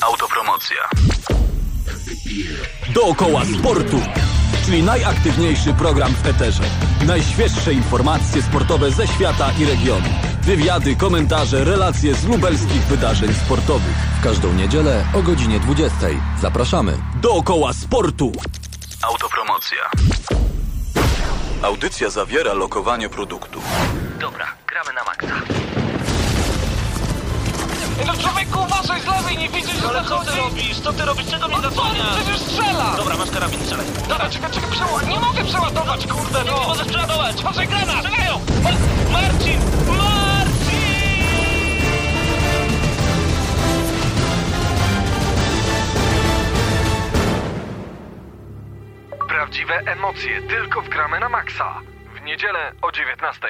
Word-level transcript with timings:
Autopromocja. 0.00 0.76
Dookoła 2.94 3.42
sportu, 3.44 4.00
czyli 4.64 4.82
najaktywniejszy 4.82 5.74
program 5.74 6.14
w 6.14 6.26
eterze. 6.26 6.62
Najświeższe 7.06 7.72
informacje 7.72 8.42
sportowe 8.42 8.90
ze 8.90 9.06
świata 9.06 9.52
i 9.58 9.64
regionu. 9.64 10.08
Wywiady, 10.42 10.96
komentarze, 10.96 11.64
relacje 11.64 12.14
z 12.14 12.24
lubelskich 12.24 12.82
wydarzeń 12.82 13.34
sportowych. 13.34 13.96
W 14.20 14.24
każdą 14.24 14.52
niedzielę 14.52 15.04
o 15.14 15.22
godzinie 15.22 15.60
20. 15.60 15.96
Zapraszamy. 16.40 16.98
Dookoła 17.22 17.72
sportu. 17.72 18.32
Autopromocja. 19.02 19.90
Audycja 21.62 22.10
zawiera 22.10 22.52
lokowanie 22.52 23.08
produktu. 23.08 23.60
Dobra, 24.20 24.46
gramy 24.66 24.92
na 24.92 25.04
maksa. 25.04 25.59
No 28.06 28.12
człowieku, 28.16 28.60
uważaj 28.62 29.00
z 29.00 29.06
lewej, 29.06 29.38
nie 29.38 29.48
widzisz, 29.48 29.80
że 29.80 29.88
Ale 29.88 30.02
co 30.02 30.08
zachodzi? 30.08 30.30
ty 30.30 30.36
robisz? 30.36 30.80
Co 30.80 30.92
ty 30.92 31.04
robisz? 31.04 31.26
Czego 31.30 31.48
mnie 31.48 31.56
No 31.62 31.70
co, 31.70 31.82
przecież 32.16 32.40
strzela! 32.40 32.94
Dobra, 32.96 33.16
masz 33.16 33.30
karabin, 33.30 33.60
strzelaj. 33.60 33.86
Dobra, 34.08 34.30
czekaj, 34.30 34.50
czekaj, 34.50 34.70
przeła... 34.70 35.02
nie 35.02 35.20
mogę 35.20 35.44
przeładować, 35.44 36.06
kurde, 36.06 36.38
Nie, 36.38 36.44
nie 36.44 36.56
no! 36.56 36.68
możesz 36.68 36.86
przeładować. 36.88 37.40
Uważaj, 37.40 37.68
granat! 37.68 37.96
Strzelają! 38.04 38.40
Ma- 38.62 39.12
Marcin! 39.12 39.60
Marcin! 39.88 40.80
Prawdziwe 49.28 49.74
emocje 49.74 50.42
tylko 50.42 50.82
w 50.82 50.88
gramy 50.88 51.20
na 51.20 51.28
maksa. 51.28 51.80
W 52.16 52.22
niedzielę 52.22 52.72
o 52.82 52.92
19. 52.92 53.48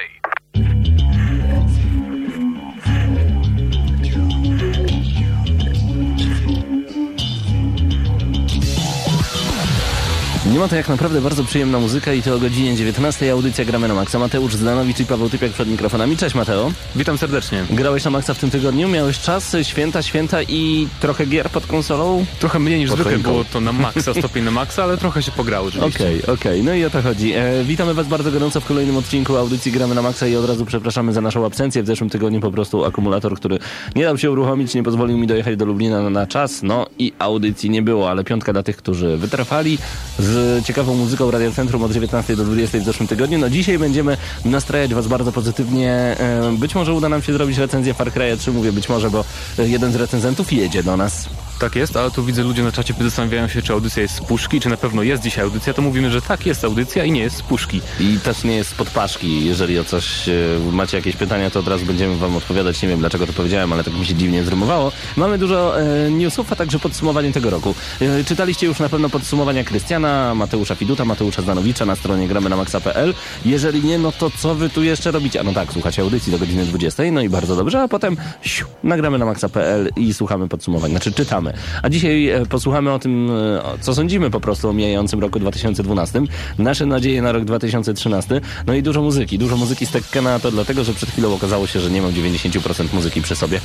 Nie 10.51 10.59
ma 10.59 10.67
to 10.67 10.75
jak 10.75 10.89
naprawdę 10.89 11.21
bardzo 11.21 11.43
przyjemna 11.43 11.79
muzyka 11.79 12.13
i 12.13 12.21
to 12.21 12.35
o 12.35 12.39
godzinie 12.39 12.75
19 12.75 13.31
audycja 13.31 13.65
Gramy 13.65 13.87
na 13.87 13.93
Maxa. 13.93 14.19
Mateusz 14.19 14.55
Zdanowicz 14.55 14.99
i 14.99 15.05
Paweł 15.05 15.29
Typiak 15.29 15.51
przed 15.51 15.69
mikrofonami. 15.69 16.17
Cześć 16.17 16.35
Mateo. 16.35 16.71
Witam 16.95 17.17
serdecznie. 17.17 17.65
Grałeś 17.69 18.03
na 18.03 18.11
Maxa 18.11 18.33
w 18.33 18.39
tym 18.39 18.49
tygodniu, 18.49 18.87
miałeś 18.87 19.19
czas, 19.19 19.55
święta, 19.63 20.01
święta 20.01 20.43
i 20.43 20.87
trochę 20.99 21.25
gier 21.25 21.49
pod 21.49 21.65
konsolą? 21.65 22.25
Trochę 22.39 22.59
mniej 22.59 22.79
niż 22.79 22.89
Pod 22.89 22.99
zwykle 22.99 23.17
było 23.19 23.43
to 23.43 23.61
na 23.61 23.71
maksa, 23.71 24.13
stopień 24.19 24.43
na 24.43 24.51
maksa, 24.51 24.83
ale 24.83 24.97
trochę 24.97 25.23
się 25.23 25.31
pograło 25.31 25.67
oczywiście. 25.67 26.03
Okej, 26.03 26.25
okej, 26.25 26.63
no 26.63 26.73
i 26.73 26.85
o 26.85 26.89
to 26.89 27.01
chodzi. 27.01 27.33
E, 27.33 27.63
witamy 27.63 27.93
Was 27.93 28.07
bardzo 28.07 28.31
gorąco 28.31 28.61
w 28.61 28.65
kolejnym 28.65 28.97
odcinku 28.97 29.37
audycji 29.37 29.71
Gramy 29.71 29.95
na 29.95 30.01
Maxa 30.01 30.27
i 30.27 30.35
od 30.35 30.45
razu 30.45 30.65
przepraszamy 30.65 31.13
za 31.13 31.21
naszą 31.21 31.45
absencję. 31.45 31.83
W 31.83 31.87
zeszłym 31.87 32.09
tygodniu 32.09 32.39
po 32.39 32.51
prostu 32.51 32.85
akumulator, 32.85 33.35
który 33.35 33.59
nie 33.95 34.03
dał 34.03 34.17
się 34.17 34.31
uruchomić, 34.31 34.75
nie 34.75 34.83
pozwolił 34.83 35.17
mi 35.17 35.27
dojechać 35.27 35.55
do 35.57 35.65
Lublina 35.65 36.01
na, 36.01 36.09
na 36.09 36.27
czas, 36.27 36.63
no 36.63 36.85
i 36.99 37.13
audycji 37.19 37.69
nie 37.69 37.81
było, 37.81 38.09
ale 38.09 38.23
piątka 38.23 38.53
dla 38.53 38.63
tych, 38.63 38.77
którzy 38.77 39.17
wytrwali 39.17 39.77
z 40.19 40.40
ciekawą 40.63 40.95
muzyką 40.95 41.31
Radio 41.31 41.51
Centrum 41.51 41.83
od 41.83 41.91
19 41.91 42.35
do 42.35 42.43
20 42.43 42.79
w 42.79 42.83
zeszłym 42.83 43.07
tygodniu. 43.07 43.39
No 43.39 43.49
dzisiaj 43.49 43.79
będziemy 43.79 44.17
nastrajać 44.45 44.93
Was 44.93 45.07
bardzo 45.07 45.31
pozytywnie. 45.31 45.91
E, 45.91 46.55
być 46.57 46.75
może 46.75 46.93
uda 46.93 47.09
nam 47.09 47.21
się 47.21 47.33
zrobić 47.33 47.57
recenzję 47.57 47.93
Far 47.93 48.11
Cry'a 48.11 48.37
3, 48.37 48.51
mówię 48.51 48.71
być 48.71 48.89
może, 48.89 49.09
bo 49.09 49.25
e, 49.59 49.67
jeden 49.67 49.91
z 49.91 49.95
recenzentów 49.95 50.53
jedzie 50.53 50.83
do 50.83 50.97
nas. 50.97 51.29
Tak 51.61 51.75
jest, 51.75 51.97
ale 51.97 52.11
tu 52.11 52.23
widzę 52.23 52.43
ludzie 52.43 52.63
na 52.63 52.71
czacie 52.71 52.93
zastanawiają 53.01 53.47
się, 53.47 53.61
czy 53.61 53.73
audycja 53.73 54.01
jest 54.01 54.15
z 54.15 54.21
puszki, 54.21 54.59
czy 54.59 54.69
na 54.69 54.77
pewno 54.77 55.03
jest 55.03 55.23
dzisiaj 55.23 55.43
audycja, 55.43 55.73
to 55.73 55.81
mówimy, 55.81 56.11
że 56.11 56.21
tak, 56.21 56.45
jest 56.45 56.63
audycja 56.63 57.05
i 57.05 57.11
nie 57.11 57.21
jest 57.21 57.35
z 57.35 57.41
puszki. 57.41 57.81
I 57.99 58.19
też 58.23 58.43
nie 58.43 58.55
jest 58.55 58.69
spod 58.69 58.89
paszki. 58.89 59.45
Jeżeli 59.45 59.79
o 59.79 59.83
coś 59.83 60.29
e, 60.29 60.33
macie 60.71 60.97
jakieś 60.97 61.15
pytania, 61.15 61.49
to 61.49 61.59
od 61.59 61.67
razu 61.67 61.85
będziemy 61.85 62.17
wam 62.17 62.35
odpowiadać. 62.35 62.81
Nie 62.81 62.89
wiem 62.89 62.99
dlaczego 62.99 63.27
to 63.27 63.33
powiedziałem, 63.33 63.73
ale 63.73 63.83
tak 63.83 63.93
mi 63.93 64.05
się 64.05 64.13
dziwnie 64.13 64.43
zrymowało. 64.43 64.91
Mamy 65.15 65.37
dużo 65.37 65.81
e, 65.81 66.11
newsów, 66.11 66.51
a 66.51 66.55
także 66.55 66.79
podsumowanie 66.79 67.31
tego 67.31 67.49
roku. 67.49 67.75
E, 68.01 68.23
czytaliście 68.23 68.67
już 68.67 68.79
na 68.79 68.89
pewno 68.89 69.09
podsumowania 69.09 69.63
Krystiana, 69.63 70.35
Mateusza 70.35 70.75
Fiduta, 70.75 71.05
Mateusza 71.05 71.41
Zanowicza 71.41 71.85
na 71.85 71.95
stronie 71.95 72.27
gramy 72.27 72.49
na 72.49 72.55
maxa.pl. 72.55 73.13
Jeżeli 73.45 73.83
nie, 73.83 73.97
no 73.97 74.11
to 74.11 74.29
co 74.29 74.55
wy 74.55 74.69
tu 74.69 74.83
jeszcze 74.83 75.11
robicie? 75.11 75.39
A 75.39 75.43
no 75.43 75.53
tak, 75.53 75.73
słuchacie 75.73 76.01
audycji 76.01 76.31
do 76.31 76.39
godziny 76.39 76.65
20, 76.65 77.03
no 77.11 77.21
i 77.21 77.29
bardzo 77.29 77.55
dobrze, 77.55 77.81
a 77.81 77.87
potem 77.87 78.17
siu, 78.41 78.65
nagramy 78.83 79.17
na 79.17 79.25
maxa.pl 79.25 79.89
i 79.95 80.13
słuchamy 80.13 80.47
podsumowań, 80.47 80.91
znaczy 80.91 81.11
czytamy. 81.11 81.50
A 81.83 81.89
dzisiaj 81.89 82.29
e, 82.29 82.45
posłuchamy 82.45 82.91
o 82.91 82.99
tym, 82.99 83.31
e, 83.31 83.61
co 83.81 83.95
sądzimy 83.95 84.29
po 84.29 84.39
prostu 84.39 84.69
o 84.69 84.73
mijającym 84.73 85.19
roku 85.19 85.39
2012, 85.39 86.21
nasze 86.57 86.85
nadzieje 86.85 87.21
na 87.21 87.31
rok 87.31 87.45
2013, 87.45 88.41
no 88.67 88.73
i 88.73 88.83
dużo 88.83 89.01
muzyki. 89.01 89.37
Dużo 89.37 89.57
muzyki 89.57 89.85
z 89.85 89.91
Tekkena 89.91 90.39
to 90.39 90.51
dlatego, 90.51 90.83
że 90.83 90.93
przed 90.93 91.09
chwilą 91.09 91.33
okazało 91.33 91.67
się, 91.67 91.79
że 91.79 91.91
nie 91.91 92.01
mam 92.01 92.11
90% 92.11 92.93
muzyki 92.93 93.21
przy 93.21 93.35
sobie. 93.35 93.59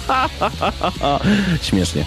Śmiesznie. 1.63 2.05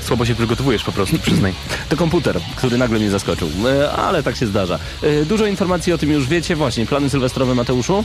Słabo 0.00 0.24
się 0.24 0.34
przygotowujesz 0.34 0.84
po 0.84 0.92
prostu, 0.92 1.18
przyznaj. 1.18 1.52
To 1.88 1.96
komputer, 1.96 2.40
który 2.56 2.78
nagle 2.78 2.98
mnie 2.98 3.10
zaskoczył, 3.10 3.48
E, 3.66 3.92
ale 3.92 4.22
tak 4.22 4.36
się 4.36 4.46
zdarza. 4.46 4.78
Dużo 5.26 5.46
informacji 5.46 5.92
o 5.92 5.98
tym 5.98 6.10
już 6.10 6.28
wiecie, 6.28 6.56
właśnie. 6.56 6.86
Plany 6.86 7.10
sylwestrowe 7.10 7.54
Mateuszu? 7.54 8.04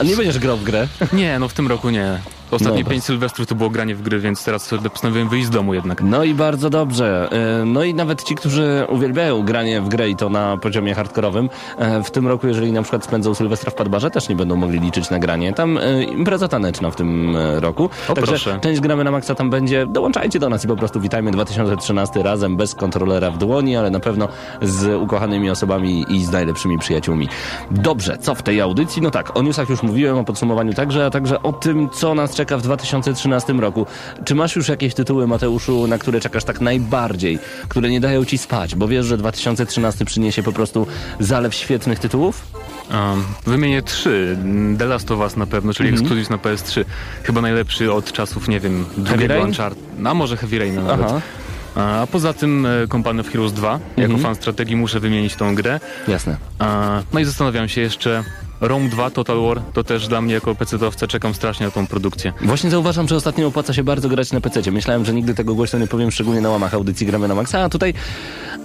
A 0.00 0.04
nie 0.04 0.16
będziesz 0.16 0.38
grał 0.38 0.56
w 0.56 0.64
grę? 0.64 0.88
nie, 1.12 1.38
no 1.38 1.48
w 1.48 1.52
tym 1.54 1.68
roku 1.68 1.90
nie. 1.90 2.18
Ostatnie 2.52 2.78
Dobra. 2.78 2.90
pięć 2.92 3.04
sylwestrów 3.04 3.46
to 3.48 3.54
było 3.54 3.70
granie 3.70 3.94
w 3.94 4.02
gry, 4.02 4.18
więc 4.20 4.44
teraz 4.44 4.70
postanowiłem 4.92 5.28
wyjść 5.28 5.46
z 5.46 5.50
domu 5.50 5.74
jednak. 5.74 6.02
No 6.02 6.24
i 6.24 6.34
bardzo 6.34 6.70
dobrze. 6.70 7.28
E, 7.60 7.64
No 7.64 7.84
i 7.84 7.94
nawet 7.94 8.22
ci, 8.24 8.34
którzy 8.34 8.86
uwielbiają 8.88 9.42
granie 9.44 9.80
w 9.80 9.88
grę 9.88 10.10
i 10.10 10.16
to 10.16 10.28
na 10.28 10.56
poziomie 10.56 10.94
hardkorowym, 10.94 11.48
e, 11.78 12.02
w 12.02 12.10
tym 12.10 12.28
roku, 12.28 12.46
jeżeli 12.46 12.72
na 12.72 12.82
przykład 12.82 13.04
spędzą 13.04 13.34
Sylwestra 13.34 13.70
w 13.70 13.74
Padbarze, 13.74 14.10
też 14.10 14.28
nie 14.28 14.36
będą 14.36 14.56
mogli 14.56 14.80
liczyć 14.80 15.10
na 15.10 15.18
granie. 15.18 15.52
Tam 15.52 15.78
e, 15.78 16.02
impreza 16.04 16.48
taneczna 16.48 16.90
w 16.90 16.96
tym 16.96 17.36
roku. 17.36 17.84
O, 18.08 18.14
Także 18.14 18.30
proszę. 18.32 18.58
część 18.62 18.80
gramy 18.80 19.04
na 19.04 19.10
maksa 19.10 19.34
tam 19.34 19.50
będzie. 19.50 19.86
Dołączajcie 19.86 20.38
do 20.38 20.48
nas 20.48 20.64
i 20.64 20.68
po 20.68 20.76
prostu 20.76 21.00
witajmy 21.00 21.30
2013 21.30 22.22
razem, 22.22 22.56
bez 22.56 22.74
kontrolera 22.74 23.30
w 23.30 23.38
dłoni, 23.38 23.76
ale 23.76 23.90
na 23.90 24.00
pewno 24.00 24.28
z 24.62 25.02
ukochanymi 25.02 25.50
osobami 25.50 26.04
i 26.08 26.24
z 26.24 26.30
najlepszymi 26.30 26.78
przyjaciółmi. 26.78 27.28
Dobrze, 27.70 28.18
co 28.18 28.34
w 28.34 28.42
tej 28.42 28.60
audycji? 28.60 29.02
No 29.02 29.10
tak, 29.10 29.36
o 29.36 29.42
newsach 29.42 29.68
już 29.68 29.82
mówiłem, 29.82 30.18
o 30.18 30.24
podsumowaniu 30.24 30.72
także, 30.74 31.06
a 31.06 31.10
także 31.10 31.42
o 31.42 31.52
tym, 31.52 31.90
co 31.90 32.14
nas 32.14 32.34
czeka 32.34 32.41
w 32.50 32.62
2013 32.62 33.52
roku. 33.52 33.86
Czy 34.24 34.34
masz 34.34 34.56
już 34.56 34.68
jakieś 34.68 34.94
tytuły, 34.94 35.26
Mateuszu, 35.26 35.86
na 35.86 35.98
które 35.98 36.20
czekasz 36.20 36.44
tak 36.44 36.60
najbardziej, 36.60 37.38
które 37.68 37.90
nie 37.90 38.00
dają 38.00 38.24
ci 38.24 38.38
spać, 38.38 38.74
bo 38.74 38.88
wiesz, 38.88 39.06
że 39.06 39.16
2013 39.18 40.04
przyniesie 40.04 40.42
po 40.42 40.52
prostu 40.52 40.86
zalew 41.20 41.54
świetnych 41.54 41.98
tytułów? 41.98 42.42
Um, 42.90 43.24
wymienię 43.46 43.82
trzy. 43.82 44.36
The 44.78 44.86
Last 44.86 45.10
of 45.10 45.20
Us 45.20 45.36
na 45.36 45.46
pewno, 45.46 45.74
czyli 45.74 45.88
Mhm. 45.88 46.02
ekskluzyw 46.06 46.30
na 46.30 46.36
PS3. 46.38 46.84
Chyba 47.22 47.40
najlepszy 47.40 47.92
od 47.92 48.12
czasów, 48.12 48.48
nie 48.48 48.60
wiem, 48.60 48.84
drugiego? 48.96 49.34
Uncharted. 49.42 49.82
A 50.04 50.14
może 50.14 50.36
Heavy 50.36 50.58
Rain 50.58 50.74
nawet. 50.84 51.06
Aha. 51.06 51.20
A 51.74 52.06
poza 52.12 52.32
tym 52.32 52.66
e, 52.66 52.88
Company 52.88 53.20
of 53.20 53.28
Heroes 53.28 53.52
2. 53.52 53.72
Jako 53.72 54.02
Mhm. 54.12 54.20
fan 54.22 54.34
strategii 54.34 54.76
muszę 54.76 55.00
wymienić 55.00 55.36
tą 55.36 55.54
grę. 55.54 55.80
Jasne. 56.08 56.36
A, 56.58 57.00
no 57.12 57.20
i 57.20 57.24
zastanawiam 57.24 57.68
się 57.68 57.80
jeszcze. 57.80 58.24
Rome 58.62 58.88
2 58.88 59.10
Total 59.10 59.40
War 59.40 59.62
to 59.72 59.84
też 59.84 60.08
dla 60.08 60.20
mnie 60.20 60.34
jako 60.34 60.54
PC-towca 60.54 61.06
czekam 61.06 61.34
strasznie 61.34 61.66
na 61.66 61.72
tą 61.72 61.86
produkcję. 61.86 62.32
Właśnie 62.40 62.70
zauważam, 62.70 63.08
że 63.08 63.16
ostatnio 63.16 63.46
opłaca 63.46 63.74
się 63.74 63.84
bardzo 63.84 64.08
grać 64.08 64.32
na 64.32 64.40
PC. 64.40 64.72
Myślałem, 64.72 65.04
że 65.04 65.14
nigdy 65.14 65.34
tego 65.34 65.54
głośno 65.54 65.78
nie 65.78 65.86
powiem, 65.86 66.10
szczególnie 66.10 66.40
na 66.40 66.50
łamach 66.50 66.74
audycji 66.74 67.06
gramy 67.06 67.28
na 67.28 67.34
maksa, 67.34 67.60
a 67.60 67.68
tutaj, 67.68 67.94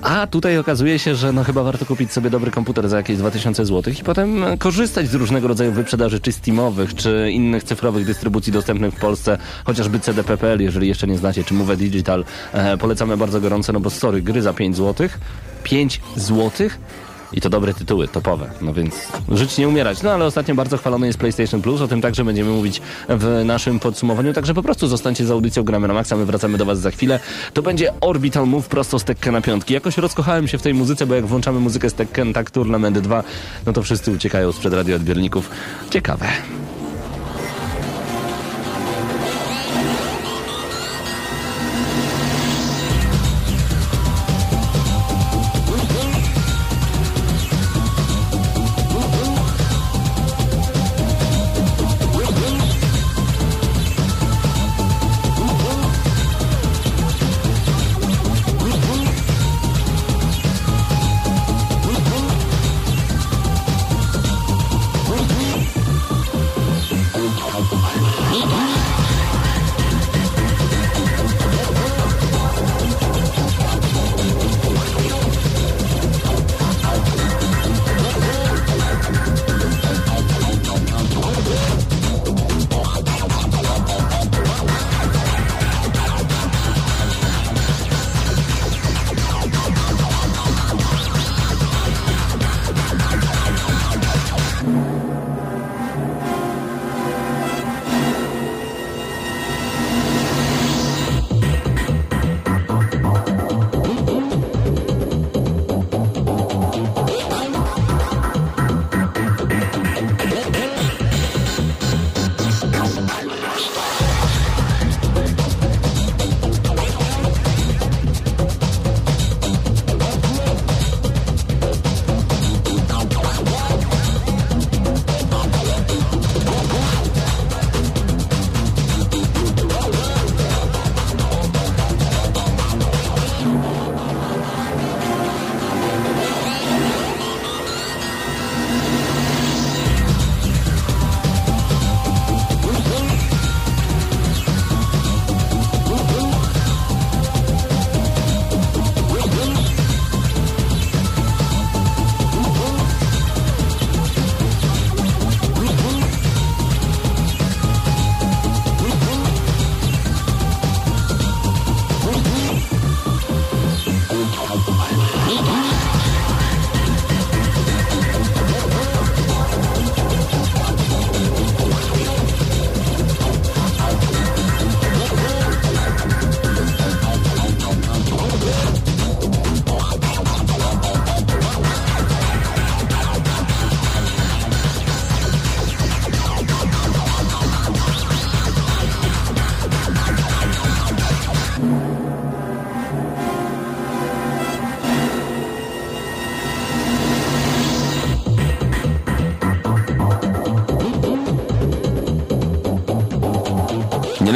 a 0.02 0.28
tutaj 0.28 0.58
okazuje 0.58 1.00
się, 1.00 1.16
że 1.16 1.32
no 1.32 1.44
chyba 1.44 1.64
warto 1.64 1.86
kupić 1.86 2.12
sobie 2.12 2.30
dobry 2.30 2.52
komputer 2.52 2.90
za 2.90 2.98
jakieś 2.98 3.18
2000 3.18 3.66
zł 3.66 3.94
i 4.00 4.04
potem 4.04 4.44
korzystać 4.60 5.10
z 5.10 5.14
różnego 5.14 5.48
rodzaju 5.48 5.72
wyprzedaży 5.72 6.20
czy 6.20 6.32
Steamowych, 6.32 6.96
czy 6.96 7.30
innych 7.32 7.64
cyfrowych 7.64 8.06
dystrybucji 8.06 8.54
dostępnych 8.54 8.94
w 8.94 9.00
Polsce, 9.00 9.38
chociażby 9.66 10.00
CDPPL, 10.00 10.62
jeżeli 10.62 10.88
jeszcze 10.88 11.08
nie 11.08 11.18
znacie, 11.18 11.44
czy 11.44 11.54
Move 11.54 11.78
Digital. 11.78 12.26
E, 12.54 12.78
polecamy 12.78 13.18
bardzo 13.18 13.42
gorąco, 13.42 13.74
no 13.74 13.80
bo 13.80 13.90
sorry, 13.90 14.22
gry 14.22 14.42
za 14.42 14.54
5 14.54 14.78
zł. 14.78 15.10
5 15.64 16.02
złotych? 16.16 16.80
I 17.34 17.42
to 17.42 17.50
dobre 17.50 17.74
tytuły, 17.74 18.08
topowe. 18.08 18.50
No 18.62 18.74
więc 18.74 18.96
żyć 19.32 19.58
nie 19.58 19.68
umierać. 19.68 20.04
No 20.04 20.12
ale 20.12 20.26
ostatnio 20.26 20.56
bardzo 20.56 20.78
chwalony 20.78 21.08
jest 21.08 21.20
PlayStation 21.20 21.62
Plus. 21.62 21.82
O 21.82 21.88
tym 21.88 22.02
także 22.02 22.24
będziemy 22.26 22.52
mówić 22.52 22.82
w 23.10 23.42
naszym 23.46 23.80
podsumowaniu. 23.80 24.34
Także 24.34 24.54
po 24.54 24.64
prostu 24.64 24.88
zostańcie 24.88 25.26
z 25.26 25.32
audycją 25.32 25.64
Gramy 25.64 25.88
na 25.88 25.94
Maxa. 25.94 26.16
My 26.16 26.26
wracamy 26.26 26.58
do 26.58 26.66
Was 26.66 26.80
za 26.80 26.92
chwilę. 26.92 27.20
To 27.54 27.62
będzie 27.62 27.94
Orbital 28.02 28.48
Move 28.48 28.68
prosto 28.68 29.00
z 29.00 29.04
Tekkena 29.04 29.42
piątki. 29.42 29.74
Jakoś 29.74 29.98
rozkochałem 29.98 30.48
się 30.48 30.58
w 30.58 30.62
tej 30.62 30.74
muzyce, 30.74 31.06
bo 31.06 31.16
jak 31.16 31.26
włączamy 31.26 31.60
muzykę 31.60 31.90
z 31.90 31.94
Tekken 31.94 32.34
tak 32.34 32.52
Tournament 32.52 33.00
2, 33.00 33.24
no 33.66 33.74
to 33.74 33.84
wszyscy 33.84 34.12
uciekają 34.12 34.52
sprzed 34.52 34.74
radioodbiorników. 34.74 35.50
Ciekawe. 35.90 36.28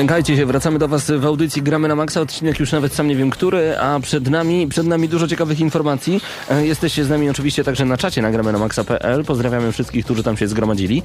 Lękajcie 0.02 0.38
się, 0.38 0.46
wracamy 0.46 0.80
do 0.80 0.88
Was 0.88 1.12
w 1.12 1.26
audycji 1.26 1.62
Gramy 1.62 1.88
na 1.88 1.96
Maxa, 1.96 2.22
odcinek 2.22 2.60
już 2.60 2.72
nawet 2.72 2.94
sam 2.94 3.08
nie 3.08 3.16
wiem 3.16 3.30
który, 3.30 3.78
a 3.80 4.00
przed 4.00 4.30
nami, 4.30 4.68
przed 4.68 4.88
nami 4.88 5.10
dużo 5.10 5.28
ciekawych 5.28 5.60
informacji. 5.60 6.22
E, 6.50 6.66
Jesteście 6.68 7.06
z 7.06 7.10
nami 7.10 7.30
oczywiście 7.30 7.64
także 7.64 7.86
na 7.86 7.98
czacie 7.98 8.22
na 8.22 8.32
gramy 8.32 8.52
na 8.52 8.60
maxa.pl. 8.60 9.24
Pozdrawiamy 9.26 9.72
wszystkich, 9.72 10.06
którzy 10.06 10.24
tam 10.24 10.38
się 10.38 10.48
zgromadzili. 10.48 11.04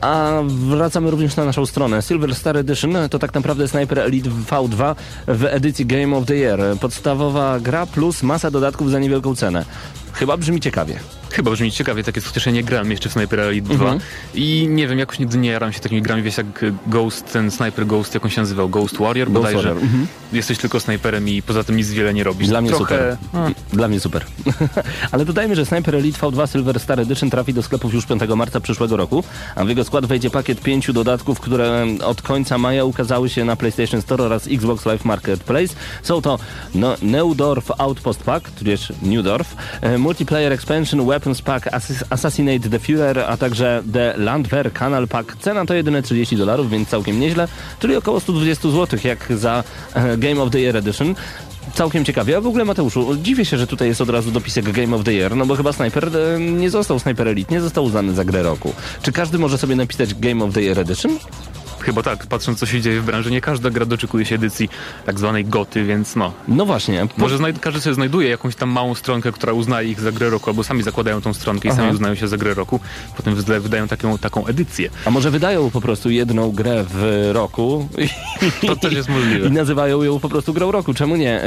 A 0.00 0.42
wracamy 0.46 1.10
również 1.10 1.36
na 1.36 1.44
naszą 1.44 1.66
stronę. 1.66 2.02
Silver 2.02 2.34
Star 2.34 2.56
Edition 2.56 2.96
to 3.10 3.18
tak 3.18 3.34
naprawdę 3.34 3.68
Sniper 3.68 3.98
Elite 3.98 4.30
V2 4.30 4.94
w 5.28 5.44
edycji 5.44 5.86
Game 5.86 6.16
of 6.16 6.26
the 6.26 6.36
Year. 6.36 6.60
Podstawowa 6.80 7.60
gra 7.60 7.86
plus 7.86 8.22
masa 8.22 8.50
dodatków 8.50 8.90
za 8.90 8.98
niewielką 8.98 9.34
cenę. 9.34 9.64
Chyba 10.12 10.36
brzmi 10.36 10.60
ciekawie. 10.60 10.98
Chyba 11.30 11.50
brzmi 11.50 11.72
ciekawie, 11.72 12.04
tak 12.04 12.16
jest, 12.16 12.28
chociaż 12.28 12.46
ja 12.46 12.52
nie 12.52 12.62
grałem 12.64 12.90
jeszcze 12.90 13.08
w 13.08 13.12
Sniper 13.12 13.40
Elite 13.40 13.74
2 13.74 13.84
Mhm. 13.84 14.00
i 14.34 14.66
nie 14.70 14.88
wiem, 14.88 14.98
jakoś 14.98 15.18
nigdy 15.18 15.38
nie 15.38 15.50
jaram 15.50 15.72
się 15.72 15.80
takimi 15.80 16.02
grami, 16.02 16.22
wiesz 16.22 16.36
jak 16.36 16.46
Ghost, 16.86 17.32
ten 17.32 17.50
Sniper 17.50 17.86
Ghost, 17.86 18.14
jak 18.14 18.24
on 18.24 18.30
się 18.30 18.40
nazywał, 18.40 18.68
Ghost 18.68 18.98
Warrior 18.98 19.28
Ghost 19.30 19.46
bodajże. 19.46 19.68
Warrior, 19.68 19.82
mhm. 19.84 20.06
Jesteś 20.32 20.58
tylko 20.58 20.80
snajperem 20.80 21.28
i 21.28 21.42
poza 21.42 21.64
tym 21.64 21.76
nic 21.76 21.90
wiele 21.90 22.14
nie 22.14 22.24
robisz. 22.24 22.48
Dla 22.48 22.60
mnie 22.60 22.70
Trochę... 22.70 23.16
super. 23.32 23.54
Dla 23.72 23.88
mnie 23.88 24.00
super. 24.00 24.24
Ale 25.12 25.24
dodajmy, 25.24 25.56
że 25.56 25.66
Sniper 25.66 25.94
Elite 25.96 26.18
V2 26.18 26.52
Silver 26.52 26.80
Star 26.80 27.00
Edition 27.00 27.30
trafi 27.30 27.54
do 27.54 27.62
sklepów 27.62 27.94
już 27.94 28.06
5 28.06 28.22
marca 28.36 28.60
przyszłego 28.60 28.96
roku, 28.96 29.24
a 29.54 29.64
w 29.64 29.68
jego 29.68 29.84
skład 29.84 30.06
wejdzie 30.06 30.30
pakiet 30.30 30.60
pięciu 30.60 30.92
dodatków, 30.92 31.40
które 31.40 31.86
od 32.04 32.22
końca 32.22 32.58
maja 32.58 32.84
ukazały 32.84 33.28
się 33.28 33.44
na 33.44 33.56
PlayStation 33.56 34.02
Store 34.02 34.24
oraz 34.24 34.46
Xbox 34.46 34.86
Live 34.86 35.04
Marketplace. 35.04 35.74
Są 36.02 36.22
to 36.22 36.38
no, 36.74 36.96
Neudorf 37.02 37.70
Outpost 37.78 38.22
Pack, 38.22 38.50
tudzież 38.50 38.92
Newdorf, 39.02 39.56
e, 39.80 39.98
Multiplayer 39.98 40.52
Expansion 40.52 41.00
Weapons 41.18 41.42
Pack 41.42 41.66
Ass- 41.66 42.04
Assassinate 42.10 42.70
the 42.70 42.78
Führer, 42.78 43.18
a 43.18 43.36
także 43.36 43.82
The 43.92 44.14
Landwehr 44.16 44.72
Canal 44.72 45.08
Pack. 45.08 45.36
Cena 45.36 45.66
to 45.66 45.74
jedyne 45.74 46.02
30 46.02 46.36
dolarów, 46.36 46.70
więc 46.70 46.88
całkiem 46.88 47.20
nieźle, 47.20 47.48
czyli 47.80 47.96
około 47.96 48.20
120 48.20 48.70
zł, 48.70 49.00
jak 49.04 49.26
za 49.30 49.64
e, 49.94 50.16
Game 50.16 50.42
of 50.42 50.50
the 50.50 50.60
Year 50.60 50.76
Edition. 50.76 51.14
Całkiem 51.74 52.04
ciekawie. 52.04 52.36
A 52.36 52.40
w 52.40 52.46
ogóle 52.46 52.64
Mateuszu, 52.64 53.16
dziwię 53.22 53.44
się, 53.44 53.58
że 53.58 53.66
tutaj 53.66 53.88
jest 53.88 54.00
od 54.00 54.10
razu 54.10 54.30
dopisek 54.30 54.70
Game 54.72 54.96
of 54.96 55.04
the 55.04 55.12
Year, 55.12 55.36
no 55.36 55.46
bo 55.46 55.56
chyba 55.56 55.72
Sniper 55.72 56.10
e, 56.16 56.40
nie 56.40 56.70
został 56.70 56.98
Sniper 56.98 57.28
Elite, 57.28 57.54
nie 57.54 57.60
został 57.60 57.84
uznany 57.84 58.14
za 58.14 58.24
grę 58.24 58.42
roku. 58.42 58.72
Czy 59.02 59.12
każdy 59.12 59.38
może 59.38 59.58
sobie 59.58 59.76
napisać 59.76 60.14
Game 60.14 60.44
of 60.44 60.54
the 60.54 60.62
Year 60.62 60.78
Edition? 60.78 61.18
Chyba 61.80 62.02
tak, 62.02 62.26
patrząc 62.26 62.58
co 62.58 62.66
się 62.66 62.80
dzieje 62.80 63.00
w 63.00 63.04
branży, 63.04 63.30
nie 63.30 63.40
każda 63.40 63.70
gra 63.70 63.86
doczekuje 63.86 64.24
się 64.24 64.34
edycji 64.34 64.68
tak 65.06 65.18
zwanej 65.18 65.44
goty, 65.44 65.84
więc 65.84 66.16
no. 66.16 66.32
No 66.48 66.66
właśnie. 66.66 67.06
Może 67.16 67.38
każdy 67.60 67.80
sobie 67.80 67.94
znajduje 67.94 68.28
jakąś 68.28 68.56
tam 68.56 68.68
małą 68.70 68.94
stronkę, 68.94 69.32
która 69.32 69.52
uznaje 69.52 69.90
ich 69.90 70.00
za 70.00 70.12
grę 70.12 70.30
roku, 70.30 70.50
albo 70.50 70.64
sami 70.64 70.82
zakładają 70.82 71.20
tą 71.20 71.34
stronkę 71.34 71.68
i 71.68 71.70
Aha. 71.70 71.80
sami 71.80 71.92
uznają 71.92 72.14
się 72.14 72.28
za 72.28 72.36
grę 72.36 72.54
roku, 72.54 72.80
potem 73.16 73.34
wyda- 73.36 73.60
wydają 73.60 73.88
taką, 73.88 74.18
taką 74.18 74.46
edycję. 74.46 74.90
A 75.04 75.10
może 75.10 75.30
wydają 75.30 75.70
po 75.70 75.80
prostu 75.80 76.10
jedną 76.10 76.52
grę 76.52 76.84
w 76.88 77.30
roku 77.32 77.88
i, 78.62 78.66
To 78.66 78.76
też 78.76 78.92
jest 78.92 79.08
możliwe. 79.08 79.48
i 79.48 79.50
nazywają 79.50 80.02
ją 80.02 80.20
po 80.20 80.28
prostu 80.28 80.52
grą 80.54 80.72
roku, 80.72 80.94
czemu 80.94 81.16
nie? 81.16 81.42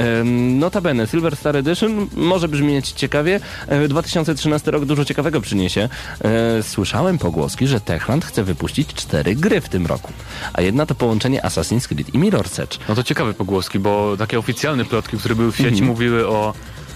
Notabene, 0.60 1.08
Silver 1.08 1.36
Star 1.36 1.56
Edition 1.58 2.08
może 2.16 2.48
brzmieć 2.48 2.92
ciekawie. 2.92 3.40
E, 3.68 3.88
2013 3.88 4.72
rok 4.72 4.86
dużo 4.86 5.06
ciekawego 5.06 5.42
przyniesie. 5.42 5.90
E, 6.24 6.64
Słyszałem 6.64 7.18
pogłoski, 7.18 7.68
że 7.68 7.82
Techland 7.82 8.26
chce 8.26 8.44
wypuścić 8.44 8.94
cztery 8.94 9.36
gry 9.36 9.62
w 9.62 9.70
tym 9.70 9.86
roku. 9.88 10.14
A 10.54 10.62
jedna 10.62 10.86
to 10.86 10.96
połączenie 10.96 11.42
Assassin's 11.42 11.88
Creed 11.88 12.16
i 12.16 12.20
Mirror's 12.20 12.62
Edge. 12.64 12.78
No 12.90 12.96
to 12.96 13.04
ciekawe 13.04 13.34
pogłoski, 13.34 13.80
bo 13.80 14.18
takie 14.18 14.40
oficjalne 14.40 14.86
plotki, 14.86 15.18
które 15.18 15.36
były 15.36 15.52
w 15.52 15.56
sieci, 15.58 15.70
Mhm. 15.70 15.88
mówiły 15.88 16.28
o 16.28 16.54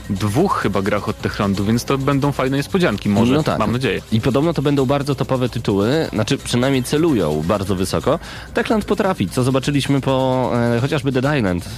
dwóch 0.10 0.60
chyba 0.62 0.82
grach 0.82 1.10
od 1.10 1.22
Techlandu, 1.22 1.65
więc 1.65 1.86
to 1.86 1.98
będą 1.98 2.32
fajne 2.32 2.58
niespodzianki, 2.58 3.10
może, 3.10 3.34
No 3.34 3.44
tak. 3.44 3.60
mam 3.60 3.72
nadzieję. 3.72 4.01
I 4.12 4.22
podobno 4.22 4.53
to 4.53 4.62
będą 4.62 4.86
bardzo 4.86 5.15
topowe 5.15 5.50
tytuły, 5.50 6.08
znaczy 6.13 6.38
przynajmniej 6.38 6.84
celują 6.84 7.44
bardzo 7.48 7.75
wysoko. 7.75 8.20
Techland 8.53 8.86
potrafi, 8.86 9.29
co 9.29 9.44
zobaczyliśmy 9.44 10.01
po 10.01 10.51
e, 10.77 10.79
chociażby 10.82 11.12
Dead 11.12 11.38
Island. 11.38 11.70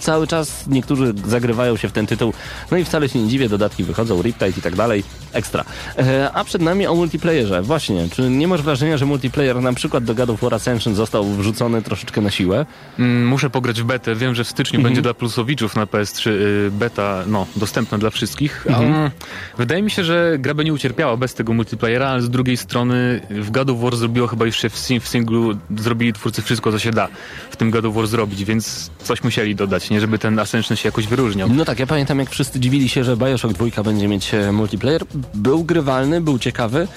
Cały 0.00 0.26
czas 0.26 0.66
niektórzy 0.66 1.14
zagrywają 1.26 1.76
się 1.76 1.88
w 1.88 1.92
ten 1.92 2.06
tytuł, 2.06 2.32
no 2.70 2.76
i 2.76 2.84
wcale 2.84 3.08
się 3.08 3.18
nie 3.22 3.28
dziwię, 3.28 3.48
dodatki 3.48 3.84
wychodzą, 3.84 4.22
Riptide 4.22 4.58
i 4.58 4.62
tak 4.62 4.76
dalej, 4.76 5.04
ekstra. 5.32 5.64
E, 5.98 6.30
a 6.32 6.44
przed 6.44 6.62
nami 6.62 6.86
o 6.86 6.94
multiplayerze. 6.94 7.62
Właśnie, 7.62 8.08
czy 8.12 8.22
nie 8.30 8.48
masz 8.48 8.62
wrażenia, 8.62 8.98
że 8.98 9.06
multiplayer 9.06 9.62
na 9.62 9.72
przykład 9.72 10.04
do 10.04 10.14
God 10.14 10.30
of 10.30 10.40
War 10.40 10.54
Ascension 10.54 10.94
został 10.94 11.24
wrzucony 11.24 11.82
troszeczkę 11.82 12.20
na 12.20 12.30
siłę? 12.30 12.66
Mm, 12.98 13.26
Muszę 13.28 13.50
pograć 13.50 13.82
w 13.82 13.84
betę, 13.84 14.14
wiem, 14.14 14.34
że 14.34 14.44
w 14.44 14.48
styczniu 14.48 14.76
Mhm. 14.78 14.82
będzie 14.94 15.02
dla 15.02 15.14
plusowiczów 15.14 15.76
na 15.76 15.86
PS3 15.86 16.30
y, 16.30 16.70
beta, 16.70 17.24
no, 17.26 17.46
dostępna 17.56 17.98
dla 17.98 18.10
wszystkich. 18.10 18.66
Mhm. 18.66 18.92
A, 18.94 19.10
wydaje 19.58 19.82
mi 19.82 19.90
się, 19.90 20.04
że 20.04 20.36
gra 20.38 20.54
by 20.54 20.64
nie 20.64 20.72
ucierpiała 20.72 21.16
bez 21.16 21.34
tego 21.34 21.52
multiplayera, 21.52 22.08
ale 22.08 22.22
z 22.22 22.30
drugiej 22.30 22.56
strony 22.56 23.20
w 23.30 23.50
God 23.50 23.70
of 23.70 23.80
War 23.80 23.96
zrobiło 23.96 24.26
chyba 24.26 24.46
jeszcze 24.46 24.70
w, 24.70 24.74
sing- 24.76 25.00
w 25.00 25.08
singlu, 25.08 25.56
zrobili 25.78 26.12
twórcy 26.12 26.42
wszystko, 26.42 26.72
co 26.72 26.78
się 26.78 26.90
da 26.90 27.08
w 27.50 27.56
tym 27.56 27.70
God 27.70 27.84
of 27.84 27.94
War 27.94 28.06
zrobić, 28.06 28.44
więc 28.44 28.90
coś 29.02 29.22
musieli 29.24 29.54
dodać, 29.54 29.90
nie 29.90 30.00
żeby 30.00 30.18
ten 30.18 30.38
Ascension 30.38 30.76
się 30.76 30.88
jakoś 30.88 31.06
wyróżniał. 31.06 31.48
No 31.54 31.64
tak, 31.64 31.78
ja 31.78 31.86
pamiętam 31.86 32.18
jak 32.18 32.30
wszyscy 32.30 32.60
dziwili 32.60 32.88
się, 32.88 33.04
że 33.04 33.16
Bioshock 33.16 33.54
2 33.54 33.82
będzie 33.82 34.08
mieć 34.08 34.34
e, 34.34 34.52
multiplayer. 34.52 35.02
Był 35.34 35.64
grywalny, 35.64 36.20
był 36.20 36.38
ciekawy. 36.38 36.88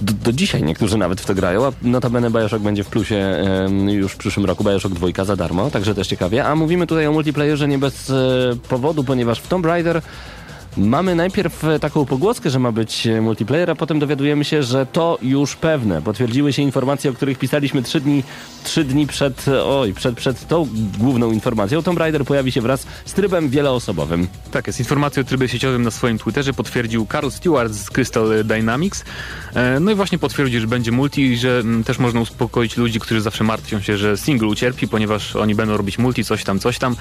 Do, 0.00 0.12
do 0.12 0.32
dzisiaj 0.32 0.62
niektórzy 0.62 0.98
nawet 0.98 1.20
w 1.20 1.26
to 1.26 1.34
grają, 1.34 1.66
a 1.66 1.72
notabene 1.82 2.30
Bioshock 2.30 2.62
będzie 2.62 2.84
w 2.84 2.88
plusie 2.88 3.16
em, 3.16 3.90
już 3.90 4.12
w 4.12 4.16
przyszłym 4.16 4.46
roku, 4.46 4.64
Bioshock 4.64 4.94
2 4.94 5.24
za 5.24 5.36
darmo, 5.36 5.70
także 5.70 5.94
też 5.94 6.08
ciekawie. 6.08 6.44
A 6.44 6.54
mówimy 6.54 6.86
tutaj 6.86 7.06
o 7.06 7.12
multiplayerze 7.12 7.68
nie 7.68 7.78
bez 7.78 8.10
e, 8.10 8.14
powodu, 8.68 9.04
ponieważ 9.04 9.40
w 9.40 9.48
Tomb 9.48 9.66
Raider 9.66 10.02
Mamy 10.78 11.14
najpierw 11.14 11.64
e, 11.64 11.78
taką 11.78 12.04
pogłoskę, 12.04 12.50
że 12.50 12.58
ma 12.58 12.72
być 12.72 13.06
e, 13.06 13.20
multiplayer, 13.20 13.70
a 13.70 13.74
potem 13.74 13.98
dowiadujemy 13.98 14.44
się, 14.44 14.62
że 14.62 14.86
to 14.86 15.18
już 15.22 15.56
pewne. 15.56 16.02
Potwierdziły 16.02 16.52
się 16.52 16.62
informacje, 16.62 17.10
o 17.10 17.14
których 17.14 17.38
pisaliśmy 17.38 17.82
trzy 17.82 18.00
dni, 18.00 18.24
trzy 18.64 18.84
dni 18.84 19.06
przed, 19.06 19.48
e, 19.48 19.64
oj, 19.64 19.94
przed, 19.94 20.16
przed 20.16 20.48
tą 20.48 20.68
główną 20.98 21.32
informacją. 21.32 21.82
Tomb 21.82 21.98
Raider 21.98 22.24
pojawi 22.24 22.52
się 22.52 22.60
wraz 22.60 22.86
z 23.04 23.12
trybem 23.12 23.48
wieloosobowym. 23.48 24.28
Tak 24.50 24.66
jest. 24.66 24.78
Informację 24.78 25.22
o 25.22 25.24
trybie 25.24 25.48
sieciowym 25.48 25.82
na 25.82 25.90
swoim 25.90 26.18
Twitterze 26.18 26.52
potwierdził 26.52 27.06
Carl 27.12 27.28
Stewart 27.30 27.72
z 27.72 27.90
Crystal 27.90 28.44
Dynamics. 28.44 29.04
No 29.80 29.90
i 29.90 29.94
właśnie 29.94 30.18
potwierdził, 30.18 30.60
że 30.60 30.66
będzie 30.66 30.92
multi 30.92 31.22
i 31.22 31.36
że 31.36 31.58
mm, 31.58 31.84
też 31.84 31.98
można 31.98 32.20
uspokoić 32.20 32.76
ludzi, 32.76 33.00
którzy 33.00 33.20
zawsze 33.20 33.44
martwią 33.44 33.80
się, 33.80 33.96
że 33.96 34.16
single 34.16 34.48
ucierpi, 34.48 34.88
ponieważ 34.88 35.36
oni 35.36 35.54
będą 35.54 35.76
robić 35.76 35.98
multi, 35.98 36.24
coś 36.24 36.44
tam, 36.44 36.58
coś 36.58 36.78
tam. 36.78 36.96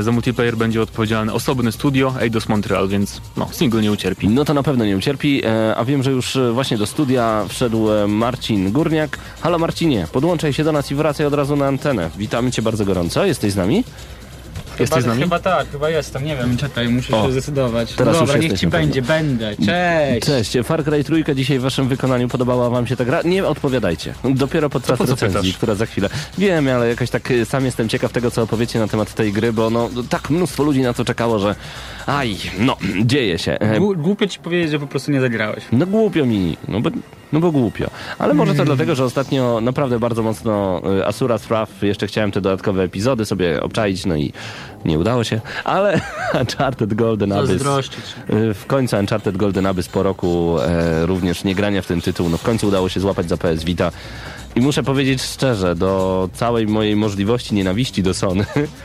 Za 0.00 0.12
multiplayer 0.12 0.56
będzie 0.56 0.82
odpowiedzialne 0.82 1.32
osobne 1.32 1.72
studio 1.72 2.14
Eidos 2.20 2.48
Montreal, 2.48 2.88
więc 2.88 3.19
no, 3.36 3.48
single 3.52 3.82
nie 3.82 3.92
ucierpi. 3.92 4.28
No 4.28 4.44
to 4.44 4.54
na 4.54 4.62
pewno 4.62 4.84
nie 4.84 4.96
ucierpi, 4.96 5.42
e, 5.44 5.76
a 5.76 5.84
wiem, 5.84 6.02
że 6.02 6.10
już 6.10 6.36
e, 6.36 6.52
właśnie 6.52 6.78
do 6.78 6.86
studia 6.86 7.44
wszedł 7.48 7.92
e, 7.92 8.06
Marcin 8.06 8.72
Górniak. 8.72 9.18
Halo 9.40 9.58
Marcinie, 9.58 10.06
podłączaj 10.12 10.52
się 10.52 10.64
do 10.64 10.72
nas 10.72 10.90
i 10.90 10.94
wracaj 10.94 11.26
od 11.26 11.34
razu 11.34 11.56
na 11.56 11.66
antenę. 11.66 12.10
Witamy 12.16 12.50
cię 12.50 12.62
bardzo 12.62 12.84
gorąco, 12.84 13.26
jesteś 13.26 13.52
z 13.52 13.56
nami? 13.56 13.84
Jesteś 14.80 15.02
z 15.02 15.06
nami? 15.06 15.22
Chyba 15.22 15.38
tak, 15.38 15.70
chyba 15.70 15.90
jestem, 15.90 16.24
nie 16.24 16.36
wiem, 16.36 16.56
czekaj, 16.56 16.88
muszę 16.88 17.16
O, 17.16 17.26
się 17.26 17.32
zdecydować. 17.32 17.92
teraz 17.92 18.14
no 18.14 18.20
już 18.20 18.30
dobra, 18.30 18.42
niech 18.42 18.58
ci 18.58 18.66
będzie, 18.66 19.02
będę. 19.02 19.56
Cześć! 19.56 20.26
Cześć, 20.26 20.66
Far 20.66 20.84
Cry 20.84 21.04
Trójka 21.04 21.34
dzisiaj 21.34 21.58
w 21.58 21.62
waszym 21.62 21.88
wykonaniu 21.88 22.28
podobała 22.28 22.70
wam 22.70 22.86
się 22.86 22.96
ta 22.96 23.04
gra? 23.04 23.20
Nie 23.24 23.46
odpowiadajcie. 23.46 24.14
Dopiero 24.24 24.70
podczas 24.70 24.98
po 24.98 25.04
recenzji, 25.04 25.40
pytasz? 25.40 25.56
która 25.56 25.74
za 25.74 25.86
chwilę. 25.86 26.08
Wiem, 26.38 26.68
ale 26.68 26.88
jakoś 26.88 27.10
tak 27.10 27.32
sam 27.44 27.64
jestem 27.64 27.88
ciekaw 27.88 28.12
tego, 28.12 28.30
co 28.30 28.42
opowiecie 28.42 28.78
na 28.78 28.88
temat 28.88 29.14
tej 29.14 29.32
gry, 29.32 29.52
bo 29.52 29.70
no 29.70 29.90
tak 30.08 30.30
mnóstwo 30.30 30.62
ludzi 30.62 30.82
na 30.82 30.94
to 30.94 31.04
czekało, 31.04 31.38
że 31.38 31.54
aj, 32.16 32.36
no, 32.58 32.76
dzieje 33.04 33.38
się. 33.38 33.52
E, 33.60 33.80
Głu- 33.80 33.96
Głupio 33.96 34.26
ci 34.26 34.38
powiedzieć, 34.38 34.70
że 34.70 34.78
po 34.78 34.86
prostu 34.86 35.12
nie 35.12 35.20
zagrałeś. 35.20 35.64
No 35.72 35.86
głupio 35.86 36.26
mi, 36.26 36.56
no 36.68 36.80
bo, 36.80 36.90
no 37.32 37.40
bo 37.40 37.52
głupio. 37.52 37.90
Ale 38.18 38.34
może 38.34 38.54
to 38.54 38.64
dlatego, 38.64 38.94
że 38.94 39.04
ostatnio 39.04 39.60
naprawdę 39.60 39.98
bardzo 39.98 40.22
mocno 40.22 40.82
y, 40.98 41.06
Asura 41.06 41.38
Thraff, 41.38 41.82
jeszcze 41.82 42.06
chciałem 42.06 42.32
te 42.32 42.40
dodatkowe 42.40 42.82
epizody 42.82 43.24
sobie 43.24 43.62
obczaić, 43.62 44.06
no 44.06 44.16
i 44.16 44.32
nie 44.84 44.98
udało 44.98 45.24
się. 45.24 45.40
Ale 45.64 46.00
Uncharted 46.40 46.94
Golden 46.94 47.32
Abyss... 47.32 47.62
Y, 48.30 48.54
W 48.54 48.66
końcu 48.66 48.96
Uncharted 48.96 49.36
Golden 49.36 49.66
Abyss 49.66 49.88
po 49.88 50.02
roku 50.02 50.56
e, 50.60 51.06
również 51.06 51.44
nie 51.44 51.54
grania 51.54 51.82
w 51.82 51.86
ten 51.86 52.00
tytuł, 52.00 52.28
no 52.28 52.36
w 52.36 52.42
końcu 52.42 52.68
udało 52.68 52.88
się 52.88 53.00
złapać 53.00 53.28
za 53.28 53.36
PS 53.36 53.64
Vita. 53.64 53.90
I 54.56 54.60
muszę 54.60 54.82
powiedzieć 54.82 55.22
szczerze, 55.22 55.74
do 55.74 56.28
całej 56.34 56.66
mojej 56.66 56.96
możliwości 56.96 57.54
nienawiści 57.54 58.02
do 58.02 58.14
Sony, 58.14 58.44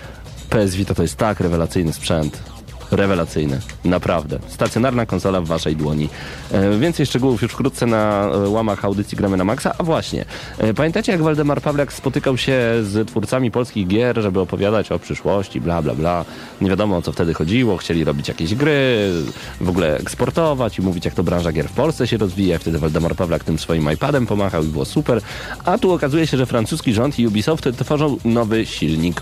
PS 0.50 0.76
Vita 0.76 0.94
to 0.96 1.02
jest 1.02 1.16
tak 1.18 1.40
rewelacyjny 1.40 1.94
sprzęt. 1.94 2.55
Rewelacyjny, 2.92 3.60
naprawdę. 3.86 4.40
Stacjonarna 4.48 5.06
konsola 5.06 5.42
w 5.42 5.46
waszej 5.46 5.76
dłoni. 5.76 6.10
E, 6.52 6.78
więcej 6.78 7.06
szczegółów 7.06 7.42
już 7.42 7.52
wkrótce 7.52 7.86
na 7.86 8.30
e, 8.34 8.50
łamach 8.50 8.86
audycji 8.86 9.18
Gramy 9.18 9.38
na 9.38 9.44
Maxa. 9.44 9.74
A 9.78 9.84
właśnie, 9.84 10.26
e, 10.58 10.74
pamiętacie 10.74 11.12
jak 11.12 11.22
Waldemar 11.22 11.62
Pawlak 11.62 11.94
spotykał 11.94 12.38
się 12.38 12.60
z 12.84 13.08
twórcami 13.08 13.52
polskich 13.52 13.88
gier, 13.88 14.22
żeby 14.22 14.40
opowiadać 14.40 14.92
o 14.92 15.00
przyszłości, 15.00 15.62
bla, 15.62 15.82
bla, 15.82 15.96
bla. 15.96 16.26
Nie 16.62 16.70
wiadomo 16.70 16.98
o 16.98 17.02
co 17.02 17.12
wtedy 17.12 17.34
chodziło, 17.34 17.78
chcieli 17.78 18.04
robić 18.04 18.28
jakieś 18.28 18.56
gry, 18.56 19.12
w 19.62 19.70
ogóle 19.70 19.98
eksportować 19.98 20.80
i 20.80 20.82
mówić 20.82 21.06
jak 21.06 21.14
to 21.14 21.24
branża 21.24 21.52
gier 21.52 21.70
w 21.70 21.74
Polsce 21.74 22.08
się 22.08 22.18
rozwija. 22.18 22.60
Wtedy 22.60 22.80
Waldemar 22.80 23.16
Pawlak 23.16 23.44
tym 23.44 23.60
swoim 23.60 23.92
iPadem 23.92 24.28
pomachał 24.28 24.64
i 24.64 24.68
było 24.68 24.86
super. 24.86 25.22
A 25.66 25.78
tu 25.78 25.92
okazuje 25.92 26.28
się, 26.28 26.38
że 26.38 26.46
francuski 26.46 26.94
rząd 26.94 27.20
i 27.20 27.28
Ubisoft 27.28 27.70
tworzą 27.78 28.18
nowy 28.26 28.66
silnik 28.66 29.22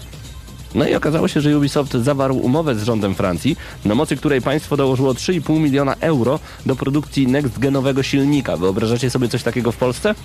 no 0.75 0.87
i 0.87 0.95
okazało 0.95 1.27
się, 1.27 1.41
że 1.41 1.57
Ubisoft 1.57 1.93
zawarł 1.93 2.37
umowę 2.37 2.75
z 2.75 2.83
rządem 2.83 3.15
Francji, 3.15 3.57
na 3.85 3.95
mocy 3.95 4.17
której 4.17 4.41
państwo 4.41 4.77
dołożyło 4.77 5.13
3,5 5.13 5.59
miliona 5.59 5.95
euro 5.99 6.39
do 6.65 6.75
produkcji 6.75 7.27
next-genowego 7.27 8.03
silnika. 8.03 8.57
Wyobrażacie 8.57 9.09
sobie 9.09 9.27
coś 9.29 9.43
takiego 9.43 9.71
w 9.71 9.77
Polsce? 9.77 10.15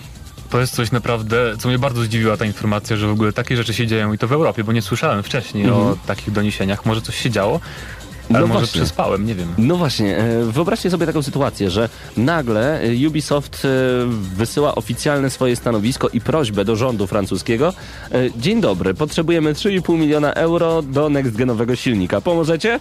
To 0.50 0.60
jest 0.60 0.74
coś 0.74 0.92
naprawdę, 0.92 1.56
co 1.58 1.68
mnie 1.68 1.78
bardzo 1.78 2.02
zdziwiła 2.02 2.36
ta 2.36 2.44
informacja, 2.44 2.96
że 2.96 3.06
w 3.06 3.10
ogóle 3.10 3.32
takie 3.32 3.56
rzeczy 3.56 3.74
się 3.74 3.86
dzieją 3.86 4.12
i 4.12 4.18
to 4.18 4.28
w 4.28 4.32
Europie, 4.32 4.64
bo 4.64 4.72
nie 4.72 4.82
słyszałem 4.82 5.22
wcześniej 5.22 5.70
o 5.70 5.96
takich 6.06 6.32
doniesieniach. 6.32 6.86
Może 6.86 7.00
coś 7.00 7.16
się 7.16 7.30
działo, 7.30 7.60
ale 8.30 8.40
No 8.40 8.46
może 8.46 8.60
właśnie. 8.60 8.80
przespałem, 8.80 9.26
nie 9.26 9.34
wiem. 9.34 9.48
No 9.58 9.76
właśnie, 9.76 10.18
e, 10.18 10.44
wyobraźcie 10.44 10.90
sobie 10.90 11.06
taką 11.06 11.22
sytuację, 11.22 11.70
że 11.70 11.88
nagle 12.16 12.80
e, 12.80 13.08
Ubisoft 13.08 13.64
e, 13.64 13.68
wysyła 14.36 14.74
oficjalne 14.74 15.30
swoje 15.30 15.56
stanowisko 15.56 16.08
i 16.08 16.20
prośbę 16.20 16.64
do 16.64 16.76
rządu 16.76 17.06
francuskiego. 17.06 17.72
Dzień 18.36 18.60
dobry, 18.60 18.94
potrzebujemy 18.94 19.54
3,5 19.54 19.98
miliona 19.98 20.34
euro 20.34 20.82
do 20.82 21.08
next-genowego 21.08 21.76
silnika. 21.76 22.20
Pomożecie? 22.20 22.80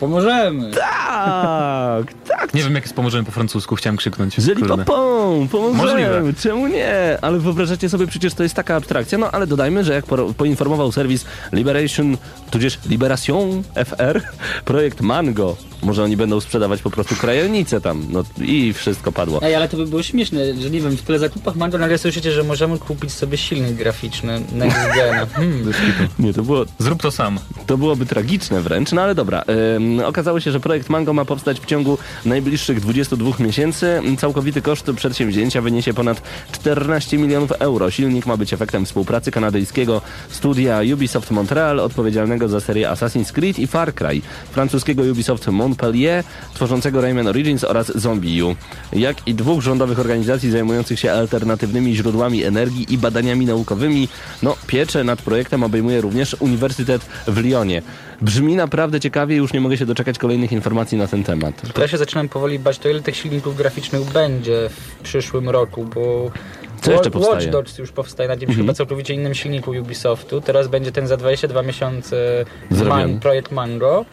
Pomożemy. 0.00 0.70
Tak, 0.70 2.06
tak. 2.28 2.54
Nie 2.54 2.62
wiem, 2.62 2.74
jak 2.74 2.84
jest 2.84 2.94
pomożemy 2.96 3.24
po 3.24 3.32
francusku, 3.32 3.76
chciałem 3.76 3.96
krzyknąć. 3.96 4.34
Żeli 4.36 4.62
Kurde. 4.62 4.84
popą, 4.84 5.48
pomożemy, 5.48 5.76
Możliwe. 6.10 6.32
czemu 6.40 6.66
nie? 6.66 7.18
Ale 7.22 7.38
wyobrażacie 7.38 7.88
sobie, 7.88 8.06
przecież 8.06 8.34
to 8.34 8.42
jest 8.42 8.54
taka 8.54 8.76
abstrakcja. 8.76 9.18
No 9.18 9.30
ale 9.30 9.46
dodajmy, 9.46 9.84
że 9.84 9.92
jak 9.94 10.06
po, 10.06 10.16
poinformował 10.16 10.92
serwis 10.92 11.24
Liberation, 11.52 12.16
tudzież 12.50 12.78
Liberation 12.86 13.62
FR, 13.74 14.22
projekt 14.64 15.00
Mango, 15.00 15.56
może 15.82 16.04
oni 16.04 16.16
będą 16.16 16.40
sprzedawać 16.40 16.82
po 16.82 16.90
prostu 16.90 17.14
krajownicę 17.16 17.80
tam, 17.80 18.06
no 18.10 18.24
i 18.40 18.72
wszystko 18.72 19.12
padło. 19.12 19.42
Ej, 19.42 19.54
ale 19.54 19.68
to 19.68 19.76
by 19.76 19.86
było 19.86 20.02
śmieszne, 20.02 20.54
że 20.54 20.70
nie 20.70 20.80
wiem, 20.80 20.96
w 20.96 21.02
tyle 21.02 21.18
zakupach 21.18 21.56
Mango 21.56 21.78
nagle 21.78 21.98
słyszycie, 21.98 22.32
że 22.32 22.42
możemy 22.42 22.78
kupić 22.78 23.12
sobie 23.12 23.36
silnik 23.38 23.72
graficzny 23.72 24.40
Next 24.52 24.78
Gena. 24.94 25.26
Hmm. 25.34 25.72
Nie, 26.18 26.32
to 26.34 26.42
było 26.42 26.64
Zrób 26.78 27.02
to 27.02 27.10
sam. 27.10 27.38
To 27.66 27.78
byłoby 27.78 28.06
tragiczne 28.06 28.60
wręcz, 28.60 28.92
no 28.92 29.02
ale 29.02 29.14
dobra. 29.14 29.44
Ym, 29.76 29.83
okazało 30.04 30.40
się, 30.40 30.50
że 30.52 30.60
projekt 30.60 30.88
Mango 30.88 31.12
ma 31.12 31.24
powstać 31.24 31.60
w 31.60 31.66
ciągu 31.66 31.98
najbliższych 32.24 32.80
22 32.80 33.30
miesięcy. 33.38 34.00
Całkowity 34.18 34.62
koszt 34.62 34.90
przedsięwzięcia 34.96 35.62
wyniesie 35.62 35.94
ponad 35.94 36.22
14 36.52 37.18
milionów 37.18 37.52
euro. 37.52 37.90
Silnik 37.90 38.26
ma 38.26 38.36
być 38.36 38.52
efektem 38.52 38.86
współpracy 38.86 39.30
kanadyjskiego 39.30 40.02
studia 40.28 40.80
Ubisoft 40.94 41.30
Montreal, 41.30 41.80
odpowiedzialnego 41.80 42.48
za 42.48 42.60
serię 42.60 42.88
Assassin's 42.88 43.32
Creed 43.32 43.58
i 43.58 43.66
Far 43.66 43.94
Cry, 43.94 44.20
francuskiego 44.50 45.02
Ubisoft 45.02 45.46
Montpellier, 45.46 46.24
tworzącego 46.54 47.00
Rayman 47.00 47.26
Origins 47.26 47.64
oraz 47.64 47.98
Zombie 47.98 48.42
U, 48.42 48.56
jak 48.92 49.28
i 49.28 49.34
dwóch 49.34 49.62
rządowych 49.62 50.00
organizacji 50.00 50.50
zajmujących 50.50 51.00
się 51.00 51.12
alternatywnymi 51.12 51.96
źródłami 51.96 52.44
energii 52.44 52.94
i 52.94 52.98
badaniami 52.98 53.46
naukowymi. 53.46 54.08
No, 54.42 54.56
pieczę 54.66 55.04
nad 55.04 55.22
projektem 55.22 55.62
obejmuje 55.62 56.00
również 56.00 56.36
Uniwersytet 56.40 57.02
w 57.26 57.38
Lyonie. 57.38 57.82
Brzmi 58.24 58.56
naprawdę 58.56 59.00
ciekawie, 59.00 59.36
już 59.36 59.52
nie 59.52 59.60
mogę 59.60 59.76
się 59.76 59.86
doczekać 59.86 60.18
kolejnych 60.18 60.52
informacji 60.52 60.98
na 60.98 61.06
ten 61.06 61.24
temat. 61.24 61.72
To 61.72 61.80
ja 61.82 61.88
się 61.88 61.98
zaczynam 61.98 62.28
powoli 62.28 62.58
bać, 62.58 62.78
to 62.78 62.88
ile 62.88 63.00
tych 63.00 63.16
silników 63.16 63.56
graficznych 63.56 64.02
będzie 64.02 64.68
w 64.68 65.02
przyszłym 65.02 65.48
roku, 65.48 65.84
bo 65.94 66.30
Co 66.82 66.92
jeszcze 66.92 67.10
powstaje? 67.10 67.36
Watch 67.36 67.50
Dogs 67.50 67.78
już 67.78 67.92
powstaje 67.92 68.28
na 68.28 68.34
jakimś 68.34 68.50
Mhm. 68.50 68.66
chyba 68.66 68.74
całkowicie 68.74 69.14
innym 69.14 69.34
silniku 69.34 69.70
Ubisoftu. 69.70 70.40
Teraz 70.40 70.68
będzie 70.68 70.92
ten 70.92 71.06
za 71.06 71.16
22 71.16 71.62
miesiące 71.62 72.44
man, 72.88 73.20
projekt 73.20 73.52
Mango. 73.52 74.04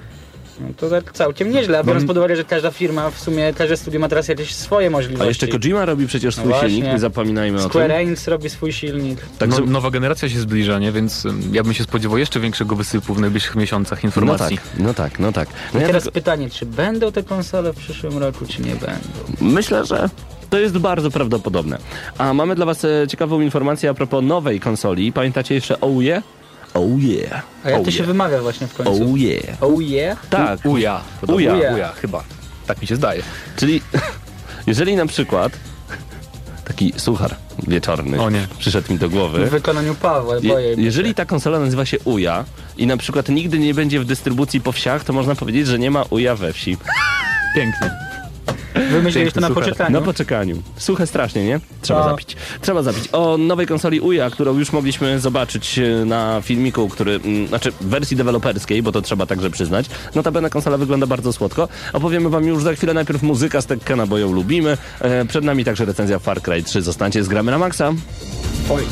No 0.62 0.68
to 0.78 0.90
tak 0.90 1.12
całkiem 1.14 1.52
nieźle, 1.52 1.80
a 1.80 1.84
biorąc 1.84 2.06
pod 2.06 2.18
uwagę, 2.18 2.36
że 2.36 2.44
każda 2.44 2.72
firma, 2.72 3.10
w 3.12 3.20
sumie 3.20 3.54
każde 3.54 3.78
studio 3.78 4.00
ma 4.00 4.10
teraz 4.10 4.28
jakieś 4.28 4.56
swoje 4.56 4.90
możliwości. 4.90 5.24
A 5.24 5.28
jeszcze 5.28 5.48
Kojima 5.48 5.86
robi 5.86 6.08
przecież 6.08 6.36
swój 6.36 6.46
No 6.46 6.50
właśnie. 6.52 6.70
silnik, 6.70 6.92
nie 6.94 7.00
zapominajmy 7.00 7.58
o 7.58 7.70
Square 7.70 7.88
tym. 7.92 7.98
Enix 8.00 8.28
robi 8.28 8.50
swój 8.50 8.74
silnik. 8.74 9.20
Także- 9.40 9.62
No, 9.62 9.66
nowa 9.68 9.90
generacja 9.92 10.30
się 10.30 10.40
zbliża, 10.40 10.80
nie? 10.80 10.92
Więc 10.92 11.26
ym, 11.26 11.42
ja 11.54 11.64
bym 11.64 11.74
się 11.74 11.84
spodziewał 11.84 12.18
jeszcze 12.18 12.40
większego 12.40 12.76
wysypu 12.76 13.14
w 13.14 13.20
najbliższych 13.22 13.56
miesiącach 13.56 14.04
No 14.04 14.08
informacji. 14.08 14.58
tak, 14.58 14.66
no 14.80 14.94
tak, 14.94 15.20
no 15.20 15.32
tak. 15.32 15.50
No 15.74 15.80
I 15.80 15.82
ja 15.82 15.88
teraz 15.88 16.04
tylko, 16.04 16.14
pytanie, 16.14 16.50
czy 16.50 16.66
będą 16.66 17.12
te 17.12 17.24
konsole 17.24 17.74
w 17.74 17.76
przyszłym 17.78 18.18
roku, 18.18 18.46
czy 18.46 18.62
nie 18.62 18.76
będą? 18.76 18.98
myślę, 19.42 19.86
że 19.86 20.10
to 20.50 20.60
jest 20.60 20.78
bardzo 20.78 21.12
prawdopodobne. 21.12 21.78
A 22.18 22.34
mamy 22.34 22.56
dla 22.56 22.66
was 22.66 22.86
e, 22.86 23.08
ciekawą 23.08 23.42
informację 23.42 23.90
a 23.90 23.94
propos 23.94 24.24
nowej 24.24 24.60
konsoli. 24.60 25.12
Pamiętacie 25.14 25.56
jeszcze 25.56 25.78
Yeah? 26.00 26.24
Oh 26.74 27.02
Yeah. 27.04 27.44
A 27.64 27.70
jak 27.70 27.80
oh 27.80 27.86
to 27.86 27.92
się 27.92 27.98
yeah. 27.98 28.08
wymawia 28.08 28.42
właśnie 28.42 28.68
w 28.68 28.74
końcu? 28.74 28.92
Oh 29.04 29.20
Yeah. 29.20 29.64
Oh 29.64 29.82
yeah? 29.84 30.28
Tak, 30.30 30.66
Uja. 30.66 31.02
Uja. 31.28 31.54
Uja. 31.56 31.74
Uja, 31.74 31.92
chyba. 31.94 32.24
Tak 32.68 32.82
mi 32.82 32.88
się 32.88 32.96
zdaje. 32.96 33.22
Czyli 33.56 33.82
jeżeli 34.68 34.96
na 34.96 35.06
przykład 35.06 35.52
taki 36.66 36.94
suchar 36.98 37.36
wieczorny 37.68 38.22
O 38.22 38.30
nie. 38.30 38.48
przyszedł 38.60 38.94
mi 38.94 39.00
do 39.00 39.10
W 39.10 39.12
głowy. 39.12 39.46
wykonaniu 39.50 39.96
Pawła, 39.96 40.36
Je, 40.36 40.42
boję 40.42 40.76
się. 40.76 40.82
jeżeli 40.82 41.16
ta 41.16 41.26
konsola 41.26 41.60
nazywa 41.60 41.86
się 41.86 42.00
Uja 42.00 42.46
i 42.78 42.88
na 42.88 42.98
przykład 42.98 43.30
nigdy 43.30 43.60
nie 43.60 43.74
będzie 43.74 44.00
w 44.00 44.06
dystrybucji 44.06 44.62
po 44.62 44.72
wsiach, 44.72 45.04
to 45.04 45.14
można 45.14 45.36
powiedzieć, 45.36 45.68
że 45.68 45.80
nie 45.80 45.92
ma 45.92 46.04
Uja 46.10 46.36
we 46.36 46.54
wsi. 46.54 46.78
Pięknie. 47.56 47.92
Wymyśliłeś 48.92 49.34
to 49.34 49.42
na 49.42 49.48
suchar. 49.48 49.64
poczekaniu. 49.64 50.00
Na 50.00 50.02
poczekaniu. 50.02 50.62
Suche 50.78 51.08
strasznie, 51.08 51.46
nie? 51.46 51.60
Trzeba 51.82 52.04
zapić. 52.04 52.36
Trzeba 52.62 52.84
zapić. 52.84 53.10
O 53.12 53.38
nowej 53.38 53.68
konsoli 53.68 54.00
Uja, 54.00 54.30
którą 54.30 54.58
już 54.58 54.72
mogliśmy 54.72 55.20
zobaczyć 55.20 55.80
e, 55.80 56.06
na 56.06 56.42
filmiku, 56.42 56.90
który, 56.90 57.16
mm, 57.16 57.48
znaczy 57.48 57.72
w 57.72 57.86
wersji 57.86 58.18
deweloperskiej, 58.18 58.84
bo 58.84 58.92
to 58.92 59.02
trzeba 59.02 59.26
także 59.26 59.50
przyznać. 59.50 59.86
Notabene 60.16 60.50
konsola 60.50 60.78
wygląda 60.78 61.08
bardzo 61.08 61.34
słodko. 61.34 61.68
Opowiemy 61.94 62.30
wam 62.30 62.46
już 62.46 62.64
za 62.64 62.74
chwilę 62.74 62.94
najpierw 62.94 63.24
muzyka 63.24 63.62
z 63.62 63.66
Tekkena, 63.66 64.08
bo 64.08 64.18
ją 64.18 64.32
lubimy. 64.32 64.78
E, 65.00 65.26
przed 65.26 65.44
nami 65.44 65.66
także 65.66 65.86
recenzja 65.86 66.20
Far 66.20 66.42
Cry 66.42 66.64
3. 66.64 66.82
Zostańcie 66.82 67.24
z 67.24 67.28
gramy 67.28 67.52
na 67.52 67.58
maksa. 67.58 67.94
Oj. 68.70 68.84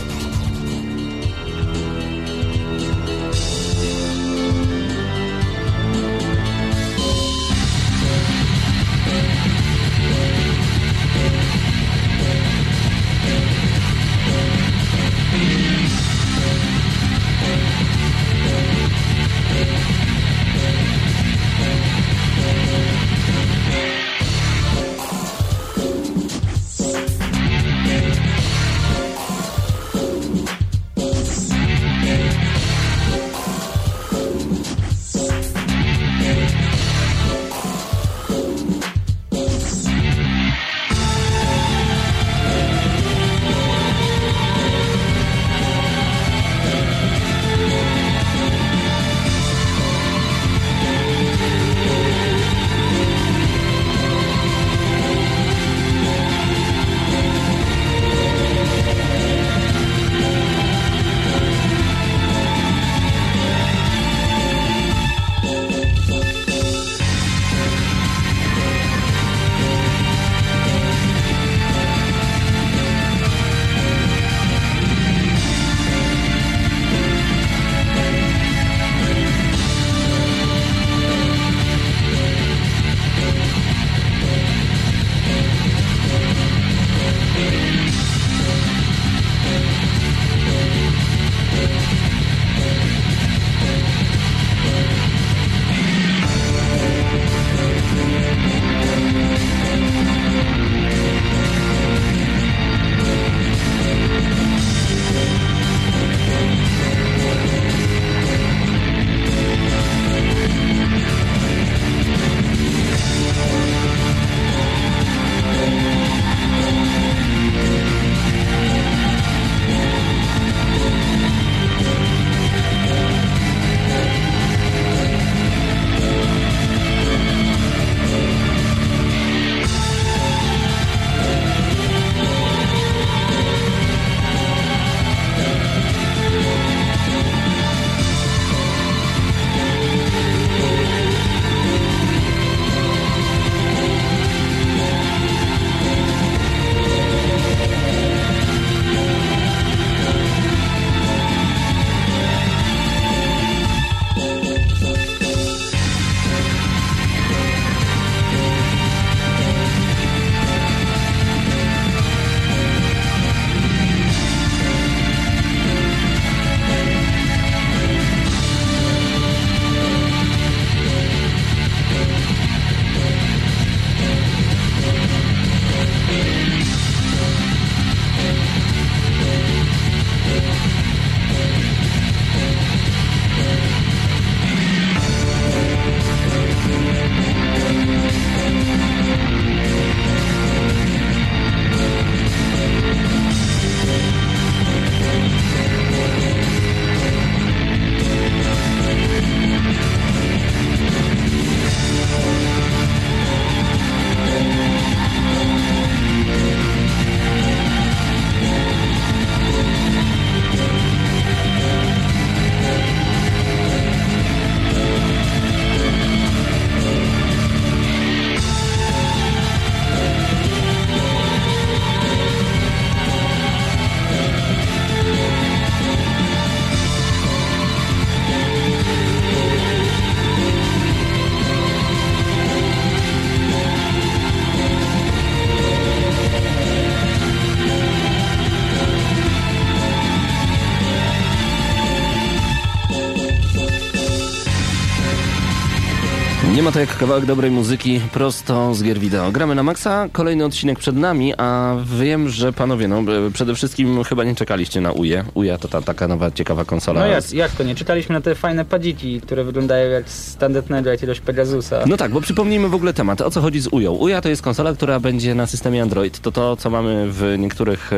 Jak 246.79 246.97
kawałek 246.97 247.25
dobrej 247.25 247.51
muzyki 247.51 248.01
prosto 248.13 248.75
z 248.75 248.83
gier 248.83 248.99
wideo. 248.99 249.31
Gramy 249.31 249.55
na 249.55 249.63
maksa, 249.63 250.09
kolejny 250.11 250.45
odcinek 250.45 250.79
przed 250.79 250.95
nami, 250.95 251.33
a 251.37 251.75
wiem, 251.99 252.29
że 252.29 252.53
panowie, 252.53 252.87
no 252.87 253.03
przede 253.33 253.55
wszystkim 253.55 254.03
chyba 254.03 254.23
nie 254.23 254.35
czekaliście 254.35 254.81
na 254.81 254.91
UJE. 254.91 255.23
UJE 255.33 255.57
to 255.57 255.67
ta 255.67 255.81
taka 255.81 256.07
nowa 256.07 256.31
ciekawa 256.31 256.65
konsola. 256.65 256.99
No 256.99 257.07
jak, 257.07 257.31
jak 257.31 257.51
to 257.51 257.63
nie? 257.63 257.75
Czytaliśmy 257.75 258.13
na 258.13 258.21
te 258.21 258.35
fajne 258.35 258.65
padziki, 258.65 259.21
które 259.21 259.43
wyglądają 259.43 259.89
jak 259.89 260.09
standard 260.09 260.69
Nedra 260.69 260.91
jakiegoś 260.91 261.19
Pegasusa. 261.19 261.83
No 261.87 261.97
tak, 261.97 262.11
bo 262.11 262.21
przypomnijmy 262.21 262.69
w 262.69 262.75
ogóle 262.75 262.93
temat. 262.93 263.21
O 263.21 263.31
co 263.31 263.41
chodzi 263.41 263.59
z 263.59 263.67
UJą? 263.67 263.91
UJA 263.91 264.21
to 264.21 264.29
jest 264.29 264.41
konsola, 264.41 264.73
która 264.73 264.99
będzie 264.99 265.35
na 265.35 265.47
systemie 265.47 265.81
Android. 265.81 266.19
To 266.19 266.31
to, 266.31 266.57
co 266.57 266.69
mamy 266.69 267.05
w 267.09 267.35
niektórych 267.37 267.91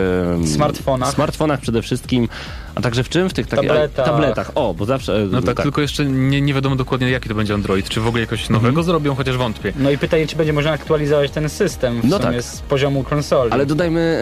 e, 0.44 0.48
Smartfonach. 0.48 1.14
smartfonach 1.14 1.60
przede 1.60 1.82
wszystkim, 1.82 2.28
a 2.76 2.82
także 2.82 3.04
w 3.04 3.10
czym? 3.10 3.30
W 3.30 3.34
tych 3.34 3.48
takich 3.48 3.70
Tabletach. 3.70 4.06
tabletach. 4.06 4.52
O, 4.56 4.74
bo 4.74 4.86
zawsze... 4.86 5.16
e, 5.16 5.26
No 5.32 5.42
tak, 5.42 5.62
tylko 5.62 5.82
jeszcze 5.82 6.06
nie, 6.06 6.42
nie 6.42 6.54
wiadomo 6.54 6.76
dokładnie 6.76 7.10
jaki 7.10 7.30
to 7.30 7.36
będzie 7.36 7.54
Android. 7.54 7.90
Czy 7.90 8.02
w 8.02 8.08
ogóle 8.08 8.22
jakoś 8.22 8.50
nowego 8.50 8.68
Mhm. 8.70 8.86
zrobią, 8.86 9.16
chociaż 9.16 9.38
wątpię. 9.38 9.74
No 9.76 9.92
i 9.92 9.98
pytanie, 9.98 10.28
czy 10.28 10.36
będzie 10.36 10.54
można 10.54 10.72
aktualizować 10.72 11.32
ten 11.32 11.50
system 11.50 12.02
w 12.02 12.06
No 12.06 12.18
sumie 12.20 12.32
tak. 12.34 12.44
z 12.44 12.60
poziomu 12.62 13.04
konsoli. 13.04 13.52
Ale 13.52 13.66
dodajmy 13.66 14.22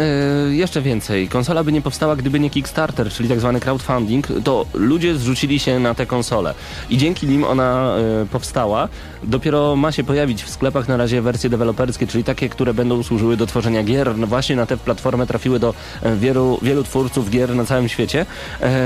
e, 0.49 0.55
jeszcze 0.55 0.81
więcej. 0.81 1.27
Konsola 1.27 1.63
by 1.63 1.71
nie 1.71 1.81
powstała, 1.81 2.15
gdyby 2.15 2.39
nie 2.39 2.49
Kickstarter, 2.49 3.09
czyli 3.09 3.29
tak 3.29 3.39
zwany 3.39 3.59
crowdfunding. 3.59 4.27
To 4.43 4.65
ludzie 4.73 5.15
zrzucili 5.15 5.59
się 5.59 5.79
na 5.79 5.95
tę 5.95 6.05
konsolę. 6.05 6.53
I 6.89 6.97
dzięki 6.97 7.27
nim 7.27 7.43
ona 7.43 7.95
e, 7.97 8.25
powstała. 8.25 8.87
Dopiero 9.23 9.75
ma 9.75 9.91
się 9.91 10.03
pojawić 10.03 10.43
w 10.43 10.49
sklepach 10.49 10.87
na 10.87 10.97
razie 10.97 11.21
wersje 11.21 11.49
deweloperskie, 11.49 12.07
czyli 12.07 12.23
takie, 12.23 12.49
które 12.49 12.73
będą 12.73 13.03
służyły 13.03 13.37
do 13.37 13.45
tworzenia 13.45 13.83
gier. 13.83 14.17
No 14.17 14.27
właśnie 14.27 14.55
na 14.55 14.65
tę 14.65 14.77
platformę 14.77 15.27
trafiły 15.27 15.59
do 15.59 15.73
wielu, 16.17 16.59
wielu 16.61 16.83
twórców 16.83 17.29
gier 17.29 17.55
na 17.55 17.65
całym 17.65 17.89
świecie. 17.89 18.25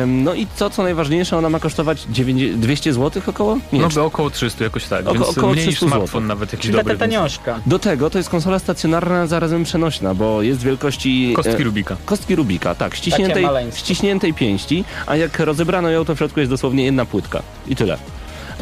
No 0.08 0.34
i 0.34 0.48
co, 0.56 0.70
co 0.70 0.84
najważniejsze, 0.84 1.38
ona 1.38 1.50
ma 1.50 1.60
kosztować 1.60 2.02
90, 2.10 2.60
200 2.62 2.94
zł 2.94 3.22
około? 3.28 3.58
Nie, 3.74 3.80
No 3.82 3.88
by 3.90 4.02
około 4.02 4.30
300 4.30 4.64
jakoś 4.64 4.84
tak, 4.86 5.06
Oko- 5.06 5.14
więc 5.14 5.38
około 5.38 5.54
mniej 5.54 5.68
niż 5.68 5.76
300 5.76 5.86
zł. 5.86 5.98
smartfon 6.00 6.28
nawet 6.28 6.52
jakiś 6.54 6.66
Czyli 6.66 6.78
dobry. 6.78 6.98
tanioszka. 6.98 7.60
Do 7.66 7.80
tego 7.80 8.10
to 8.10 8.18
jest 8.18 8.30
konsola 8.30 8.60
stacjonarna, 8.60 9.28
zarazem 9.28 9.64
przenośna, 9.64 10.14
bo 10.14 10.42
jest 10.42 10.64
wielkości... 10.64 11.30
e, 11.32 11.36
Kostki 11.36 11.64
Rubika. 11.64 11.96
Kostki 12.06 12.36
Rubika, 12.36 12.76
tak, 12.76 12.96
ściśniętej, 12.96 13.46
ściśniętej 13.76 14.34
pięści, 14.34 14.84
a 15.06 15.16
jak 15.16 15.40
rozebrano 15.40 15.90
ją, 15.90 16.06
to 16.06 16.16
w 16.16 16.18
środku 16.18 16.40
jest 16.40 16.50
dosłownie 16.52 16.86
jedna 16.86 17.06
płytka. 17.06 17.42
I 17.68 17.76
tyle. 17.76 17.98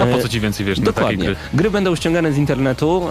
A 0.02 0.06
po 0.06 0.18
E, 0.18 0.22
co 0.22 0.30
ci 0.30 0.40
więcej 0.40 0.66
wiesz 0.66 0.80
na 0.80 0.86
takiej 0.86 0.96
Dokładnie. 0.96 1.26
gry? 1.26 1.36
Gry 1.54 1.72
będą 1.72 1.96
ściągane 1.96 2.34
z 2.34 2.38
internetu, 2.38 3.08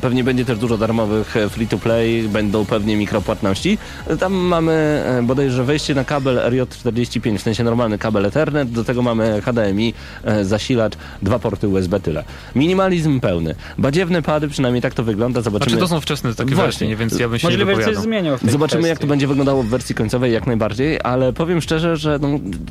pewnie 0.00 0.24
będzie 0.24 0.44
też 0.44 0.58
dużo 0.58 0.78
darmowych 0.78 1.36
e, 1.36 1.48
free 1.48 1.68
to 1.68 1.78
play, 1.78 2.28
będą 2.28 2.64
pewnie 2.64 2.96
mikropłatności. 2.96 3.78
Tam 4.20 4.32
mamy 4.32 4.72
e, 4.72 5.22
bodajże 5.22 5.64
wejście 5.64 5.94
na 5.94 6.04
kabel 6.04 6.36
RJ45, 6.38 7.38
w 7.38 7.42
sensie 7.42 7.64
normalny 7.64 7.98
kabel 7.98 8.26
Ethernet, 8.26 8.70
do 8.70 8.84
tego 8.84 9.02
mamy 9.02 9.42
HDMI, 9.42 9.94
zasilacz, 10.42 10.92
dwa 11.22 11.38
porty 11.38 11.68
USB, 11.68 12.00
tyle. 12.00 12.24
Minimalizm 12.54 13.20
pełny. 13.20 13.54
Badziewne 13.78 14.22
pady, 14.22 14.48
przynajmniej 14.48 14.82
tak 14.82 14.94
to 14.94 15.02
wygląda, 15.04 15.40
zobaczymy. 15.40 15.70
Znaczy 15.70 15.80
to 15.80 15.88
są 15.88 16.00
wczesne 16.00 16.34
takie 16.34 16.54
Właśnie. 16.54 16.88
nie? 16.88 16.96
więc 16.96 17.18
ja 17.18 17.28
bym 17.28 17.38
się 17.38 17.48
nie 17.48 17.64
Możliwe, 17.64 17.94
zmienią 17.94 18.36
w 18.36 18.40
tej 18.40 18.50
Zobaczymy, 18.50 18.88
jak 18.88 18.90
to 18.90 19.00
kwestii. 19.00 19.08
będzie 19.08 19.26
wyglądało 19.26 19.62
w 19.62 19.66
wersji 19.66 19.94
końcowej, 19.94 20.32
jak 20.32 20.46
najbardziej, 20.46 20.98
ale 21.04 21.32
powiem 21.32 21.60
szczerze, 21.60 21.96
że 21.96 22.18
no, 22.22 22.28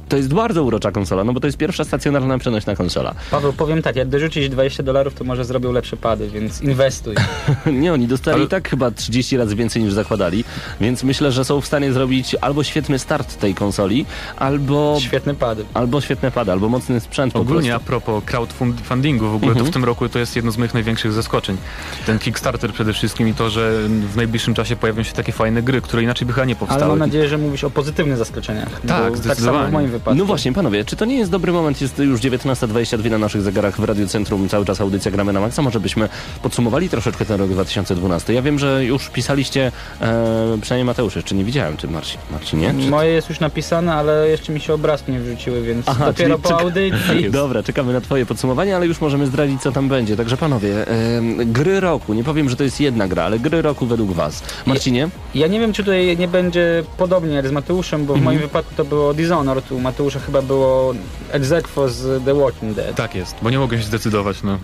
to 0.10 0.18
jest 0.18 0.34
bardzo 0.34 0.64
urocza 0.64 0.92
konsola, 0.92 1.24
no 1.24 1.34
bo 1.34 1.40
to 1.40 1.48
jest 1.48 1.58
pierwsza 1.58 1.84
stacjonarna 1.84 2.38
przenośna 2.38 2.76
konsola. 2.76 3.16
Paweł, 3.36 3.54
powiem 3.54 3.82
tak, 3.82 3.96
jak 3.96 4.08
dorzucić 4.10 4.50
20 4.50 4.84
dolarów, 4.84 5.14
to 5.14 5.24
może 5.24 5.46
zrobią 5.46 5.72
lepsze 5.72 5.98
pady, 5.98 6.28
więc 6.30 6.62
inwestuj. 6.62 7.16
Nie, 7.82 7.94
oni 7.94 8.08
dostali 8.08 8.38
Ale- 8.40 8.48
tak 8.48 8.70
chyba 8.70 8.92
30 8.92 9.38
razy 9.38 9.56
więcej 9.56 9.84
niż 9.84 9.94
zakładali, 9.94 10.44
więc 10.82 11.04
myślę, 11.04 11.32
że 11.32 11.46
są 11.46 11.62
w 11.62 11.66
stanie 11.66 11.94
zrobić 11.94 12.36
albo 12.42 12.64
świetny 12.64 13.00
start 13.00 13.38
tej 13.40 13.56
konsoli, 13.56 14.06
albo, 14.38 14.98
Świetne 15.02 15.36
pady. 15.36 15.66
albo 15.74 16.02
świetne 16.02 16.32
pady, 16.32 16.52
albo 16.52 16.70
mocny 16.70 17.00
sprzęt 17.00 17.34
po 17.34 17.40
Ogólnie 17.40 17.76
a 17.76 17.80
propos 17.80 18.24
crowdfundingu, 18.26 19.30
w 19.30 19.36
ogóle 19.36 19.52
Mhm. 19.52 19.66
to 19.66 19.72
w 19.72 19.74
tym 19.74 19.84
roku 19.86 20.10
to 20.10 20.20
jest 20.20 20.36
jedno 20.36 20.52
z 20.52 20.58
moich 20.58 20.74
największych 20.74 21.12
zaskoczeń. 21.12 21.58
Ten 22.06 22.20
Kickstarter 22.20 22.74
przede 22.74 22.94
wszystkim 22.94 23.28
i 23.28 23.34
to, 23.34 23.50
że 23.50 23.72
w 24.14 24.16
najbliższym 24.16 24.54
czasie 24.54 24.76
pojawią 24.76 25.04
się 25.04 25.14
takie 25.14 25.32
fajne 25.32 25.62
gry, 25.62 25.82
które 25.82 26.04
inaczej 26.04 26.28
by 26.28 26.34
chyba 26.34 26.46
nie 26.46 26.54
Ale 26.54 26.60
powstały. 26.60 26.86
mam 26.88 27.00
nadzieję, 27.00 27.28
że 27.28 27.38
mówisz 27.38 27.64
o 27.64 27.70
pozytywnych 27.70 28.18
zaskoczeniach. 28.18 28.70
Tak, 28.70 28.82
bo 28.82 28.88
tak 28.88 29.00
samo 29.02 29.16
zdecydowanie. 29.18 29.70
w 29.70 29.72
moim 29.72 29.92
wypadku. 29.92 30.16
No 30.20 30.26
właśnie, 30.26 30.54
panowie, 30.54 30.86
czy 30.86 30.96
to 30.96 31.06
nie 31.06 31.18
jest 31.18 31.32
dobry 31.32 31.52
moment? 31.52 31.82
Jest 31.82 32.00
już 32.00 32.20
19.22 32.22 33.20
na 33.20 33.25
naszych 33.26 33.42
zegarach 33.42 33.82
w 33.82 33.84
Radiu 33.84 34.08
Centrum, 34.08 34.50
cały 34.50 34.66
czas 34.66 34.82
audycja 34.82 35.12
Gramy 35.12 35.34
na 35.34 35.40
Maxa. 35.40 35.62
Może 35.62 35.80
byśmy 35.80 36.10
podsumowali 36.42 36.90
troszeczkę 36.90 37.26
ten 37.26 37.40
rok 37.40 37.50
2012. 37.50 38.34
Ja 38.34 38.42
wiem, 38.42 38.60
że 38.60 38.86
już 38.86 39.10
pisaliście, 39.10 39.72
e, 40.02 40.58
przynajmniej 40.62 40.86
Mateusz, 40.86 41.16
jeszcze 41.16 41.36
nie 41.36 41.44
widziałem, 41.44 41.78
czy 41.78 41.88
Marcin, 41.88 42.20
Marcinie? 42.32 42.74
Czy... 42.82 42.90
Moje 42.90 43.10
jest 43.12 43.30
już 43.30 43.40
napisane, 43.40 43.94
ale 43.94 44.30
jeszcze 44.30 44.54
mi 44.54 44.60
się 44.60 44.74
obrazki 44.74 45.12
nie 45.12 45.20
wrzuciły, 45.20 45.62
więc 45.62 45.86
Aha, 45.90 46.06
dopiero 46.06 46.40
po 46.40 46.50
czeka- 46.50 46.62
audycji. 46.62 47.32
Dobra, 47.42 47.64
czekamy 47.64 47.94
na 47.94 48.02
twoje 48.02 48.26
podsumowanie, 48.26 48.76
ale 48.76 48.88
już 48.88 49.02
możemy 49.02 49.28
zdradzić, 49.28 49.62
co 49.62 49.72
tam 49.72 49.90
będzie. 49.90 50.18
Także 50.18 50.38
panowie, 50.38 50.88
em, 50.88 51.54
gry 51.54 51.80
roku, 51.80 52.14
nie 52.14 52.24
powiem, 52.24 52.50
że 52.50 52.56
to 52.56 52.64
jest 52.64 52.80
jedna 52.82 53.08
gra, 53.08 53.24
ale 53.24 53.40
gry 53.40 53.62
roku 53.62 53.86
według 53.86 54.12
was. 54.12 54.44
Marcinie? 54.66 55.10
Ja 55.36 55.48
nie 55.48 55.60
wiem, 55.60 55.74
czy 55.74 55.84
tutaj 55.84 56.18
nie 56.18 56.28
będzie 56.28 56.84
podobnie 56.98 57.36
jak 57.36 57.48
z 57.48 57.52
Mateuszem, 57.52 58.06
bo 58.06 58.14
w 58.14 58.18
Mhm. 58.18 58.24
moim 58.26 58.40
wypadku 58.40 58.74
to 58.78 58.86
było 58.86 59.14
Dishonored, 59.14 59.72
u 59.72 59.80
Mateusza 59.80 60.20
chyba 60.20 60.42
było 60.42 60.94
Exequo 61.32 61.90
z 61.90 62.24
The 62.26 62.34
Walking 62.34 62.74
Dead. 62.74 62.96
Tak 62.96 63.05
jest, 63.16 63.36
bo 63.42 63.50
nie 63.50 63.60
mogę 63.60 63.78
się 63.78 63.84
zdecydować, 63.84 64.44
no. 64.44 64.58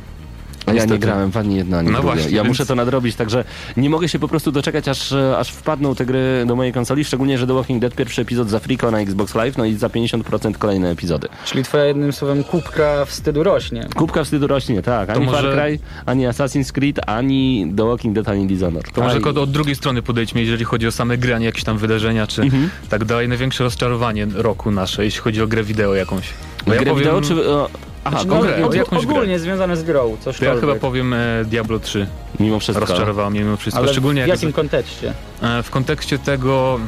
A 0.65 0.73
ja 0.73 0.85
nie 0.85 0.99
grałem 0.99 1.31
w 1.31 1.37
ani 1.37 1.55
jedna, 1.55 1.77
ani 1.79 1.91
No 1.91 2.01
właśnie, 2.01 2.23
ja 2.23 2.29
więc- 2.29 2.47
muszę 2.47 2.65
to 2.65 2.75
nadrobić, 2.75 3.15
także 3.15 3.43
nie 3.77 3.89
mogę 3.89 4.09
się 4.09 4.19
po 4.19 4.27
prostu 4.27 4.51
doczekać, 4.51 4.87
aż, 4.87 5.13
aż 5.37 5.49
wpadną 5.49 5.95
te 5.95 6.05
gry 6.05 6.43
do 6.47 6.55
mojej 6.55 6.73
konsoli, 6.73 7.05
szczególnie, 7.05 7.37
że 7.37 7.47
The 7.47 7.53
Walking 7.53 7.81
Dead 7.81 7.95
pierwszy 7.95 8.21
epizod 8.21 8.49
za 8.49 8.59
Friko 8.59 8.91
na 8.91 8.99
Xbox 8.99 9.35
Live, 9.35 9.57
no 9.57 9.65
i 9.65 9.73
za 9.75 9.87
50% 9.89 10.57
kolejne 10.57 10.89
epizody. 10.91 11.27
Czyli 11.45 11.63
twoja 11.63 11.85
jednym 11.85 12.13
słowem 12.13 12.43
kubka 12.43 13.05
wstydu 13.05 13.43
rośnie. 13.43 13.87
Kubka 13.95 14.23
wstydu 14.23 14.47
rośnie, 14.47 14.81
tak. 14.81 15.09
Ani 15.09 15.25
może- 15.25 15.41
Far 15.41 15.51
Cry, 15.65 15.79
ani 16.05 16.27
Assassin's 16.27 16.71
Creed, 16.71 16.99
ani 17.09 17.73
The 17.77 17.83
Walking 17.87 18.15
Dead, 18.15 18.29
ani 18.29 18.47
Dishonored. 18.47 18.91
To 18.93 19.01
może 19.01 19.15
Aj. 19.15 19.23
od, 19.37 19.51
drugiej 19.51 19.75
strony 19.75 20.01
podejdźmy, 20.01 20.41
jeżeli 20.41 20.65
chodzi 20.65 20.87
o 20.87 20.91
same 20.91 21.17
gry, 21.17 21.35
a 21.35 21.39
nie 21.39 21.45
jakieś 21.45 21.63
tam 21.63 21.77
wydarzenia, 21.77 22.27
czy 22.27 22.41
Mhm. 22.41 22.69
tak 22.89 23.05
dalej. 23.05 23.27
Największe 23.27 23.63
rozczarowanie 23.63 24.27
roku 24.33 24.71
nasze, 24.71 25.05
jeśli 25.05 25.21
chodzi 25.21 25.41
o 25.41 25.47
grę 25.47 25.63
wideo 25.63 25.95
jakąś. 25.95 26.29
Bo 26.67 26.71
Grę 26.73 26.95
wideo, 26.95 27.21
czy... 27.21 27.49
O, 27.49 27.69
aha, 28.03 28.09
Znaczy, 28.23 28.27
No, 28.27 28.41
grę, 28.41 28.51
konkretnie, 28.51 28.77
jakąś 28.77 29.05
grę. 29.05 29.15
ogólnie 29.15 29.39
związane 29.39 29.77
z 29.77 29.83
grą, 29.83 30.17
To 30.23 30.45
ja 30.45 30.55
chyba 30.55 30.75
powiem 30.75 31.13
e, 31.13 31.17
Diablo 31.45 31.79
3. 31.79 32.07
mimo 32.39 32.59
wszystko. 32.59 32.85
Rozczarowało 32.85 33.29
mnie 33.29 33.39
mimo 33.39 33.57
wszystko. 33.57 33.83
Ale 33.83 33.91
Szczególnie 33.91 34.23
w 34.23 34.27
jak 34.27 34.37
jakim 34.37 34.53
kontekście? 34.53 35.13
E, 35.41 35.63
w 35.63 35.69
kontekście 35.69 36.19
tego, 36.19 36.79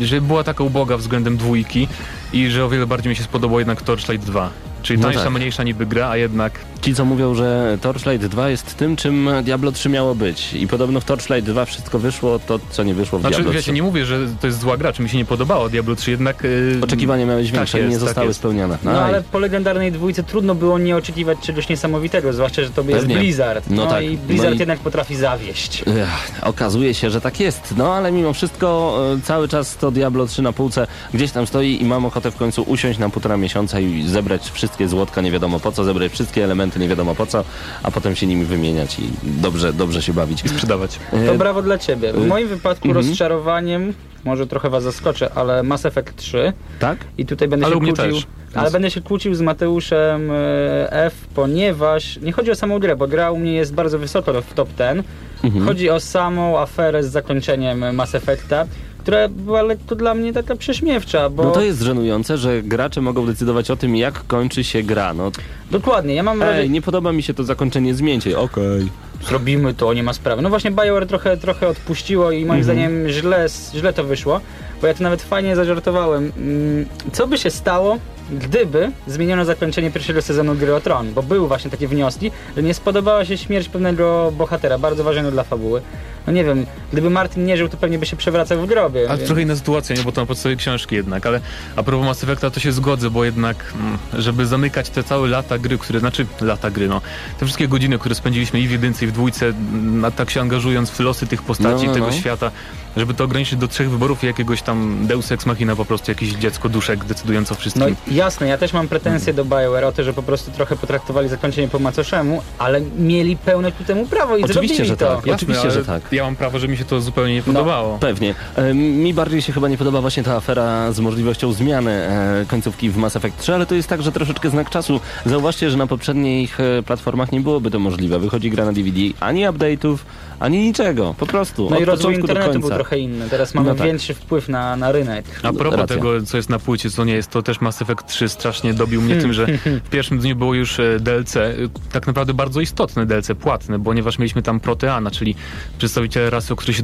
że 0.00 0.20
była 0.20 0.44
taka 0.44 0.64
uboga 0.64 0.96
względem 0.96 1.36
dwójki 1.36 1.88
i 2.32 2.50
że 2.50 2.64
o 2.64 2.68
wiele 2.68 2.86
bardziej 2.86 3.10
mi 3.10 3.16
się 3.16 3.22
spodobał 3.24 3.58
jednak 3.58 3.82
Torchlight 3.82 4.26
2. 4.26 4.50
Czyli 4.82 4.98
No 5.00 5.04
tańsza, 5.08 5.24
tak. 5.24 5.32
mniejsza 5.32 5.62
niby 5.62 5.86
gra, 5.86 6.08
a 6.08 6.16
jednak 6.16 6.52
Ci, 6.82 6.94
co 6.94 7.04
mówią, 7.04 7.34
że 7.34 7.78
Torchlight 7.80 8.26
2 8.26 8.48
jest 8.50 8.76
tym, 8.76 8.96
czym 8.96 9.30
Diablo 9.42 9.72
3 9.72 9.88
miało 9.88 10.14
być. 10.14 10.54
I 10.54 10.66
podobno 10.68 11.00
w 11.00 11.04
Torchlight 11.04 11.50
2 11.50 11.64
wszystko 11.64 11.98
wyszło, 11.98 12.38
to 12.38 12.58
co 12.70 12.82
nie 12.82 12.94
wyszło 12.94 13.18
w 13.18 13.22
Znaczy, 13.22 13.34
Diablo 13.36 13.52
3. 13.52 13.58
wiecie, 13.60 13.72
nie 13.72 13.82
mówię, 13.82 14.04
że 14.06 14.18
to 14.40 14.46
jest 14.46 14.60
zła 14.60 14.76
gra, 14.76 14.92
czy 14.92 15.02
mi 15.02 15.08
się 15.08 15.16
nie 15.18 15.24
podobało 15.24 15.68
Diablo 15.68 15.96
3, 15.96 16.10
jednak... 16.10 16.42
Yy, 16.44 16.78
Oczekiwania 16.82 17.26
miałeś 17.26 17.46
tak 17.46 17.54
większe 17.56 17.78
i 17.78 17.80
jest, 17.82 17.92
nie 17.92 17.98
tak 17.98 18.08
zostały 18.08 18.26
jest. 18.26 18.38
spełnione. 18.40 18.78
No 18.84 18.90
Aj. 18.90 18.98
ale 18.98 19.22
po 19.22 19.38
legendarnej 19.38 19.92
dwójce 19.92 20.22
trudno 20.22 20.54
było 20.54 20.78
nie 20.78 20.96
oczekiwać 20.96 21.38
czegoś 21.38 21.68
niesamowitego, 21.68 22.32
zwłaszcza, 22.32 22.62
że 22.62 22.70
to 22.70 22.82
jest 22.82 22.92
Pewnie. 23.00 23.16
Blizzard. 23.16 23.70
No 23.70 23.84
No, 23.84 23.90
tak. 23.90 24.04
i 24.04 24.16
Blizzard 24.18 24.50
No 24.50 24.56
i- 24.56 24.58
jednak 24.58 24.78
potrafi 24.78 25.16
zawieść. 25.16 25.82
Ech, 25.86 26.32
okazuje 26.42 26.94
się, 26.94 27.10
że 27.10 27.20
tak 27.20 27.40
jest. 27.40 27.74
No 27.76 27.94
ale 27.94 28.12
mimo 28.12 28.32
wszystko 28.32 28.98
e, 29.18 29.20
cały 29.20 29.48
czas 29.48 29.76
to 29.76 29.90
Diablo 29.90 30.26
3 30.26 30.42
na 30.42 30.52
półce 30.52 30.86
gdzieś 31.14 31.30
tam 31.32 31.46
stoi 31.46 31.82
i 31.82 31.84
mam 31.84 32.04
ochotę 32.04 32.30
w 32.30 32.36
końcu 32.36 32.62
usiąść 32.62 32.98
na 32.98 33.08
półtora 33.10 33.36
miesiąca 33.36 33.80
i 33.80 34.02
zebrać 34.08 34.50
wszystkie 34.72 34.88
złotka 34.88 35.20
nie 35.20 35.30
wiadomo 35.30 35.60
po 35.60 35.72
co, 35.72 35.84
zebrać 35.84 36.12
wszystkie 36.12 36.44
elementy 36.44 36.80
nie 36.80 36.88
wiadomo 36.88 37.14
po 37.14 37.26
co, 37.26 37.44
a 37.82 37.90
potem 37.90 38.16
się 38.16 38.26
nimi 38.26 38.44
wymieniać 38.44 38.98
i 38.98 39.02
dobrze, 39.24 39.72
dobrze 39.72 40.02
się 40.02 40.12
bawić. 40.12 40.44
I 40.44 40.48
sprzedawać. 40.48 40.98
E, 41.12 41.26
To 41.26 41.34
brawo 41.34 41.62
dla 41.62 41.78
ciebie. 41.78 42.12
W 42.12 42.26
moim 42.26 42.48
wypadku 42.48 42.88
mhm. 42.88 43.06
rozczarowaniem, 43.06 43.94
może 44.24 44.46
trochę 44.46 44.70
was 44.70 44.84
zaskoczę, 44.84 45.30
ale 45.34 45.62
Mass 45.62 45.86
Effect 45.86 46.16
3 46.16 46.52
tak? 46.78 46.98
i 47.18 47.26
tutaj 47.26 47.48
będę 47.48 47.66
Ale 47.66 47.74
się 47.74 47.80
kłócił. 47.80 47.96
też. 47.96 48.26
Ale 48.54 48.70
będę 48.70 48.90
się 48.90 49.00
kłócił 49.00 49.34
z 49.34 49.40
Mateuszem 49.40 50.30
e, 50.30 50.92
F, 50.92 51.14
ponieważ 51.34 52.16
nie 52.22 52.32
chodzi 52.32 52.50
o 52.50 52.54
samą 52.54 52.78
grę, 52.78 52.96
bo 52.96 53.08
gra 53.08 53.30
u 53.30 53.38
mnie 53.38 53.52
jest 53.52 53.74
bardzo 53.74 53.98
wysoko 53.98 54.42
w 54.42 54.54
top 54.54 54.68
10. 54.78 55.06
Mhm. 55.44 55.66
Chodzi 55.66 55.90
o 55.90 56.00
samą 56.00 56.58
aferę 56.58 57.04
z 57.04 57.10
zakończeniem 57.10 57.94
Mass 57.94 58.14
Effecta, 58.14 58.66
która 59.02 59.28
była 59.28 59.62
lekko 59.62 59.94
dla 59.94 60.14
mnie 60.14 60.32
taka 60.32 60.56
prześmiewcza, 60.56 61.28
bo 61.28 61.44
No 61.44 61.50
to 61.50 61.62
jest 61.62 61.82
żenujące, 61.82 62.38
że 62.38 62.62
gracze 62.62 63.00
mogą 63.00 63.26
decydować 63.26 63.70
o 63.70 63.76
tym, 63.76 63.96
jak 63.96 64.26
kończy 64.26 64.64
się 64.64 64.82
gra. 64.82 65.14
No, 65.14 65.30
dokładnie, 65.70 66.14
ja 66.14 66.22
mam 66.22 66.42
ej, 66.42 66.70
nie 66.70 66.82
podoba 66.82 67.12
mi 67.12 67.22
się 67.22 67.34
to 67.34 67.44
zakończenie, 67.44 67.94
zmieńcie. 67.94 68.38
Okej. 68.38 68.88
zrobimy 69.28 69.74
to, 69.74 69.92
nie 69.94 70.02
ma 70.02 70.12
sprawy. 70.12 70.42
No 70.42 70.48
właśnie 70.48 70.70
BioWare 70.70 71.06
trochę, 71.06 71.36
trochę 71.36 71.68
odpuściło 71.68 72.30
i 72.30 72.44
moim 72.44 72.64
zdaniem 72.64 73.08
źle, 73.08 73.46
źle 73.74 73.92
to 73.92 74.04
wyszło, 74.04 74.40
bo 74.80 74.86
ja 74.86 74.94
to 74.94 75.02
nawet 75.02 75.22
fajnie 75.22 75.56
zażartowałem. 75.56 76.32
Mm, 76.36 76.86
Co 77.12 77.26
by 77.26 77.38
się 77.38 77.50
stało, 77.50 77.98
gdyby 78.30 78.90
zmieniono 79.06 79.44
zakończenie 79.44 79.90
pierwszego 79.90 80.22
sezonu 80.22 80.54
Gry 80.54 80.74
o 80.74 80.80
Tron, 80.80 81.12
bo 81.12 81.22
były 81.22 81.48
właśnie 81.48 81.70
takie 81.70 81.88
wnioski, 81.88 82.30
że 82.56 82.62
nie 82.62 82.74
spodobała 82.74 83.24
się 83.24 83.38
śmierć 83.38 83.68
pewnego 83.68 84.32
bohatera, 84.38 84.78
bardzo 84.78 85.04
ważnego 85.04 85.30
dla 85.30 85.42
fabuły. 85.44 85.82
No 86.26 86.32
nie 86.32 86.44
wiem, 86.44 86.66
gdyby 86.92 87.10
Martin 87.10 87.44
nie 87.44 87.56
żył, 87.56 87.68
to 87.68 87.76
pewnie 87.76 87.98
by 87.98 88.06
się 88.06 88.16
przewracał 88.16 88.58
w 88.60 88.66
grobie. 88.66 89.00
Ale 89.08 89.16
więc- 89.18 89.26
trochę 89.28 89.42
inna 89.42 89.56
sytuacja, 89.56 89.96
nie? 89.96 90.02
Bo 90.02 90.12
to 90.12 90.20
na 90.20 90.26
podstawie 90.26 90.56
książki 90.56 90.94
jednak, 90.94 91.26
ale 91.26 91.40
a 91.76 91.82
propos 91.82 92.06
Mass 92.06 92.24
Effecta 92.24 92.50
to 92.50 92.60
się 92.60 92.72
zgodzę, 92.72 93.10
bo 93.10 93.24
jednak, 93.24 93.74
mm, 93.80 93.98
żeby 94.22 94.46
zamykać 94.46 94.90
te 94.90 95.04
całe 95.04 95.28
lata 95.28 95.58
gry, 95.58 95.78
które, 95.78 96.00
znaczy 96.00 96.26
lata 96.40 96.70
gry, 96.70 96.88
no, 96.88 97.00
te 97.38 97.44
wszystkie 97.46 97.68
godziny, 97.68 97.98
które 97.98 98.14
spędziliśmy 98.14 98.60
i 98.60 98.68
w 98.68 98.70
jedynce 98.70 99.04
i 99.04 99.08
w 99.08 99.12
dwójce, 99.12 99.46
mm, 99.46 100.12
tak 100.12 100.30
się 100.30 100.40
angażując 100.40 100.90
w 100.90 101.00
losy 101.00 101.26
tych 101.26 101.42
postaci, 101.42 101.82
No, 101.82 101.88
no, 101.88 101.94
tego 101.94 102.06
no. 102.06 102.12
świata, 102.12 102.50
żeby 102.96 103.14
to 103.14 103.24
ograniczyć 103.24 103.58
do 103.58 103.68
trzech 103.68 103.90
wyborów 103.90 104.22
i 104.24 104.26
jakiegoś 104.26 104.62
tam 104.62 105.06
Deus 105.06 105.32
Ex 105.32 105.46
Machina 105.46 105.76
po 105.76 105.84
prostu, 105.84 106.10
jakieś 106.10 106.28
dziecko 106.28 106.68
duszek 106.68 107.04
decydujące 107.04 107.54
o 107.54 107.56
wszystkim. 107.56 107.84
No 108.08 108.14
jasne, 108.14 108.46
ja 108.48 108.58
też 108.58 108.72
mam 108.72 108.88
pretensje 108.88 109.34
do 109.34 109.44
BioWare 109.44 109.84
o 109.84 109.92
to, 109.92 110.04
że 110.04 110.12
po 110.12 110.22
prostu 110.22 110.50
trochę 110.50 110.76
potraktowali 110.76 111.28
zakończenie 111.28 111.68
po 111.68 111.78
macoszemu, 111.78 112.42
ale 112.58 112.80
mieli 112.98 113.36
pełne 113.36 113.72
ku 113.72 113.84
temu 113.84 114.06
prawo 114.06 114.36
i 114.36 114.42
Oczywiście, 114.44 114.76
zrobili 114.76 114.88
że 114.88 114.96
to. 114.96 115.16
tak. 115.22 115.34
oczywiście, 115.34 115.62
ale 115.62 115.70
że 115.70 115.84
tak. 115.84 116.02
Ja 116.12 116.24
mam 116.24 116.36
prawo, 116.36 116.58
że 116.58 116.68
mi 116.68 116.76
się 116.76 116.84
to 116.84 117.00
zupełnie 117.00 117.32
nie 117.34 117.40
No. 117.40 117.44
podobało. 117.46 117.98
Pewnie. 117.98 118.34
E, 118.56 118.74
Mi 118.74 119.14
bardziej 119.14 119.42
się 119.42 119.52
chyba 119.52 119.68
nie 119.68 119.78
podoba 119.78 120.00
właśnie 120.00 120.22
ta 120.22 120.36
afera 120.36 120.92
z 120.92 121.00
możliwością 121.00 121.52
zmiany 121.52 121.90
e, 121.90 122.44
końcówki 122.48 122.90
w 122.90 122.96
Mass 122.96 123.16
Effect 123.16 123.38
3, 123.38 123.54
ale 123.54 123.66
to 123.66 123.74
jest 123.74 123.88
tak, 123.88 124.02
że 124.02 124.12
troszeczkę 124.12 124.50
znak 124.50 124.70
czasu. 124.70 125.00
Zauważcie, 125.26 125.70
że 125.70 125.76
na 125.76 125.86
poprzednich 125.86 126.60
e, 126.60 126.82
platformach 126.82 127.32
nie 127.32 127.40
byłoby 127.40 127.70
to 127.70 127.78
możliwe. 127.78 128.18
Wychodzi 128.18 128.50
gra 128.50 128.64
na 128.64 128.72
DVD, 128.72 129.00
ani 129.20 129.44
update'ów, 129.46 129.96
ani 130.42 130.58
niczego. 130.58 131.14
Po 131.18 131.26
prostu. 131.26 131.70
No 131.70 131.76
od 131.76 131.82
i 131.82 131.84
rozwój 131.84 132.14
internetu 132.14 132.60
był 132.60 132.70
trochę 132.70 132.98
inny. 132.98 133.28
Teraz 133.30 133.54
mamy 133.54 133.68
No 133.68 133.74
tak. 133.74 133.86
większy 133.86 134.14
wpływ 134.14 134.48
na, 134.48 134.76
na 134.76 134.92
rynek. 134.92 135.24
A 135.42 135.52
propos 135.52 135.80
Racja. 135.80 135.96
tego, 135.96 136.22
co 136.22 136.36
jest 136.36 136.50
na 136.50 136.58
płycie, 136.58 136.90
co 136.90 137.04
nie 137.04 137.14
jest, 137.14 137.30
to 137.30 137.42
też 137.42 137.60
Mass 137.60 137.82
Effect 137.82 138.06
3 138.06 138.28
strasznie 138.28 138.74
dobił 138.74 139.02
mnie 139.02 139.16
tym, 139.16 139.32
że 139.32 139.46
w 139.86 139.90
pierwszym 139.90 140.18
dniu 140.18 140.36
było 140.36 140.54
już 140.54 140.80
e, 140.80 141.00
DLC, 141.00 141.36
e, 141.36 141.54
tak 141.92 142.06
naprawdę 142.06 142.34
bardzo 142.34 142.60
istotne 142.60 143.06
DLC, 143.06 143.28
płatne, 143.40 143.82
ponieważ 143.84 144.18
mieliśmy 144.18 144.42
tam 144.42 144.60
Proteana, 144.60 145.10
czyli 145.10 145.34
przedstawiciele 145.78 146.30
rasy, 146.30 146.52
o 146.52 146.56
której 146.56 146.74
się 146.74 146.82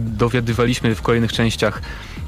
dowiadywaliśmy 0.00 0.94
w 0.94 1.02
kolejnych 1.02 1.32
częściach. 1.32 1.82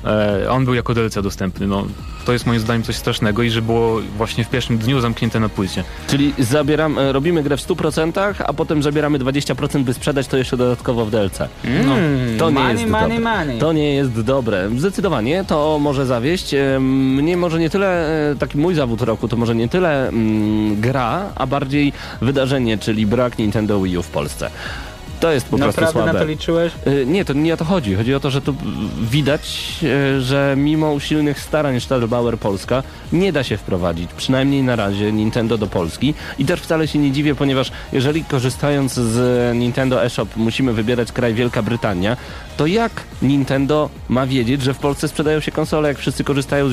E, 0.04 0.50
on 0.50 0.64
był 0.64 0.74
jako 0.74 0.94
DLC 0.94 1.14
dostępny. 1.14 1.66
No, 1.66 1.86
to 2.24 2.32
jest 2.32 2.46
moim 2.46 2.60
zdaniem 2.60 2.82
coś 2.82 2.96
strasznego 2.96 3.42
i 3.42 3.50
że 3.50 3.62
było 3.62 4.00
właśnie 4.16 4.44
w 4.44 4.50
pierwszym 4.50 4.78
dniu 4.78 5.00
zamknięte 5.00 5.40
na 5.40 5.48
płycie. 5.48 5.84
Czyli 6.08 6.34
zabieram, 6.38 6.98
robimy 6.98 7.42
grę 7.42 7.56
w 7.56 7.60
100%, 7.60 8.34
a 8.46 8.52
potem 8.52 8.82
zabieramy 8.82 9.18
20%, 9.18 9.82
by 9.82 9.94
sprzedać 9.94 10.26
to 10.26 10.36
jeszcze 10.36 10.47
dodatkowo 10.56 11.04
w 11.06 11.10
DLC. 11.10 11.38
Mm, 11.64 12.38
To 12.38 12.50
nie 12.50 12.54
money, 12.54 12.72
jest 12.80 12.86
money, 12.92 13.08
dobre. 13.16 13.20
money. 13.36 13.58
To 13.58 13.72
nie 13.72 13.94
jest 13.94 14.20
dobre. 14.20 14.70
Zdecydowanie 14.76 15.44
to 15.44 15.78
może 15.78 16.06
zawieść. 16.06 16.54
Mnie 16.80 17.36
może 17.36 17.58
nie 17.58 17.70
tyle, 17.70 18.08
e, 18.30 18.36
taki 18.36 18.58
mój 18.58 18.74
zawód 18.74 19.02
roku, 19.02 19.28
to 19.28 19.36
może 19.36 19.54
nie 19.54 19.68
tyle 19.68 20.08
mm, 20.08 20.80
gra, 20.80 21.26
a 21.34 21.46
bardziej 21.46 21.92
wydarzenie, 22.22 22.78
czyli 22.78 23.06
brak 23.06 23.38
Nintendo 23.38 23.80
Wii 23.80 23.98
U 23.98 24.02
w 24.02 24.08
Polsce. 24.08 24.50
To 25.20 25.32
jest 25.32 25.46
po 25.48 25.58
prostu 25.58 25.80
Naprawdę 25.80 25.92
słabe. 25.92 26.12
na 26.12 26.18
to 26.18 26.24
liczyłeś? 26.24 26.72
Y, 26.86 27.06
Nie, 27.06 27.24
to 27.24 27.32
nie 27.32 27.54
o 27.54 27.56
to 27.56 27.64
chodzi. 27.64 27.94
Chodzi 27.94 28.14
o 28.14 28.20
to, 28.20 28.30
że 28.30 28.40
tu 28.40 28.54
widać, 29.10 29.70
y, 29.82 30.20
że 30.20 30.54
mimo 30.56 30.92
usilnych 30.92 31.40
starań 31.40 31.80
Stadelbauer 31.80 32.38
Polska 32.38 32.82
nie 33.12 33.32
da 33.32 33.44
się 33.44 33.56
wprowadzić, 33.56 34.10
przynajmniej 34.16 34.62
na 34.62 34.76
razie, 34.76 35.12
Nintendo 35.12 35.58
do 35.58 35.66
Polski. 35.66 36.14
I 36.38 36.44
też 36.44 36.60
wcale 36.60 36.88
się 36.88 36.98
nie 36.98 37.12
dziwię, 37.12 37.34
ponieważ 37.34 37.70
jeżeli 37.92 38.24
korzystając 38.24 38.92
z 38.94 39.56
Nintendo 39.56 40.04
eShop 40.04 40.36
musimy 40.36 40.72
wybierać 40.72 41.12
kraj 41.12 41.34
Wielka 41.34 41.62
Brytania, 41.62 42.16
to 42.58 42.66
jak 42.66 42.92
Nintendo 43.22 43.90
ma 44.08 44.26
wiedzieć, 44.26 44.62
że 44.62 44.74
w 44.74 44.78
Polsce 44.78 45.08
sprzedają 45.08 45.40
się 45.40 45.52
konsole, 45.52 45.88
jak 45.88 45.98
wszyscy 45.98 46.24
korzystają 46.24 46.68
z, 46.68 46.72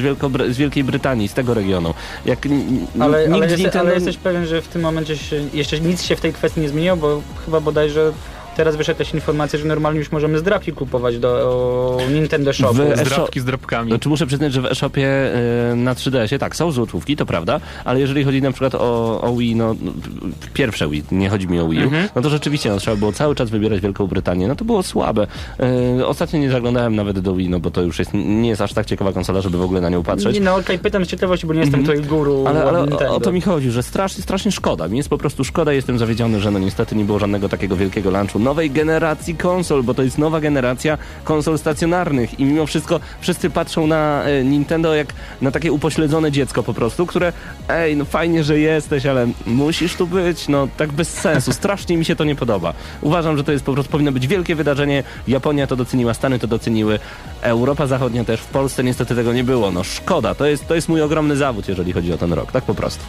z 0.54 0.58
Wielkiej 0.58 0.84
Brytanii, 0.84 1.28
z 1.28 1.34
tego 1.34 1.54
regionu? 1.54 1.94
Jak 2.26 2.46
n- 2.46 2.88
Ale, 3.00 3.18
ale, 3.34 3.48
Nintendo... 3.48 3.80
ale 3.80 3.94
jesteś 3.94 4.18
pewien, 4.18 4.46
że 4.46 4.62
w 4.62 4.68
tym 4.68 4.82
momencie 4.82 5.18
się, 5.18 5.36
jeszcze 5.54 5.80
nic 5.80 6.04
się 6.04 6.16
w 6.16 6.22
tej 6.22 6.34
kwestii 6.34 6.62
nie 6.62 6.70
zmieniło, 6.70 6.96
bo 6.98 7.22
chyba 7.46 7.60
bodajże 7.60 8.12
teraz 8.56 8.76
wyszła 8.76 8.92
jakaś 8.92 9.14
informacja, 9.14 9.60
że 9.60 9.66
normalnie 9.66 10.00
już 10.00 10.12
możemy 10.12 10.40
zdrapki 10.40 10.72
kupować 10.74 11.18
do 11.20 11.30
o, 11.30 11.98
Nintendo 12.14 12.54
Shopu. 12.54 12.74
W- 12.74 12.80
E, 12.82 13.06
Zdrabki 13.06 13.40
z 13.40 13.46
drapkami. 13.46 13.90
Znaczy 13.92 14.10
muszę 14.10 14.26
przyznać, 14.28 14.54
że 14.54 14.62
w 14.62 14.66
e-shopie 14.66 15.08
y, 15.72 15.76
na 15.76 15.94
3DS-ie 15.94 16.40
tak, 16.40 16.56
są 16.56 16.72
złotówki, 16.72 17.16
to 17.16 17.26
prawda, 17.26 17.60
ale 17.86 18.00
jeżeli 18.00 18.24
chodzi 18.24 18.42
na 18.42 18.52
przykład 18.52 18.76
o, 18.76 19.22
o 19.22 19.36
Wii, 19.36 19.56
no 19.56 19.76
no, 19.82 19.92
pierwsze 20.54 20.90
Wii, 20.90 21.04
nie 21.12 21.30
chodzi 21.30 21.48
mi 21.48 21.60
o 21.60 21.68
Wii 21.70 21.80
U, 21.80 21.84
Mhm. 21.84 22.08
no 22.16 22.22
to 22.22 22.30
rzeczywiście 22.30 22.70
no, 22.70 22.78
trzeba 22.78 22.98
było 22.98 23.12
cały 23.14 23.36
czas 23.36 23.50
wybierać 23.50 23.82
Wielką 23.82 24.08
Brytanię, 24.08 24.48
no 24.48 24.56
to 24.56 24.66
było 24.66 24.84
słabe. 24.84 25.28
Y, 26.00 26.06
ostatnio 26.08 26.40
nie 26.40 26.52
zaglądałem 26.52 26.96
nawet 26.96 27.20
do 27.20 27.36
Wii, 27.36 27.50
no 27.50 27.60
bo 27.60 27.72
to 27.72 27.82
już 27.82 28.00
jest, 28.00 28.12
nie 28.14 28.50
jest 28.50 28.62
aż 28.62 28.74
tak 28.74 28.86
ciekawa 28.86 29.14
konsola, 29.14 29.42
żeby 29.42 29.58
w 29.58 29.62
ogóle 29.62 29.82
na 29.82 29.90
nią 29.90 30.04
patrzeć. 30.04 30.34
Nie, 30.34 30.42
no 30.42 30.56
okej, 30.56 30.80
pytam 30.80 31.06
z 31.06 31.08
ciekawości, 31.08 31.48
bo 31.48 31.54
nie 31.54 31.60
jestem 31.60 31.82
tutaj 31.82 32.02
guru 32.02 32.36
Mhm. 32.48 32.58
Ale, 32.58 32.70
ale 32.70 33.10
o, 33.10 33.16
o 33.16 33.20
to 33.20 33.32
mi 33.32 33.42
chodzi, 33.42 33.72
że 33.72 33.84
strasznie, 33.84 34.24
strasznie 34.24 34.52
szkoda. 34.52 34.88
Mi 34.88 34.98
jest 34.98 35.10
po 35.10 35.18
prostu 35.18 35.44
szkoda, 35.44 35.74
jestem 35.74 35.98
zawiedziony, 36.00 36.40
że 36.40 36.52
no 36.52 36.60
niestety 36.60 36.96
nie 36.96 37.06
było 37.06 37.20
żadnego 37.20 37.50
takiego 37.50 37.76
wielkiego 37.76 38.12
lunchu 38.12 38.40
nowej 38.46 38.72
generacji 38.72 39.36
konsol, 39.36 39.84
bo 39.84 39.94
to 39.94 40.04
jest 40.04 40.18
nowa 40.18 40.40
generacja 40.40 40.98
konsol 41.24 41.58
stacjonarnych 41.58 42.40
i 42.40 42.46
mimo 42.46 42.66
wszystko 42.66 43.00
wszyscy 43.20 43.50
patrzą 43.50 43.88
na 43.88 44.24
e, 44.24 44.44
Nintendo 44.44 44.96
jak 44.96 45.08
na 45.42 45.52
takie 45.52 45.72
upośledzone 45.72 46.32
dziecko 46.32 46.64
po 46.64 46.74
prostu, 46.74 47.06
które 47.06 47.34
ej, 47.70 47.98
no 47.98 48.06
fajnie, 48.06 48.44
że 48.44 48.60
jesteś, 48.60 49.06
ale 49.06 49.28
musisz 49.46 49.96
tu 49.96 50.08
być, 50.08 50.48
no 50.48 50.68
tak 50.78 50.92
bez 50.92 51.10
sensu. 51.10 51.54
Strasznie 51.54 51.98
mi 51.98 52.06
się 52.06 52.16
to 52.16 52.24
nie 52.24 52.36
podoba. 52.36 52.74
Uważam, 53.02 53.38
że 53.38 53.44
to 53.44 53.52
jest 53.52 53.66
po 53.66 53.74
prostu 53.74 53.92
powinno 53.92 54.12
być 54.12 54.28
wielkie 54.28 54.56
wydarzenie. 54.56 55.04
Japonia 55.28 55.68
to 55.68 55.76
doceniła, 55.76 56.14
Stany 56.14 56.40
to 56.40 56.48
doceniły, 56.48 57.00
Europa 57.42 57.88
Zachodnia 57.88 58.24
też, 58.24 58.42
w 58.42 58.48
Polsce 58.48 58.84
niestety 58.84 59.16
tego 59.16 59.34
nie 59.34 59.44
było. 59.44 59.72
No 59.72 59.84
szkoda, 59.84 60.36
to 60.36 60.46
jest, 60.46 60.68
to 60.68 60.76
jest 60.76 60.90
mój 60.90 61.02
ogromny 61.02 61.36
zawód, 61.36 61.68
jeżeli 61.68 61.94
chodzi 61.94 62.14
o 62.14 62.18
ten 62.18 62.34
rok, 62.34 62.52
tak 62.52 62.64
po 62.64 62.76
prostu. 62.76 63.04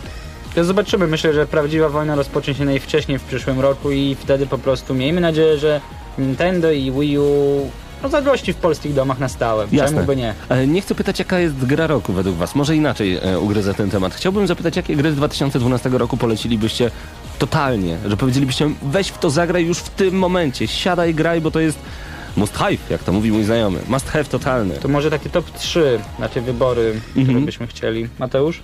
To 0.56 0.64
zobaczymy, 0.64 1.06
myślę, 1.06 1.32
że 1.34 1.46
prawdziwa 1.46 1.88
wojna 1.88 2.14
rozpocznie 2.14 2.54
się 2.54 2.64
najwcześniej 2.64 3.18
w 3.18 3.22
przyszłym 3.22 3.60
roku 3.60 3.90
i 3.90 4.16
wtedy 4.20 4.46
po 4.46 4.58
prostu 4.58 4.94
miejmy 4.94 5.20
nadzieję, 5.20 5.58
że 5.58 5.80
Nintendo 6.18 6.70
i 6.72 6.92
Wii 6.92 7.18
U 7.18 7.70
no, 8.02 8.08
zagości 8.08 8.52
w 8.52 8.56
polskich 8.56 8.94
domach 8.94 9.18
na 9.18 9.28
stałe. 9.28 9.66
Jasne. 9.72 9.94
Czemu 9.96 10.06
by 10.06 10.16
nie? 10.16 10.34
E, 10.48 10.66
Nie 10.66 10.80
chcę 10.80 10.94
pytać, 10.94 11.18
jaka 11.18 11.38
jest 11.38 11.64
gra 11.66 11.86
roku 11.86 12.12
według 12.12 12.36
Was. 12.36 12.54
Może 12.54 12.76
inaczej 12.76 13.16
e, 13.22 13.38
ugryzę 13.40 13.74
ten 13.74 13.90
temat. 13.90 14.14
Chciałbym 14.14 14.46
zapytać, 14.46 14.76
jakie 14.76 14.96
gry 14.96 15.12
z 15.12 15.16
2012 15.16 15.88
roku 15.88 16.16
polecilibyście 16.16 16.90
totalnie, 17.38 17.96
że 18.08 18.16
powiedzielibyście, 18.16 18.70
weź 18.82 19.08
w 19.08 19.18
to 19.18 19.30
zagraj 19.30 19.66
już 19.66 19.78
w 19.78 19.90
tym 19.90 20.14
momencie, 20.18 20.66
siadaj, 20.68 21.14
graj, 21.14 21.40
bo 21.40 21.50
to 21.50 21.60
jest 21.60 21.78
must 22.36 22.54
have, 22.56 22.76
jak 22.90 23.02
to 23.02 23.12
mówi 23.12 23.32
mój 23.32 23.44
znajomy. 23.44 23.78
Must 23.88 24.08
have 24.08 24.24
totalny. 24.24 24.74
To 24.74 24.88
może 24.88 25.10
takie 25.10 25.30
top 25.30 25.50
3 25.50 26.00
na 26.18 26.28
te 26.28 26.40
wybory, 26.40 26.90
Mhm. 27.08 27.26
które 27.26 27.40
byśmy 27.40 27.66
chcieli. 27.66 28.08
Mateusz? 28.18 28.62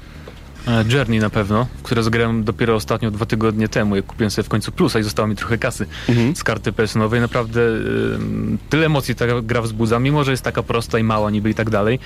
E, 0.68 0.84
Journey 0.88 1.18
na 1.20 1.30
pewno, 1.30 1.66
które 1.82 2.02
zagrałem 2.02 2.44
dopiero 2.44 2.74
ostatnio 2.74 3.10
dwa 3.10 3.26
tygodnie 3.26 3.68
temu, 3.68 3.96
jak 3.96 4.06
kupiłem 4.06 4.30
sobie 4.30 4.44
w 4.44 4.48
końcu 4.48 4.72
plusa 4.72 4.98
i 4.98 5.02
zostało 5.02 5.28
mi 5.28 5.36
trochę 5.36 5.58
kasy 5.58 5.86
Mhm. 6.08 6.36
z 6.36 6.44
karty 6.44 6.72
PS-owej. 6.72 7.20
Naprawdę 7.20 7.60
ym, 7.60 8.58
tyle 8.70 8.86
emocji 8.86 9.14
ta 9.14 9.24
gra 9.42 9.62
wzbudza, 9.62 9.98
mimo 9.98 10.24
że 10.24 10.30
jest 10.30 10.42
taka 10.42 10.62
prosta 10.62 10.98
i 10.98 11.02
mała 11.02 11.30
niby 11.30 11.50
i 11.50 11.54
tak 11.54 11.70
dalej. 11.70 11.98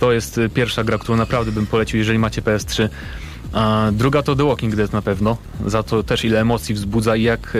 To 0.00 0.12
jest 0.12 0.38
y, 0.38 0.48
pierwsza 0.48 0.84
gra, 0.84 0.98
którą 0.98 1.16
naprawdę 1.18 1.52
bym 1.52 1.66
polecił, 1.66 1.98
jeżeli 1.98 2.18
macie 2.18 2.42
PS3. 2.42 2.88
A 3.52 3.88
druga 3.92 4.22
to 4.22 4.36
The 4.36 4.44
Walking 4.44 4.74
Dead 4.74 4.92
na 4.92 5.02
pewno, 5.02 5.36
za 5.66 5.82
to 5.82 6.02
też 6.02 6.24
ile 6.24 6.40
emocji 6.40 6.74
wzbudza 6.74 7.16
i 7.16 7.22
jak 7.22 7.56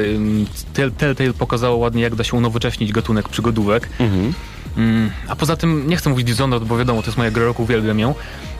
Telltale 0.99 1.33
pokazało 1.39 1.77
ładnie, 1.77 2.03
jak 2.03 2.15
da 2.15 2.25
się 2.25 2.37
unowocześnić 2.37 2.93
gatunek 2.93 3.29
przygodówek. 3.29 3.89
Mhm. 3.99 4.33
Mm, 4.77 5.11
a 5.29 5.37
poza 5.37 5.57
tym 5.57 5.89
nie 5.89 5.97
chcę 5.97 6.11
mówić 6.11 6.27
Dishonored, 6.27 6.69
bo 6.69 6.77
wiadomo, 6.79 7.03
to 7.03 7.07
jest 7.07 7.19
moja 7.19 7.31
gra 7.31 7.45
roku, 7.45 7.63
uwielbiam 7.63 7.99
ją, 7.99 8.15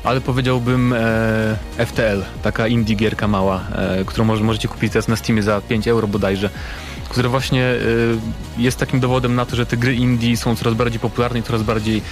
ale 0.05 0.21
powiedziałbym 0.21 0.93
e, 0.93 1.87
FTL, 1.87 2.23
taka 2.43 2.67
indie 2.67 2.97
gierka 2.97 3.29
mała, 3.29 3.65
e, 3.77 4.05
którą 4.05 4.25
może, 4.25 4.45
możecie 4.45 4.69
kupić 4.69 4.93
teraz 4.93 5.09
na 5.09 5.17
Steamie 5.17 5.43
za 5.43 5.61
5 5.61 5.89
euro 5.89 6.09
bodajże, 6.09 6.51
która 7.09 7.29
właśnie 7.29 7.65
e, 7.65 7.77
jest 8.59 8.79
takim 8.79 9.01
dowodem 9.01 9.35
na 9.35 9.47
to, 9.47 9.57
że 9.57 9.67
te 9.67 9.77
gry 9.77 9.95
indie 9.95 10.37
są 10.37 10.57
coraz 10.57 10.75
bardziej 10.75 11.01
popularne 11.01 11.39
i 11.39 11.43
coraz 11.43 11.63
bardziej 11.63 12.03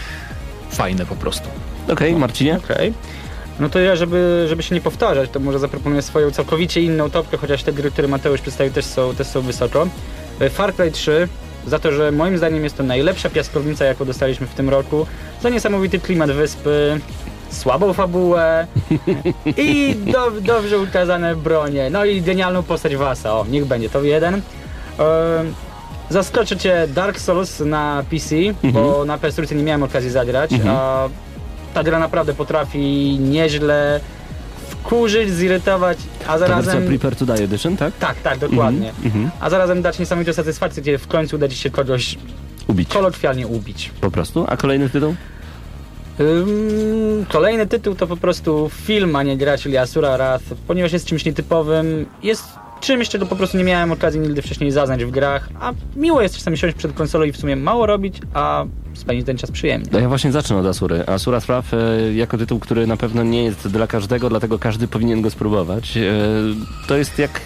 fajne 0.71 1.07
po 1.07 1.15
prostu. 1.17 1.49
Okej, 1.89 2.17
Marcinie? 2.17 2.61
Okej. 2.65 2.93
No 3.61 3.69
to 3.69 3.79
ja, 3.79 3.97
żeby, 3.97 4.47
żeby 4.49 4.63
się 4.63 4.75
nie 4.75 4.81
powtarzać, 4.81 5.31
to 5.31 5.41
może 5.41 5.59
zaproponuję 5.59 6.03
swoją 6.03 6.31
całkowicie 6.31 6.83
inną 6.83 7.11
topkę, 7.11 7.37
chociaż 7.37 7.63
te 7.63 7.73
gry, 7.73 7.91
które 7.91 8.09
Mateusz 8.09 8.41
przedstawił 8.41 8.73
też 8.73 8.85
są, 8.85 9.15
też 9.15 9.27
są 9.27 9.41
wysoko. 9.41 9.89
E, 10.41 10.51
Far 10.51 10.75
Cry 10.75 10.91
3, 10.91 11.29
za 11.67 11.79
to, 11.79 11.93
że 11.93 12.13
moim 12.13 12.39
zdaniem 12.39 12.65
jest 12.65 12.77
to 12.77 12.83
najlepsza 12.83 13.31
piaskownica, 13.31 13.85
jaką 13.85 14.05
dostaliśmy 14.05 14.47
w 14.47 14.55
tym 14.55 14.69
roku, 14.69 15.07
za 15.43 15.49
niesamowity 15.49 15.99
klimat 15.99 16.31
wyspy, 16.31 17.01
słabą 17.53 17.93
fabułę 17.93 18.67
i 19.57 19.97
do, 20.13 20.31
dobrze 20.41 20.79
ukazane 20.79 21.37
bronie, 21.37 21.91
no 21.91 22.05
i 22.05 22.23
genialną 22.23 22.63
postać 22.63 22.97
Wasa, 22.97 23.33
o, 23.33 23.47
niech 23.51 23.65
będzie, 23.65 23.91
to 23.91 24.03
jeden. 24.03 24.43
Zaskoczy 26.11 26.57
cię 26.57 26.89
Dark 26.95 27.19
Souls 27.21 27.61
na 27.61 28.05
PC, 28.11 28.35
bo 28.73 29.05
na 29.05 29.19
PS3 29.19 29.57
nie 29.57 29.63
miałem 29.63 29.83
okazji 29.83 30.11
zagrać, 30.11 30.51
a 30.69 31.09
ta 31.75 31.83
gra 31.83 31.99
naprawdę 31.99 32.35
potrafi 32.35 33.19
nieźle 33.21 34.01
wkurzyć, 34.69 35.31
zirytować, 35.31 35.99
a 36.27 36.33
To 36.33 36.39
zarazem... 36.39 36.87
Prepare 36.87 37.17
to 37.17 37.27
Die 37.27 37.45
Edition, 37.45 37.77
tak? 37.77 37.95
Tak, 37.99 38.17
tak, 38.21 38.39
dokładnie. 38.39 38.93
Mhm. 39.05 39.31
A 39.41 39.51
zarazem 39.51 39.83
dać 39.83 39.99
niesamowitą 39.99 40.33
satysfakcję, 40.33 40.83
gdzie 40.83 40.99
w 40.99 41.07
końcu 41.07 41.37
uda 41.37 41.49
ci 41.49 41.57
się 41.57 41.71
kogoś 41.71 42.19
Ubić. 42.69 42.89
kolokwialnie 42.89 43.47
ubić. 43.47 43.91
Po 44.01 44.11
prostu. 44.11 44.45
A 44.49 44.57
kolejny 44.57 44.91
tytuł? 44.91 45.15
Kolejny 47.29 47.67
tytuł 47.67 47.95
to 47.95 48.07
po 48.07 48.17
prostu 48.17 48.71
film, 48.73 49.17
a 49.17 49.23
nie 49.23 49.37
gra, 49.37 49.59
czyli 49.59 49.77
Asura 49.77 50.17
Wrath, 50.17 50.45
ponieważ 50.67 50.93
jest 50.93 51.07
czymś 51.07 51.25
nietypowym, 51.25 52.07
jest 52.23 52.45
czymś, 52.81 53.09
czego 53.09 53.27
po 53.27 53.37
prostu 53.37 53.59
nie 53.59 53.65
miałem 53.65 53.93
okazji 53.93 54.21
nigdy 54.21 54.43
wcześniej 54.43 54.71
zaznać 54.71 55.05
w 55.05 55.11
grach, 55.11 55.49
a 55.61 55.73
miło 55.97 56.23
jest 56.23 56.37
czasami 56.37 56.59
siąść 56.59 56.77
przed 56.77 56.93
konsolą 56.93 57.25
i 57.25 57.33
w 57.33 57.37
sumie 57.37 57.57
mało 57.57 57.87
robić, 57.87 58.21
a 58.35 58.65
spędzić 58.95 59.27
ten 59.27 59.37
czas 59.39 59.51
przyjemnie. 59.51 59.89
No 59.93 59.99
ja 59.99 60.09
właśnie 60.09 60.33
zacznę 60.33 60.57
od 60.57 60.67
Asury. 60.67 61.05
Asura 61.07 61.41
Wrath 61.41 61.75
e, 61.75 62.13
jako 62.15 62.39
tytuł, 62.39 62.59
który 62.59 62.87
na 62.87 62.97
pewno 62.97 63.23
nie 63.23 63.45
jest 63.45 63.69
dla 63.69 63.87
każdego, 63.87 64.29
dlatego 64.29 64.59
każdy 64.59 64.89
powinien 64.89 65.23
go 65.23 65.31
spróbować. 65.31 65.97
E, 65.97 66.03
to 66.89 66.97
jest 66.97 67.19
jak, 67.19 67.41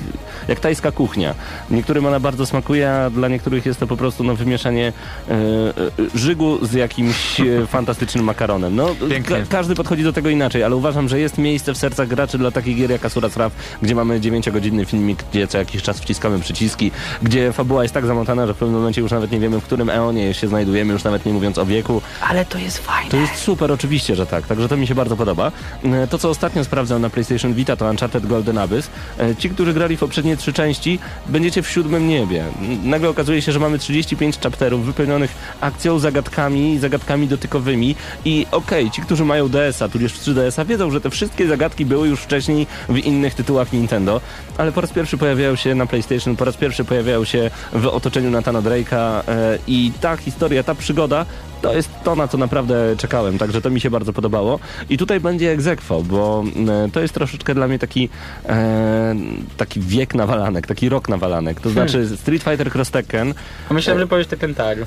jak 0.49 0.61
tajska 0.61 0.93
kuchnia. 0.93 1.35
Niektórym 1.71 2.07
ona 2.07 2.21
bardzo 2.21 2.47
smakuje, 2.47 2.93
a 2.93 3.11
dla 3.11 3.29
niektórych 3.29 3.67
jest 3.67 3.81
to 3.81 3.87
po 3.87 3.97
prostu 3.97 4.25
no, 4.25 4.35
wymieszanie 4.35 4.93
e, 5.29 5.33
e, 5.33 5.75
żygu 6.19 6.67
z 6.67 6.73
jakimś 6.73 7.41
e, 7.41 7.45
fantastycznym 7.67 8.25
makaronem. 8.25 8.77
No, 8.77 8.89
Pięknie. 9.11 9.37
ka- 9.37 9.47
każdy 9.49 9.75
podchodzi 9.75 10.03
do 10.03 10.13
tego 10.13 10.29
inaczej, 10.31 10.63
ale 10.63 10.77
uważam, 10.77 11.09
że 11.09 11.21
jest 11.21 11.39
miejsce 11.39 11.75
w 11.75 11.77
sercach 11.79 12.09
graczy 12.09 12.39
dla 12.39 12.51
takich 12.51 12.77
gier 12.77 12.91
jak 12.91 13.05
Asura 13.05 13.29
Wrath, 13.29 13.57
gdzie 13.83 13.95
mamy 13.95 14.21
9-godzinny 14.21 14.85
filmik, 14.85 15.25
gdzie 15.31 15.47
co 15.47 15.59
jakiś 15.59 15.83
czas 15.83 16.01
wciskamy 16.01 16.39
przyciski, 16.41 16.91
gdzie 17.23 17.53
fabuła 17.53 17.83
jest 17.83 17.95
tak 17.95 18.07
zamontana, 18.07 18.47
że 18.47 18.55
w 18.55 18.57
pewnym 18.57 18.79
momencie 18.79 19.01
już 19.01 19.11
nawet 19.11 19.31
nie 19.33 19.41
wiemy, 19.41 19.61
w 19.61 19.65
którym 19.65 19.91
eonie 19.91 20.35
się 20.35 20.49
znajdujemy, 20.49 20.93
już 20.93 21.05
nawet 21.05 21.27
nie 21.27 21.33
mówiąc 21.37 21.59
o 21.59 21.67
wieku. 21.67 22.03
Ale 22.21 22.45
to 22.45 22.59
jest 22.59 22.79
fajne. 22.79 23.11
To 23.11 23.17
jest 23.17 23.35
super, 23.35 23.73
oczywiście, 23.73 24.17
że 24.17 24.27
tak. 24.27 24.47
Także 24.47 24.69
to 24.69 24.77
mi 24.77 24.87
się 24.87 24.95
bardzo 24.95 25.17
podoba. 25.17 25.53
E, 25.85 26.07
To, 26.07 26.19
co 26.19 26.31
ostatnio 26.31 26.65
sprawdzam 26.65 27.03
na 27.03 27.11
PlayStation 27.11 27.55
Vita, 27.55 27.77
to 27.77 27.91
Uncharted 27.91 28.27
Golden 28.27 28.59
Abyss. 28.59 28.91
E, 29.21 29.37
Ci, 29.37 29.51
którzy 29.51 29.75
grali 29.75 29.97
w 29.97 30.01
poprzednie 30.01 30.37
trzy 30.37 30.53
części, 30.53 30.99
będziecie 31.27 31.63
w 31.63 31.71
siódmym 31.71 32.09
niebie. 32.09 32.45
Nagle 32.85 33.09
okazuje 33.09 33.43
się, 33.43 33.53
że 33.53 33.59
mamy 33.59 33.79
35 33.79 34.39
chapterów 34.43 34.87
wypełnionych 34.87 35.35
akcją, 35.61 35.99
zagadkami, 35.99 36.79
zagadkami 36.79 37.29
dotykowymi 37.29 37.97
i 38.25 38.47
okej, 38.51 38.91
ci, 38.91 39.03
którzy 39.03 39.25
mają 39.25 39.49
DS-a, 39.49 39.89
tudzież 39.89 40.13
3DS-a, 40.15 40.65
wiedzą, 40.65 40.91
że 40.91 41.01
te 41.01 41.11
wszystkie 41.11 41.49
zagadki 41.49 41.87
były 41.87 42.09
już 42.09 42.21
wcześniej 42.21 42.67
w 42.89 42.99
innych 42.99 43.35
tytułach 43.35 43.73
Nintendo, 43.73 44.21
ale 44.59 44.73
po 44.73 44.81
raz 44.81 44.93
pierwszy 44.93 45.19
pojawiają 45.19 45.57
się 45.57 45.75
na 45.75 45.87
PlayStation, 45.87 46.37
po 46.37 46.45
raz 46.45 46.57
pierwszy 46.57 46.85
pojawiają 46.85 47.25
się 47.25 47.51
w 47.73 47.87
otoczeniu 47.87 48.31
Nathana 48.31 48.63
Drake'a 48.63 49.21
e, 49.29 49.59
i 49.67 49.93
ta 50.01 50.17
historia, 50.17 50.63
ta 50.63 50.75
przygoda 50.75 51.26
to 51.63 51.75
jest 51.75 51.91
to, 52.05 52.17
na 52.17 52.29
co 52.29 52.39
naprawdę 52.39 52.97
czekałem, 52.97 53.39
także 53.39 53.61
to 53.61 53.71
mi 53.71 53.81
się 53.81 53.91
bardzo 53.91 54.13
podobało. 54.13 54.59
I 54.89 54.99
tutaj 54.99 55.21
będzie 55.21 55.51
egzekwo, 55.51 56.03
bo 56.03 56.45
e, 56.87 56.91
to 56.91 57.01
jest 57.01 57.15
troszeczkę 57.15 57.55
dla 57.55 57.69
mnie 57.69 57.79
taki, 57.79 58.09
e, 58.49 59.15
taki 59.57 59.81
wiek 59.81 60.15
nawalanek, 60.15 60.67
taki 60.67 60.89
rok 60.89 61.09
nawalanek. 61.09 61.61
To 61.61 61.71
znaczy 61.71 62.17
Street 62.17 62.43
Fighter 62.43 62.71
Cross 62.71 62.91
Tekken, 62.91 63.35
A 63.71 63.75
Myślałem, 63.75 64.01
że 64.01 64.07
powiesz 64.07 64.27
Tekken 64.27 64.55
Tag. 64.55 64.79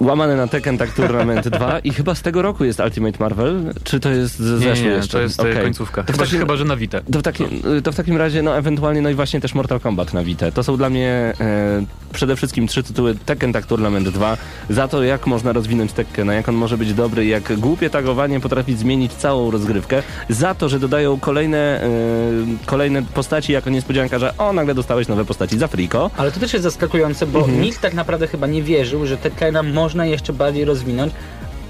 Łamane 0.00 0.36
na 0.36 0.46
Tekken 0.46 0.78
Tag 0.78 0.90
Tournament 0.94 1.48
2 1.48 1.78
i 1.88 1.90
chyba 1.90 2.14
z 2.14 2.22
tego 2.22 2.42
roku 2.42 2.64
jest 2.64 2.80
Ultimate 2.80 3.16
Marvel, 3.20 3.74
czy 3.84 4.00
to 4.00 4.10
jest 4.10 4.38
z 4.38 4.60
Nie, 4.60 4.68
zeszły 4.68 4.84
nie, 4.86 4.90
jeszcze? 4.90 5.12
to 5.12 5.20
jest 5.20 5.40
e, 5.40 5.42
Okej. 5.42 5.62
końcówka. 5.62 6.02
To 6.02 6.12
w 6.12 6.16
Chyba, 6.16 6.24
takim- 6.24 6.38
chyba, 6.40 6.56
że 6.56 6.64
na 6.64 6.76
Vita. 6.76 7.00
To 7.12 7.18
w, 7.18 7.22
takim, 7.22 7.48
to 7.84 7.92
w 7.92 7.96
takim 7.96 8.16
razie, 8.16 8.42
no 8.42 8.56
ewentualnie, 8.56 9.02
no 9.02 9.10
i 9.10 9.14
właśnie 9.14 9.40
też 9.40 9.54
Mortal 9.54 9.80
Kombat 9.80 10.14
na 10.14 10.24
Vita. 10.24 10.50
To 10.50 10.62
są 10.62 10.76
dla 10.76 10.90
mnie 10.90 11.32
e, 11.40 11.84
przede 12.12 12.36
wszystkim 12.36 12.66
trzy 12.66 12.82
tytuły 12.82 13.14
Tekken 13.26 13.52
Tag 13.52 13.66
Tournament 13.66 14.08
2 14.08 14.36
za 14.70 14.88
to, 14.88 15.02
jak 15.02 15.26
można 15.26 15.52
rozwinąć 15.52 15.92
Tekkena, 15.92 16.34
jak 16.34 16.48
on 16.48 16.54
może 16.54 16.78
być 16.78 16.94
dobry, 16.94 17.26
jak 17.26 17.56
głupie 17.58 17.90
tagowanie 17.90 18.40
potrafi 18.40 18.76
zmienić 18.76 19.12
całą 19.12 19.50
rozgrywkę, 19.50 20.02
za 20.28 20.54
to, 20.54 20.68
że 20.68 20.78
dodają 20.78 21.20
kolejne, 21.20 21.82
e, 21.82 21.88
kolejne 22.66 23.02
postaci 23.02 23.52
jako 23.52 23.70
niespodzianka, 23.70 24.18
że 24.18 24.36
o, 24.38 24.52
nagle 24.52 24.74
dostałeś 24.74 25.08
nowe 25.08 25.24
postaci 25.24 25.58
za 25.58 25.68
friko. 25.68 26.10
Ale 26.16 26.32
to 26.32 26.40
też 26.40 26.52
jest 26.52 26.62
zaskakujące, 26.62 27.26
bo 27.26 27.38
Mhm. 27.38 27.60
nikt 27.60 27.80
tak 27.80 27.94
naprawdę 27.94 28.26
chyba 28.26 28.46
nie 28.46 28.62
wierzył, 28.62 29.06
że 29.06 29.16
Tekkena 29.16 29.62
można 29.90 30.06
jeszcze 30.06 30.32
bardziej 30.32 30.64
rozwinąć, 30.64 31.12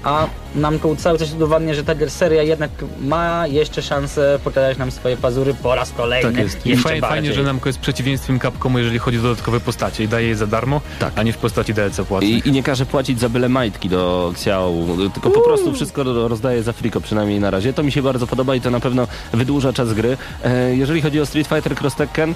a 0.03 0.27
nam 0.55 0.79
to 0.79 0.95
cały 0.95 1.19
czas 1.19 1.33
udowadnia, 1.33 1.73
że 1.73 1.83
ta 1.83 1.93
seria 2.07 2.43
jednak 2.43 2.71
ma 3.01 3.47
jeszcze 3.47 3.81
szansę 3.81 4.39
pokazać 4.43 4.77
nam 4.77 4.91
swoje 4.91 5.17
pazury 5.17 5.53
po 5.53 5.75
raz 5.75 5.91
kolejny. 5.91 6.31
Tak 6.31 6.41
jest. 6.43 6.65
I 6.65 6.77
fajnie, 6.77 7.01
bardziej. 7.01 7.33
że 7.33 7.43
Namco 7.43 7.69
jest 7.69 7.79
przeciwieństwem 7.79 8.39
Capcomu, 8.39 8.79
jeżeli 8.79 8.99
chodzi 8.99 9.19
o 9.19 9.21
dodatkowe 9.21 9.59
postacie 9.59 10.03
i 10.03 10.07
daje 10.07 10.27
je 10.27 10.35
za 10.35 10.47
darmo, 10.47 10.81
Tak. 10.99 11.13
a 11.15 11.23
nie 11.23 11.33
w 11.33 11.37
postaci 11.37 11.73
DLC 11.73 12.01
płatnych. 12.07 12.45
I, 12.45 12.49
I 12.49 12.51
nie 12.51 12.63
każe 12.63 12.85
płacić 12.85 13.19
za 13.19 13.29
byle 13.29 13.49
majtki 13.49 13.89
do 13.89 14.29
Xiao, 14.33 14.73
tylko 15.13 15.29
po 15.31 15.41
prostu 15.41 15.73
wszystko 15.73 16.03
ro- 16.03 16.27
rozdaje 16.27 16.63
za 16.63 16.73
friko, 16.73 17.01
przynajmniej 17.01 17.39
na 17.39 17.49
razie. 17.51 17.73
To 17.73 17.83
mi 17.83 17.91
się 17.91 18.01
bardzo 18.01 18.27
podoba 18.27 18.55
i 18.55 18.61
to 18.61 18.69
na 18.71 18.79
pewno 18.79 19.07
wydłuża 19.33 19.73
czas 19.73 19.93
gry. 19.93 20.17
E, 20.43 20.75
jeżeli 20.75 21.01
chodzi 21.01 21.19
o 21.21 21.25
Street 21.25 21.47
Fighter 21.47 21.75
Cross 21.75 21.95
Tekken, 21.95 22.33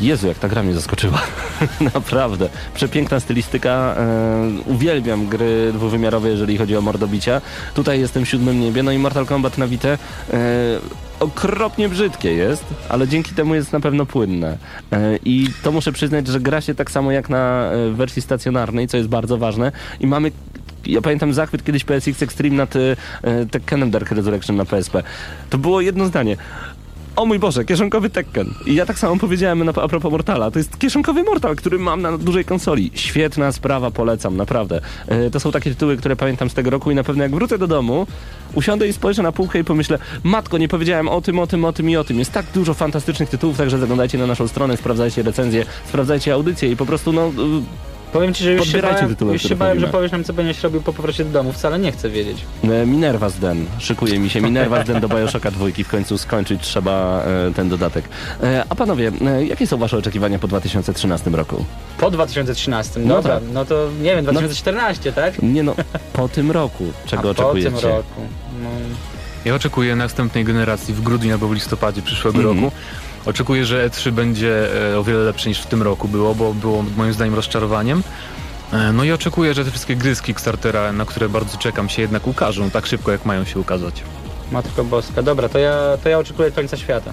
Jezu, 0.00 0.26
jak 0.28 0.38
ta 0.38 0.48
gra 0.48 0.62
mnie 0.62 0.74
zaskoczyła. 0.74 1.22
Naprawdę. 1.94 2.48
Przepiękna 2.74 3.20
stylistyka. 3.20 3.94
E, 3.98 4.50
uwielbiam 4.66 5.26
gry 5.26 5.72
dwuwymiarowe, 5.72 6.28
jeżeli 6.28 6.58
chodzi 6.58 6.76
o 6.76 6.80
mordobicia. 6.80 7.40
Tutaj 7.74 8.00
jestem 8.00 8.24
w 8.24 8.28
siódmym 8.28 8.60
niebie. 8.60 8.82
No 8.82 8.92
i 8.92 8.98
Mortal 8.98 9.26
Kombat 9.26 9.58
na 9.58 9.66
Vita. 9.66 9.88
E, 9.88 9.98
okropnie 11.20 11.88
brzydkie 11.88 12.32
jest, 12.32 12.64
ale 12.88 13.08
dzięki 13.08 13.34
temu 13.34 13.54
jest 13.54 13.72
na 13.72 13.80
pewno 13.80 14.06
płynne. 14.06 14.58
E, 14.92 15.16
I 15.24 15.46
to 15.62 15.72
muszę 15.72 15.92
przyznać, 15.92 16.26
że 16.26 16.40
gra 16.40 16.60
się 16.60 16.74
tak 16.74 16.90
samo 16.90 17.12
jak 17.12 17.28
na 17.28 17.70
wersji 17.92 18.22
stacjonarnej, 18.22 18.88
co 18.88 18.96
jest 18.96 19.08
bardzo 19.08 19.38
ważne. 19.38 19.72
I 20.00 20.06
mamy 20.06 20.30
ja 20.86 21.00
pamiętam 21.00 21.32
zachwyt 21.32 21.64
kiedyś 21.64 21.84
PSX 21.84 22.22
Extreme 22.22 22.56
nad 22.56 22.76
e, 22.76 22.96
Tekkenem 23.50 23.90
Dark 23.90 24.10
Resurrection 24.10 24.56
na 24.56 24.64
PSP. 24.64 25.02
To 25.50 25.58
było 25.58 25.80
jedno 25.80 26.06
zdanie. 26.06 26.36
O 27.20 27.26
mój 27.26 27.38
Boże, 27.38 27.64
kieszonkowy 27.64 28.10
Tekken. 28.10 28.54
I 28.66 28.74
ja 28.74 28.86
tak 28.86 28.98
samo 28.98 29.16
powiedziałem 29.16 29.64
na, 29.64 29.72
a 29.82 29.88
propos 29.88 30.12
Mortala. 30.12 30.50
To 30.50 30.58
jest 30.58 30.78
kieszonkowy 30.78 31.22
Mortal, 31.22 31.56
który 31.56 31.78
mam 31.78 32.02
na 32.02 32.18
dużej 32.18 32.44
konsoli. 32.44 32.90
Świetna 32.94 33.52
sprawa, 33.52 33.90
polecam, 33.90 34.36
naprawdę. 34.36 34.80
E, 35.08 35.30
to 35.30 35.40
są 35.40 35.52
takie 35.52 35.70
tytuły, 35.70 35.96
które 35.96 36.16
pamiętam 36.16 36.50
z 36.50 36.54
tego 36.54 36.70
roku 36.70 36.90
i 36.90 36.94
na 36.94 37.04
pewno 37.04 37.22
jak 37.22 37.34
wrócę 37.34 37.58
do 37.58 37.66
domu, 37.66 38.06
usiądę 38.54 38.88
i 38.88 38.92
spojrzę 38.92 39.22
na 39.22 39.32
półkę 39.32 39.58
i 39.58 39.64
pomyślę, 39.64 39.98
matko, 40.24 40.58
nie 40.58 40.68
powiedziałem 40.68 41.08
o 41.08 41.20
tym, 41.20 41.38
o 41.38 41.46
tym, 41.46 41.64
o 41.64 41.72
tym 41.72 41.90
i 41.90 41.96
o 41.96 42.04
tym. 42.04 42.18
Jest 42.18 42.32
tak 42.32 42.46
dużo 42.54 42.74
fantastycznych 42.74 43.28
tytułów, 43.28 43.56
także 43.56 43.78
zaglądajcie 43.78 44.18
na 44.18 44.26
naszą 44.26 44.48
stronę, 44.48 44.76
sprawdzajcie 44.76 45.22
recenzje, 45.22 45.64
sprawdzajcie 45.88 46.34
audycje 46.34 46.70
i 46.70 46.76
po 46.76 46.86
prostu, 46.86 47.12
no... 47.12 47.28
y, 47.28 47.30
Powiem 48.12 48.34
ci, 48.34 48.44
że 48.44 48.52
już 48.52 48.60
się 48.60 48.66
Podbierajcie 48.66 48.96
bałem, 48.96 49.14
tytuły, 49.14 49.32
już 49.32 49.42
się 49.42 49.56
bałem 49.56 49.80
że 49.80 49.88
powiesz 49.88 50.12
nam, 50.12 50.24
co 50.24 50.32
będziesz 50.32 50.62
robił 50.62 50.82
po 50.82 50.92
powrocie 50.92 51.24
do 51.24 51.30
domu. 51.30 51.52
Wcale 51.52 51.78
nie 51.78 51.92
chcę 51.92 52.10
wiedzieć. 52.10 52.44
E, 52.64 52.86
Minerva 52.86 53.28
z 53.28 53.38
Den. 53.38 53.66
Szykuje 53.78 54.18
mi 54.18 54.30
się 54.30 54.40
Minerva 54.40 54.84
z 54.84 54.86
Den 54.86 55.00
do 55.00 55.08
Bioshocka 55.08 55.50
dwójki. 55.50 55.84
W 55.84 55.88
końcu 55.88 56.18
skończyć 56.18 56.62
trzeba 56.62 57.22
e, 57.48 57.54
ten 57.54 57.68
dodatek. 57.68 58.04
E, 58.42 58.64
a 58.68 58.74
panowie, 58.74 59.12
jakie 59.48 59.66
są 59.66 59.76
wasze 59.76 59.96
oczekiwania 59.96 60.38
po 60.38 60.48
2013 60.48 61.30
roku? 61.30 61.64
Po 61.98 62.10
2013, 62.10 63.00
No 63.00 63.14
dobra. 63.14 63.34
tak. 63.34 63.42
No 63.52 63.64
to 63.64 63.88
nie 64.02 64.14
wiem, 64.16 64.24
2014, 64.24 65.12
tak? 65.12 65.42
Nie 65.42 65.62
no, 65.62 65.74
po 66.12 66.28
tym 66.28 66.50
roku. 66.50 66.84
Czego 67.06 67.28
A 67.28 67.30
oczekujecie? 67.30 67.70
po 67.70 67.78
tym 67.80 67.90
roku. 67.90 68.20
No, 68.62 68.68
Ja 69.44 69.54
oczekuję 69.54 69.96
następnej 69.96 70.44
generacji 70.44 70.94
w 70.94 71.00
grudniu 71.02 71.32
albo 71.32 71.48
w 71.48 71.54
listopadzie 71.54 72.02
przyszłego 72.02 72.38
Mhm. 72.38 72.56
roku. 72.64 72.76
Oczekuję, 73.26 73.64
że 73.64 73.88
E3 73.88 74.10
będzie 74.10 74.68
e, 74.92 74.98
o 74.98 75.04
wiele 75.04 75.18
lepsze 75.20 75.48
niż 75.48 75.60
w 75.60 75.66
tym 75.66 75.82
roku 75.82 76.08
było, 76.08 76.34
bo 76.34 76.54
było 76.54 76.84
moim 76.96 77.12
zdaniem 77.12 77.34
rozczarowaniem. 77.34 78.02
E, 78.72 78.92
No 78.92 79.04
i 79.04 79.12
oczekuję, 79.12 79.54
że 79.54 79.64
te 79.64 79.70
wszystkie 79.70 79.96
gry 79.96 80.14
z 80.14 80.22
Kickstartera, 80.22 80.92
na 80.92 81.04
które 81.04 81.28
bardzo 81.28 81.58
czekam, 81.58 81.88
się 81.88 82.02
jednak 82.02 82.26
ukażą 82.26 82.70
tak 82.70 82.86
szybko, 82.86 83.12
jak 83.12 83.24
mają 83.24 83.44
się 83.44 83.60
ukazać. 83.60 84.02
Matko 84.52 84.84
Boska. 84.84 85.22
Dobra, 85.22 85.48
to 85.48 85.58
ja, 85.58 85.74
to 86.02 86.08
ja 86.08 86.18
oczekuję 86.18 86.50
końca 86.50 86.76
świata. 86.76 87.12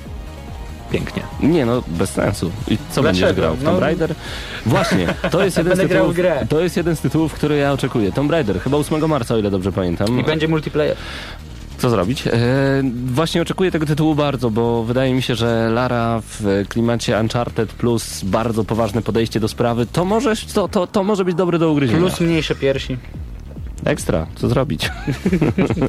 Pięknie. 0.92 1.24
Nie 1.44 1.66
no, 1.66 1.84
bez 1.88 2.10
sensu. 2.10 2.52
I 2.68 2.78
co 2.78 3.02
Dlaczego? 3.02 3.04
będziesz 3.04 3.34
grał? 3.34 3.56
W 3.56 3.64
No- 3.64 3.70
Tomb 3.70 3.82
Raider? 3.82 4.16
Właśnie, 4.66 5.14
to 5.32 5.44
jest 5.46 5.58
jeden 5.62 5.76
z 5.78 5.80
tytułów, 5.80 6.16
to 6.50 6.60
jest 6.60 6.78
jeden 6.78 6.96
z 6.96 7.00
tytułów, 7.00 7.34
który 7.34 7.58
ja 7.58 7.74
oczekuję. 7.74 8.12
Tomb 8.12 8.32
Raider, 8.32 8.60
chyba 8.62 8.78
8 8.78 9.08
marca, 9.10 9.36
o 9.36 9.38
ile 9.38 9.52
dobrze 9.52 9.72
pamiętam. 9.72 10.20
I 10.20 10.24
będzie 10.24 10.48
multiplayer. 10.48 10.98
Co 11.78 11.90
zrobić? 11.90 12.28
E, 12.28 12.32
właśnie 13.06 13.42
oczekuję 13.42 13.72
tego 13.72 13.86
tytułu 13.86 14.16
bardzo, 14.16 14.50
bo 14.52 14.84
wydaje 14.84 15.14
mi 15.14 15.22
się, 15.22 15.36
że 15.36 15.70
Lara 15.74 16.22
w 16.30 16.64
klimacie 16.70 17.20
Uncharted 17.20 17.74
plus 17.74 18.24
bardzo 18.24 18.64
poważne 18.64 19.02
podejście 19.02 19.40
do 19.40 19.48
sprawy, 19.48 19.86
to 19.86 20.06
może, 20.06 20.34
to, 20.54 20.68
to, 20.68 20.88
to 20.88 21.04
może 21.04 21.26
być 21.26 21.36
dobre 21.36 21.60
do 21.60 21.72
ugryzienia. 21.72 22.00
Plus 22.00 22.20
mniejsze 22.20 22.56
piersi. 22.56 22.98
Ekstra, 23.86 24.28
co 24.36 24.50
zrobić? 24.50 24.90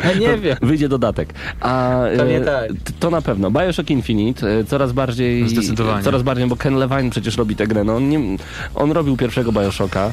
Ja 0.05 0.12
nie 0.29 0.38
wiem. 0.38 0.57
Wyjdzie 0.62 0.88
dodatek. 0.88 1.35
A 1.61 2.01
To 2.16 2.24
e, 2.27 2.29
nie 2.29 2.40
tak. 2.40 2.68
t- 2.85 2.92
to 3.01 3.11
na 3.11 3.22
pewno. 3.22 3.51
Bioshock 3.51 3.90
Infinite 3.90 4.59
e, 4.59 4.64
coraz 4.64 4.92
bardziej 4.92 5.48
Zdecydowanie. 5.48 6.05
coraz 6.05 6.22
bardziej, 6.22 6.46
bo 6.46 6.57
Ken 6.57 6.74
Levine 6.74 7.11
przecież 7.11 7.37
robi 7.37 7.57
tę 7.57 7.66
grę. 7.66 7.85
No, 7.85 7.96
on, 7.96 8.09
nie, 8.09 8.20
on 8.74 8.92
robił 8.92 9.16
pierwszego 9.16 9.53
Bioshocka 9.53 10.12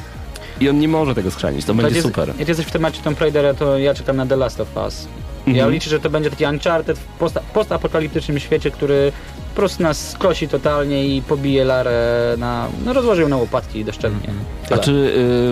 i 0.60 0.68
on 0.68 0.78
nie 0.78 0.88
może 0.88 1.14
tego 1.14 1.30
skrzanić. 1.30 1.64
To 1.64 1.74
będzie 1.74 1.86
jak 1.88 1.94
jest, 1.94 2.06
super. 2.06 2.32
Jak 2.38 2.48
jesteś 2.48 2.66
w 2.66 2.70
temacie 2.70 3.02
Tomb 3.02 3.20
Raidera, 3.20 3.54
to 3.54 3.78
ja 3.78 3.94
czekam 3.94 4.16
na 4.16 4.26
The 4.26 4.36
Last 4.36 4.60
of 4.60 4.68
Us. 4.76 5.08
Ja 5.46 5.52
Mhm. 5.52 5.70
liczę, 5.72 5.90
że 5.90 6.00
to 6.00 6.10
będzie 6.10 6.30
taki 6.30 6.44
Uncharted 6.44 6.98
w 6.98 7.18
posta- 7.20 7.40
postapokaliptycznym 7.54 8.38
świecie, 8.38 8.70
który 8.70 9.12
prostu 9.56 9.82
nas 9.82 10.10
skosi 10.10 10.48
totalnie 10.48 11.16
i 11.16 11.22
pobije 11.22 11.64
Larę 11.64 12.34
na... 12.38 12.66
no 12.84 12.92
rozłoży 12.92 13.22
ją 13.22 13.28
na 13.28 13.36
łopatki 13.36 13.84
doszczelnie. 13.84 14.28
A 14.64 14.68
Tyle. 14.68 14.80
czy 14.80 14.90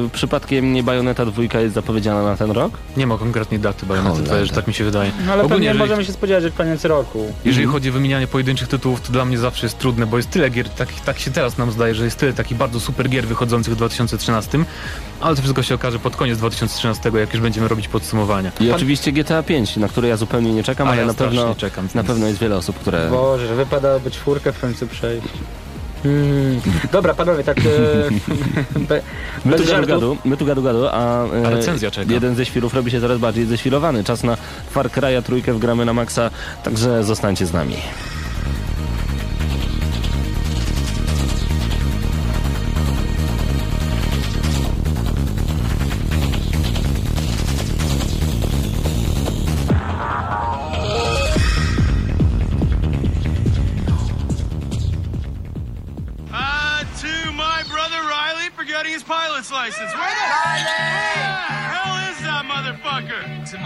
y, 0.06 0.10
przypadkiem 0.12 0.72
nie 0.72 0.82
Bajoneta 0.82 1.26
dwójka 1.26 1.60
jest 1.60 1.74
zapowiedziana 1.74 2.22
na 2.22 2.36
ten 2.36 2.50
rok? 2.50 2.72
Nie 2.96 3.06
ma 3.06 3.18
konkretnej 3.18 3.60
daty 3.60 3.86
Bajonety, 3.86 4.16
Cholera. 4.16 4.36
to, 4.40 4.46
że 4.46 4.52
tak 4.52 4.66
mi 4.66 4.74
się 4.74 4.84
wydaje. 4.84 5.10
No 5.26 5.32
ale 5.32 5.42
Ogólnie, 5.42 5.48
pewnie 5.48 5.66
jeżeli- 5.66 5.78
możemy 5.78 6.04
się 6.04 6.12
spodziewać, 6.12 6.42
że 6.42 6.50
koniec 6.50 6.84
roku. 6.84 7.32
Jeżeli 7.44 7.66
chodzi 7.66 7.90
o 7.90 7.92
wymienianie 7.92 8.26
pojedynczych 8.26 8.68
tytułów, 8.68 9.00
to 9.00 9.12
dla 9.12 9.24
mnie 9.24 9.38
zawsze 9.38 9.66
jest 9.66 9.78
trudne, 9.78 10.06
bo 10.06 10.16
jest 10.16 10.30
tyle 10.30 10.50
gier, 10.50 10.68
tak, 10.68 10.88
tak 11.04 11.18
się 11.18 11.30
teraz 11.30 11.58
nam 11.58 11.72
zdaje, 11.72 11.94
że 11.94 12.04
jest 12.04 12.18
tyle 12.18 12.32
takich 12.32 12.56
bardzo 12.58 12.80
super 12.80 13.08
gier 13.08 13.26
wychodzących 13.26 13.74
w 13.74 13.76
2013, 13.76 14.58
ale 15.20 15.36
to 15.36 15.42
wszystko 15.42 15.62
się 15.62 15.74
okaże 15.74 15.98
pod 15.98 16.16
koniec 16.16 16.38
2013, 16.38 17.10
jak 17.18 17.32
już 17.34 17.42
będziemy 17.42 17.68
robić 17.68 17.88
podsumowania. 17.88 18.50
I 18.60 18.70
oczywiście 18.70 19.12
GTA 19.12 19.42
5, 19.42 19.76
na 19.76 19.88
które 19.88 20.08
ja 20.08 20.16
zupełnie 20.16 20.52
nie 20.52 20.62
czekam, 20.62 20.88
A 20.88 20.90
ale 20.90 21.00
ja 21.00 21.06
na 21.06 21.14
pewno, 21.14 21.54
czekam. 21.54 21.88
na 21.94 22.04
pewno 22.04 22.26
jest 22.26 22.38
wiele 22.38 22.56
osób, 22.56 22.78
które... 22.78 23.08
Boże, 23.10 23.56
że 23.94 24.00
wypadałoby 24.00 24.10
czwórkę 24.10 24.52
w 24.52 24.60
końcu 24.60 24.86
przejść. 24.86 25.26
Mm. 26.04 26.60
Dobra, 26.92 27.14
panowie, 27.14 27.44
tak 27.44 27.58
e, 27.58 27.62
be, 28.88 29.02
My 29.44 29.52
bez 29.52 29.62
tu 29.62 29.72
gadu, 29.72 29.86
gadu, 29.86 30.16
my 30.24 30.36
tu 30.36 30.46
gadu, 30.46 30.62
gadu, 30.62 30.88
a 30.88 31.26
e, 31.26 31.46
A 31.46 31.50
recenzja 31.50 31.90
czeka. 31.90 32.12
jeden 32.12 32.34
ze 32.34 32.46
świrów 32.46 32.74
robi 32.74 32.90
się 32.90 33.00
coraz 33.00 33.18
bardziej 33.18 33.46
ześwirowany. 33.46 34.04
Czas 34.04 34.22
na 34.22 34.36
Far 34.70 34.88
Cry'a 34.88 35.22
trójkę 35.22 35.52
wgramy 35.54 35.84
na 35.84 35.92
maksa, 35.92 36.30
także 36.62 37.04
zostańcie 37.04 37.46
z 37.46 37.52
nami. 37.52 37.76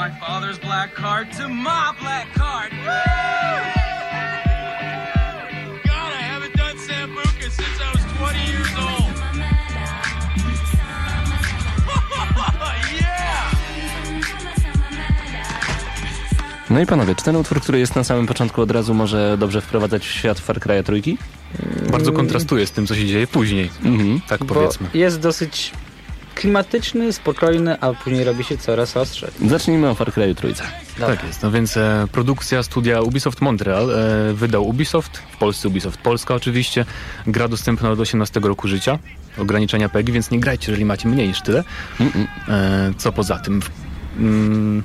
My 0.08 0.14
father's 0.20 0.58
black 0.58 0.94
card, 0.94 1.30
to 1.32 1.48
my 1.48 1.94
black 2.00 2.32
card. 2.34 2.70
God, 5.84 6.12
I 6.18 6.22
haven't 6.32 6.54
done 6.56 6.78
Sambuca 6.78 7.50
since 7.50 7.80
I 7.86 7.88
was 7.94 8.04
20 8.16 8.52
years 8.52 8.72
old. 8.78 9.02
yeah! 13.00 13.50
No 16.70 16.80
i 16.80 16.86
panowie, 16.86 17.14
czy 17.14 17.24
ten 17.24 17.36
utwór, 17.36 17.60
który 17.60 17.78
jest 17.78 17.96
na 17.96 18.04
samym 18.04 18.26
początku 18.26 18.62
od 18.62 18.70
razu 18.70 18.94
może 18.94 19.38
dobrze 19.38 19.60
wprowadzać 19.60 20.06
w 20.06 20.10
świat 20.10 20.40
Far 20.40 20.58
Cry'a 20.58 20.82
trójki? 20.82 21.18
Bardzo 21.90 22.12
kontrastuje 22.12 22.66
z 22.66 22.72
tym, 22.72 22.86
co 22.86 22.94
się 22.94 23.06
dzieje 23.06 23.26
później. 23.26 23.70
Mhm. 23.84 24.20
Tak 24.28 24.44
Bo 24.44 24.54
powiedzmy. 24.54 24.88
jest 24.94 25.20
dosyć 25.20 25.72
klimatyczny, 26.38 27.12
spokojny, 27.12 27.80
a 27.80 27.92
później 27.92 28.24
robi 28.24 28.44
się 28.44 28.58
coraz 28.58 28.96
ostrzej. 28.96 29.30
Zacznijmy 29.46 29.88
o 29.88 29.94
Far 29.94 30.08
Cry'u 30.08 30.34
trójce. 30.34 30.64
Tak 31.00 31.24
jest, 31.24 31.42
no 31.42 31.50
więc 31.50 31.76
e, 31.76 32.06
produkcja 32.12 32.62
studia 32.62 33.00
Ubisoft 33.00 33.40
Montreal 33.40 33.90
e, 33.90 34.34
wydał 34.34 34.68
Ubisoft, 34.68 35.18
w 35.18 35.36
Polsce 35.36 35.68
Ubisoft 35.68 36.00
Polska 36.00 36.34
oczywiście, 36.34 36.84
gra 37.26 37.48
dostępna 37.48 37.90
od 37.90 38.00
18 38.00 38.40
roku 38.40 38.68
życia, 38.68 38.98
ograniczenia 39.38 39.88
PEGI, 39.88 40.12
więc 40.12 40.30
nie 40.30 40.40
grajcie, 40.40 40.66
jeżeli 40.72 40.84
macie 40.84 41.08
mniej 41.08 41.28
niż 41.28 41.42
tyle. 41.42 41.64
Mm-mm. 42.00 42.26
E, 42.48 42.92
co 42.98 43.12
poza 43.12 43.38
tym? 43.38 43.60
Mm, 44.18 44.82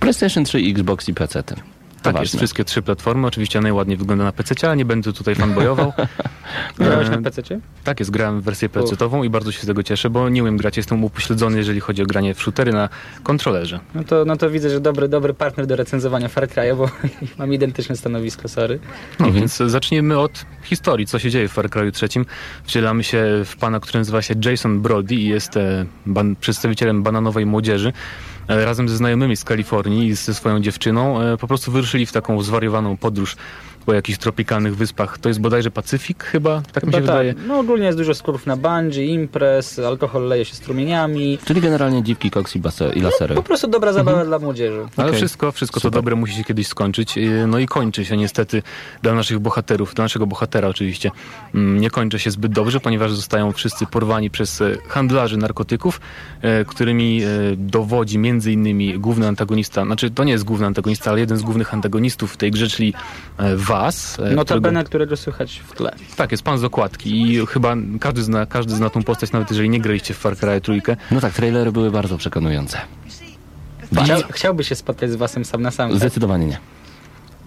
PlayStation 0.00 0.44
3, 0.44 0.58
Xbox 0.58 1.08
i 1.08 1.14
PC. 1.14 1.42
To 1.42 1.54
tak 2.02 2.14
jest, 2.14 2.14
ważne. 2.14 2.38
wszystkie 2.38 2.64
trzy 2.64 2.82
platformy, 2.82 3.26
oczywiście 3.26 3.60
najładniej 3.60 3.96
wygląda 3.96 4.24
na 4.24 4.32
PC, 4.32 4.54
ale 4.66 4.76
nie 4.76 4.84
będę 4.84 5.12
tutaj 5.12 5.34
fanboyował. 5.34 5.92
Grałeś 6.78 7.08
E, 7.08 7.10
na 7.10 7.22
PC-cie? 7.22 7.60
Tak 7.84 8.00
jest, 8.00 8.10
grałem 8.10 8.40
w 8.40 8.44
wersję 8.44 8.68
PC-ową 8.68 9.22
i 9.24 9.30
bardzo 9.30 9.52
się 9.52 9.62
z 9.62 9.66
tego 9.66 9.82
cieszę, 9.82 10.10
bo 10.10 10.28
nie 10.28 10.42
umiem 10.42 10.56
grać, 10.56 10.76
jestem 10.76 11.04
upośledzony, 11.04 11.58
jeżeli 11.58 11.80
chodzi 11.80 12.02
o 12.02 12.06
granie 12.06 12.34
w 12.34 12.42
shootery 12.42 12.72
na 12.72 12.88
kontrolerze. 13.22 13.80
No 13.94 14.04
to, 14.04 14.24
no 14.24 14.36
to 14.36 14.50
widzę, 14.50 14.70
że 14.70 14.80
dobry, 14.80 15.08
dobry 15.08 15.34
partner 15.34 15.66
do 15.66 15.76
recenzowania 15.76 16.28
Far 16.28 16.48
Cry'a, 16.48 16.76
bo 16.76 16.90
mam 17.38 17.52
identyczne 17.54 17.96
stanowisko, 17.96 18.48
sorry. 18.48 18.78
No 19.20 19.32
więc 19.32 19.56
zacznijmy 19.56 20.18
od 20.18 20.46
historii, 20.62 21.06
co 21.06 21.18
się 21.18 21.30
dzieje 21.30 21.48
w 21.48 21.52
Far 21.52 21.68
Cry'u 21.68 21.92
trzecim. 21.92 22.26
Wcielamy 22.64 23.04
się 23.04 23.24
w 23.44 23.56
pana, 23.56 23.80
który 23.80 23.98
nazywa 23.98 24.22
się 24.22 24.34
Jason 24.44 24.80
Brody 24.80 25.14
i 25.14 25.24
jest 25.28 25.56
e, 25.56 25.86
ban- 26.06 26.36
przedstawicielem 26.36 27.02
bananowej 27.02 27.46
młodzieży. 27.46 27.92
E, 28.48 28.64
razem 28.64 28.88
ze 28.88 28.96
znajomymi 28.96 29.36
z 29.36 29.44
Kalifornii 29.44 30.08
i 30.08 30.14
ze 30.14 30.34
swoją 30.34 30.60
dziewczyną 30.60 31.20
e, 31.22 31.36
po 31.36 31.46
prostu 31.48 31.72
wyruszyli 31.72 32.06
w 32.06 32.12
taką 32.12 32.42
zwariowaną 32.42 32.96
podróż 32.96 33.36
po 33.86 33.94
jakichś 33.94 34.18
tropikalnych 34.18 34.76
wyspach. 34.76 35.18
To 35.18 35.28
jest 35.28 35.40
bodajże 35.40 35.70
Pacyfik 35.70 36.24
chyba, 36.24 36.62
tak 36.72 36.84
mi 36.86 36.92
się 36.92 36.98
Chyba 37.00 37.12
wydaje. 37.12 37.34
tak. 37.34 37.42
No 37.46 37.58
ogólnie 37.58 37.86
jest 37.86 37.98
dużo 37.98 38.14
skorów 38.14 38.46
na 38.46 38.56
bungee, 38.56 39.10
imprez, 39.10 39.78
alkohol 39.78 40.28
leje 40.28 40.44
się 40.44 40.54
strumieniami. 40.54 41.38
Czyli 41.44 41.60
generalnie 41.60 42.02
dziwki, 42.02 42.30
koks 42.30 42.56
i, 42.56 42.60
base, 42.60 42.92
i 42.92 43.00
lasery. 43.00 43.34
Po 43.34 43.42
prostu 43.42 43.68
dobra 43.68 43.92
zabawa 43.92 44.24
dla 44.24 44.38
młodzieży. 44.38 44.86
Ale 44.96 45.12
wszystko, 45.12 45.52
wszystko 45.52 45.80
to 45.80 45.80
Super. 45.80 45.98
dobre 45.98 46.16
musi 46.16 46.34
się 46.34 46.44
kiedyś 46.44 46.66
skończyć. 46.66 47.16
Yy, 47.16 47.46
No 47.46 47.58
i 47.58 47.66
kończy 47.66 48.04
się 48.04 48.16
niestety 48.16 48.62
dla 49.02 49.14
naszych 49.14 49.38
bohaterów, 49.38 49.94
dla 49.94 50.04
naszego 50.04 50.26
bohatera 50.26 50.68
oczywiście. 50.68 51.10
mm, 51.54 51.80
Nie 51.80 51.90
kończy 51.90 52.18
się 52.18 52.30
zbyt 52.30 52.52
dobrze, 52.52 52.80
ponieważ 52.80 53.12
zostają 53.12 53.52
wszyscy 53.52 53.86
porwani 53.86 54.30
przez 54.30 54.60
e, 54.60 54.76
handlarzy 54.88 55.36
narkotyków, 55.36 56.00
e, 56.42 56.64
którymi 56.64 57.22
e, 57.22 57.28
dowodzi 57.56 58.18
między 58.18 58.52
innymi 58.52 58.98
główny 58.98 59.28
antagonista, 59.28 59.84
znaczy 59.84 60.10
to 60.10 60.24
nie 60.24 60.32
jest 60.32 60.44
główny 60.44 60.66
antagonista, 60.66 61.10
ale 61.10 61.20
jeden 61.20 61.38
z 61.38 61.42
głównych 61.42 61.74
antagonistów 61.74 62.36
tej 62.36 62.50
grze, 62.50 62.68
czyli 62.68 62.94
e, 63.38 63.56
Was. 63.80 64.18
e, 64.20 64.34
Notabene, 64.34 64.84
którego 64.84 65.16
słychać 65.16 65.62
w 65.66 65.72
tle. 65.72 65.92
Tak, 66.16 66.30
jest 66.30 66.42
pan 66.42 66.58
z 66.58 66.64
okładki 66.64 67.22
i 67.22 67.46
chyba 67.46 67.76
każdy 68.00 68.22
zna, 68.22 68.46
każdy 68.46 68.74
zna 68.74 68.90
tą 68.90 69.02
postać, 69.02 69.32
nawet 69.32 69.50
jeżeli 69.50 69.68
nie 69.68 69.80
graliście 69.80 70.14
w 70.14 70.18
Far 70.18 70.36
Cry 70.36 70.60
trójkę. 70.60 70.96
No 71.10 71.20
tak, 71.20 71.32
trailery 71.32 71.72
były 71.72 71.90
bardzo 71.90 72.18
przekonujące. 72.18 72.78
Chciał, 74.04 74.20
chciałby 74.30 74.64
się 74.64 74.74
spotkać 74.74 75.10
z 75.10 75.14
wasem 75.14 75.44
sam 75.44 75.62
na 75.62 75.70
sam. 75.70 75.90
Tak? 75.90 75.98
Zdecydowanie 75.98 76.46
nie. 76.46 76.58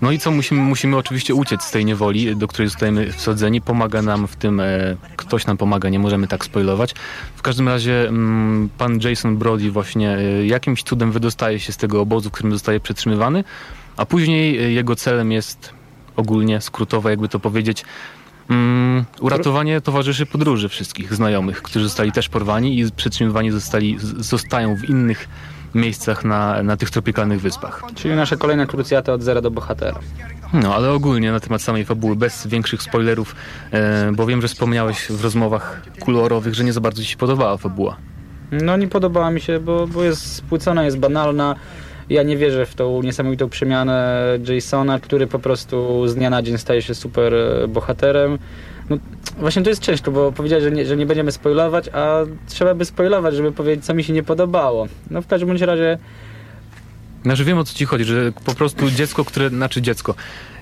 No 0.01 0.11
i 0.11 0.19
co, 0.19 0.31
musimy, 0.31 0.61
musimy 0.61 0.97
oczywiście 0.97 1.35
uciec 1.35 1.63
z 1.63 1.71
tej 1.71 1.85
niewoli, 1.85 2.35
do 2.35 2.47
której 2.47 2.69
zostajemy 2.69 3.11
wsadzeni. 3.11 3.61
Pomaga 3.61 4.01
nam 4.01 4.27
w 4.27 4.35
tym, 4.35 4.59
e, 4.59 4.95
ktoś 5.15 5.45
nam 5.45 5.57
pomaga, 5.57 5.89
nie 5.89 5.99
możemy 5.99 6.27
tak 6.27 6.45
spoilować. 6.45 6.93
W 7.35 7.41
każdym 7.41 7.67
razie 7.67 8.07
mm, 8.07 8.69
pan 8.77 8.99
Jason 8.99 9.37
Brody 9.37 9.71
właśnie 9.71 10.17
e, 10.17 10.45
jakimś 10.45 10.83
cudem 10.83 11.11
wydostaje 11.11 11.59
się 11.59 11.73
z 11.73 11.77
tego 11.77 12.01
obozu, 12.01 12.29
w 12.29 12.31
którym 12.31 12.51
zostaje 12.51 12.79
przetrzymywany, 12.79 13.43
a 13.97 14.05
później 14.05 14.57
e, 14.57 14.71
jego 14.71 14.95
celem 14.95 15.31
jest 15.31 15.78
ogólnie, 16.19 16.61
skrótowo 16.61 17.09
jakby 17.09 17.29
to 17.29 17.39
powiedzieć, 17.39 17.85
mm, 18.49 19.05
uratowanie 19.21 19.81
towarzyszy 19.81 20.25
podróży 20.25 20.69
wszystkich 20.69 21.13
znajomych, 21.13 21.61
którzy 21.61 21.85
zostali 21.85 22.11
też 22.11 22.29
porwani 22.29 22.79
i 22.79 22.91
przetrzymywani 22.91 23.51
zostali, 23.51 23.97
zostają 24.19 24.75
w 24.75 24.89
innych 24.89 25.27
miejscach 25.75 26.25
na, 26.25 26.63
na 26.63 26.77
tych 26.77 26.89
tropikalnych 26.89 27.41
wyspach. 27.41 27.83
Czyli 27.95 28.15
nasza 28.15 28.37
kolejna 28.37 28.65
krucjata 28.65 29.13
od 29.13 29.23
zera 29.23 29.41
do 29.41 29.51
bohatera. 29.51 29.99
No, 30.53 30.75
ale 30.75 30.91
ogólnie 30.91 31.31
na 31.31 31.39
temat 31.39 31.61
samej 31.61 31.85
fabuły, 31.85 32.15
bez 32.15 32.47
większych 32.47 32.81
spoilerów, 32.81 33.35
e, 33.71 34.11
bo 34.11 34.25
wiem, 34.25 34.41
że 34.41 34.47
wspomniałeś 34.47 35.07
w 35.09 35.23
rozmowach 35.23 35.81
kolorowych, 36.05 36.53
że 36.53 36.63
nie 36.63 36.73
za 36.73 36.81
bardzo 36.81 37.01
ci 37.01 37.07
się 37.07 37.17
podobała 37.17 37.57
fabuła. 37.57 37.97
No 38.51 38.77
nie 38.77 38.87
podobała 38.87 39.31
mi 39.31 39.41
się, 39.41 39.59
bo, 39.59 39.87
bo 39.87 40.03
jest 40.03 40.35
spłycona, 40.35 40.83
jest 40.83 40.99
banalna. 40.99 41.55
Ja 42.09 42.23
nie 42.23 42.37
wierzę 42.37 42.65
w 42.65 42.75
tą 42.75 43.01
niesamowitą 43.01 43.49
przemianę 43.49 44.23
Jasona, 44.49 44.99
który 44.99 45.27
po 45.27 45.39
prostu 45.39 46.07
z 46.07 46.15
dnia 46.15 46.29
na 46.29 46.41
dzień 46.41 46.57
staje 46.57 46.81
się 46.81 46.95
super 46.95 47.33
e, 47.33 47.67
bohaterem. 47.67 48.39
No, 48.89 48.97
właśnie 49.37 49.61
to 49.61 49.69
jest 49.69 49.81
ciężko, 49.81 50.11
bo 50.11 50.31
powiedziałeś, 50.31 50.63
że 50.63 50.71
nie, 50.71 50.85
że 50.85 50.97
nie 50.97 51.05
będziemy 51.05 51.31
spoilować, 51.31 51.89
a 51.93 52.19
trzeba 52.47 52.75
by 52.75 52.85
spoilować, 52.85 53.35
żeby 53.35 53.51
powiedzieć, 53.51 53.85
co 53.85 53.93
mi 53.93 54.03
się 54.03 54.13
nie 54.13 54.23
podobało. 54.23 54.87
No 55.11 55.21
w 55.21 55.27
każdym 55.27 55.51
razie 55.51 55.97
Znaczy 57.23 57.45
wiem 57.45 57.57
o 57.57 57.63
co 57.63 57.73
ci 57.73 57.85
chodzi, 57.85 58.03
że 58.03 58.31
po 58.45 58.55
prostu 58.55 58.91
dziecko, 58.91 59.25
które, 59.25 59.49
znaczy 59.49 59.81
dziecko, 59.81 60.15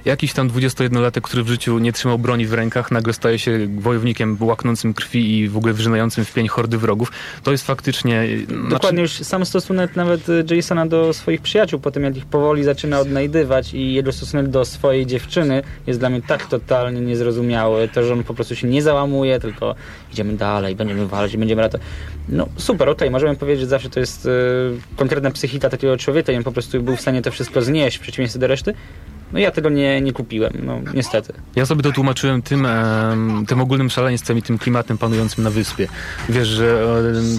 jakiś 0.08 0.34
tam 0.34 0.50
21-latek, 0.50 1.22
który 1.22 1.44
w 1.44 1.48
życiu 1.48 1.80
nie 1.80 1.94
trzymał 1.94 2.20
broni 2.20 2.46
w 2.46 2.54
rękach, 2.54 2.92
nagle 2.92 3.14
staje 3.14 3.40
się 3.40 3.68
wojownikiem 3.80 4.38
łaknącym 4.40 4.94
krwi 4.94 5.38
i 5.38 5.50
w 5.50 5.58
ogóle 5.58 5.74
wrzynającym 5.74 6.26
w 6.26 6.34
pień 6.34 6.48
hordy 6.48 6.78
wrogów. 6.78 7.12
To 7.44 7.52
jest 7.52 7.68
faktycznie... 7.68 8.28
Znaczy, 8.48 8.70
Dokładnie, 8.70 9.02
już 9.02 9.12
sam 9.12 9.46
stosunek 9.46 9.96
nawet 9.96 10.30
y, 10.30 10.56
Jasona 10.56 10.86
do 10.86 11.14
swoich 11.14 11.42
przyjaciół, 11.42 11.80
po 11.80 11.92
tym 11.92 12.04
jak 12.04 12.18
ich 12.18 12.26
powoli 12.26 12.64
zaczyna 12.64 13.00
odnajdywać 13.00 13.74
i 13.74 13.94
jego 13.94 14.12
stosunek 14.12 14.48
do 14.48 14.66
swojej 14.66 15.06
dziewczyny 15.06 15.64
jest 15.88 16.00
dla 16.00 16.10
mnie 16.10 16.22
tak 16.22 16.46
totalnie 16.46 17.02
niezrozumiały. 17.02 17.88
To, 17.88 18.04
że 18.04 18.14
on 18.14 18.24
po 18.24 18.34
prostu 18.34 18.56
się 18.56 18.68
nie 18.68 18.82
załamuje, 18.82 19.40
tylko 19.40 19.76
idziemy 20.12 20.34
dalej, 20.34 20.76
będziemy 20.76 21.08
walczyć, 21.08 21.38
będziemy 21.38 21.62
ratować. 21.62 21.88
No 22.30 22.48
super, 22.58 22.90
okej, 22.90 23.12
możemy 23.12 23.36
powiedzieć, 23.36 23.62
że 23.62 23.68
zawsze 23.68 23.90
to 23.90 24.00
jest 24.00 24.26
y, 24.26 24.30
konkretna 24.96 25.32
psychika 25.32 25.70
takiego 25.70 25.98
człowieka 25.98 26.32
i 26.32 26.36
on 26.36 26.44
po 26.44 26.52
prostu 26.52 26.84
był 26.84 26.96
w 26.96 27.02
stanie 27.02 27.22
to 27.22 27.32
wszystko 27.32 27.62
znieść 27.62 27.98
w 27.98 28.02
przeciwieństwie 28.02 28.40
do 28.40 28.48
reszty, 28.48 28.74
No 29.34 29.40
ja 29.40 29.52
tego 29.52 29.70
nie, 29.70 30.02
nie 30.02 30.14
kupiłem, 30.14 30.54
no 30.64 30.80
niestety. 30.94 31.34
Ja 31.56 31.66
sobie 31.66 31.84
to 31.84 31.92
tłumaczyłem 31.92 32.42
tym, 32.42 32.68
tym 33.48 33.62
ogólnym 33.62 33.90
szaleństwem 33.90 34.38
i 34.38 34.42
tym 34.42 34.58
klimatem 34.58 34.98
panującym 34.98 35.44
na 35.44 35.50
wyspie. 35.50 35.88
Wiesz, 36.30 36.48
że 36.48 36.84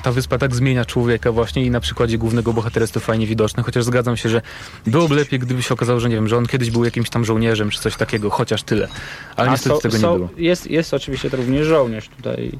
ta 0.02 0.12
wyspa 0.12 0.38
tak 0.38 0.54
zmienia 0.54 0.84
człowieka 0.84 1.32
właśnie 1.32 1.64
i 1.64 1.70
na 1.70 1.80
przykładzie 1.80 2.18
głównego 2.18 2.52
bohatera 2.52 2.82
jest 2.84 2.94
to 2.94 3.00
fajnie 3.00 3.26
widoczne, 3.26 3.62
chociaż 3.62 3.84
zgadzam 3.84 4.16
się, 4.16 4.28
że 4.28 4.42
byłoby 4.86 5.14
lepiej, 5.14 5.38
gdyby 5.38 5.62
się 5.62 5.74
okazało, 5.74 6.00
że 6.00 6.08
nie 6.08 6.14
wiem, 6.14 6.28
że 6.28 6.36
on 6.36 6.46
kiedyś 6.46 6.70
był 6.70 6.84
jakimś 6.84 7.10
tam 7.10 7.24
żołnierzem 7.24 7.70
czy 7.70 7.80
coś 7.80 7.96
takiego, 7.96 8.30
chociaż 8.30 8.62
tyle. 8.62 8.88
Ale 9.36 9.48
A 9.48 9.52
niestety 9.52 9.76
są- 9.76 9.80
tego 9.82 9.96
nie 9.96 10.00
są- 10.02 10.14
było. 10.16 10.28
Jest, 10.36 10.70
jest 10.70 10.94
oczywiście 10.94 11.30
to 11.30 11.36
również 11.36 11.66
żołnierz 11.66 12.08
tutaj. 12.08 12.52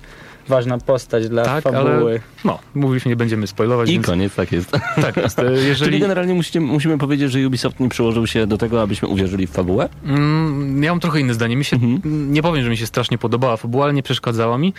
Ważna 0.49 0.79
postać 0.79 1.29
dla 1.29 1.45
Tak, 1.45 1.65
fabuły. 1.65 1.81
ale 1.91 2.21
no, 2.45 2.59
mówiliśmy, 2.75 3.09
nie 3.09 3.17
będziemy 3.17 3.47
spoilować, 3.47 3.89
I 3.89 3.93
więc 3.93 4.07
koniec, 4.07 4.35
tak 4.35 4.53
jest. 4.53 4.71
tak 5.03 5.17
jest. 5.17 5.39
E, 5.39 5.43
Czyli 5.45 5.67
Jeżeli... 5.69 6.01
generalnie 6.01 6.35
musicie, 6.35 6.61
musimy 6.61 6.99
powiedzieć, 6.99 7.33
że 7.33 7.47
Ubisoft 7.47 7.81
nie 7.81 7.89
przyłożył 7.89 8.27
się 8.27 8.47
do 8.47 8.59
tego, 8.59 8.83
abyśmy 8.83 9.09
uwierzyli 9.09 9.47
w 9.47 9.51
fabułę? 9.51 9.89
Mm, 10.05 10.83
ja 10.83 10.93
mam 10.93 11.01
trochę 11.01 11.21
inne 11.21 11.35
zdanie. 11.35 11.57
Mi 11.57 11.65
się, 11.65 11.77
Mhm. 11.77 12.33
nie 12.33 12.43
powiem, 12.43 12.65
że 12.65 12.71
mi 12.71 12.77
się 12.77 12.87
strasznie 12.87 13.19
podobała 13.19 13.57
fabuła, 13.57 13.85
ale 13.85 13.93
nie 13.95 14.03
przeszkadzała 14.03 14.59
mi. 14.59 14.73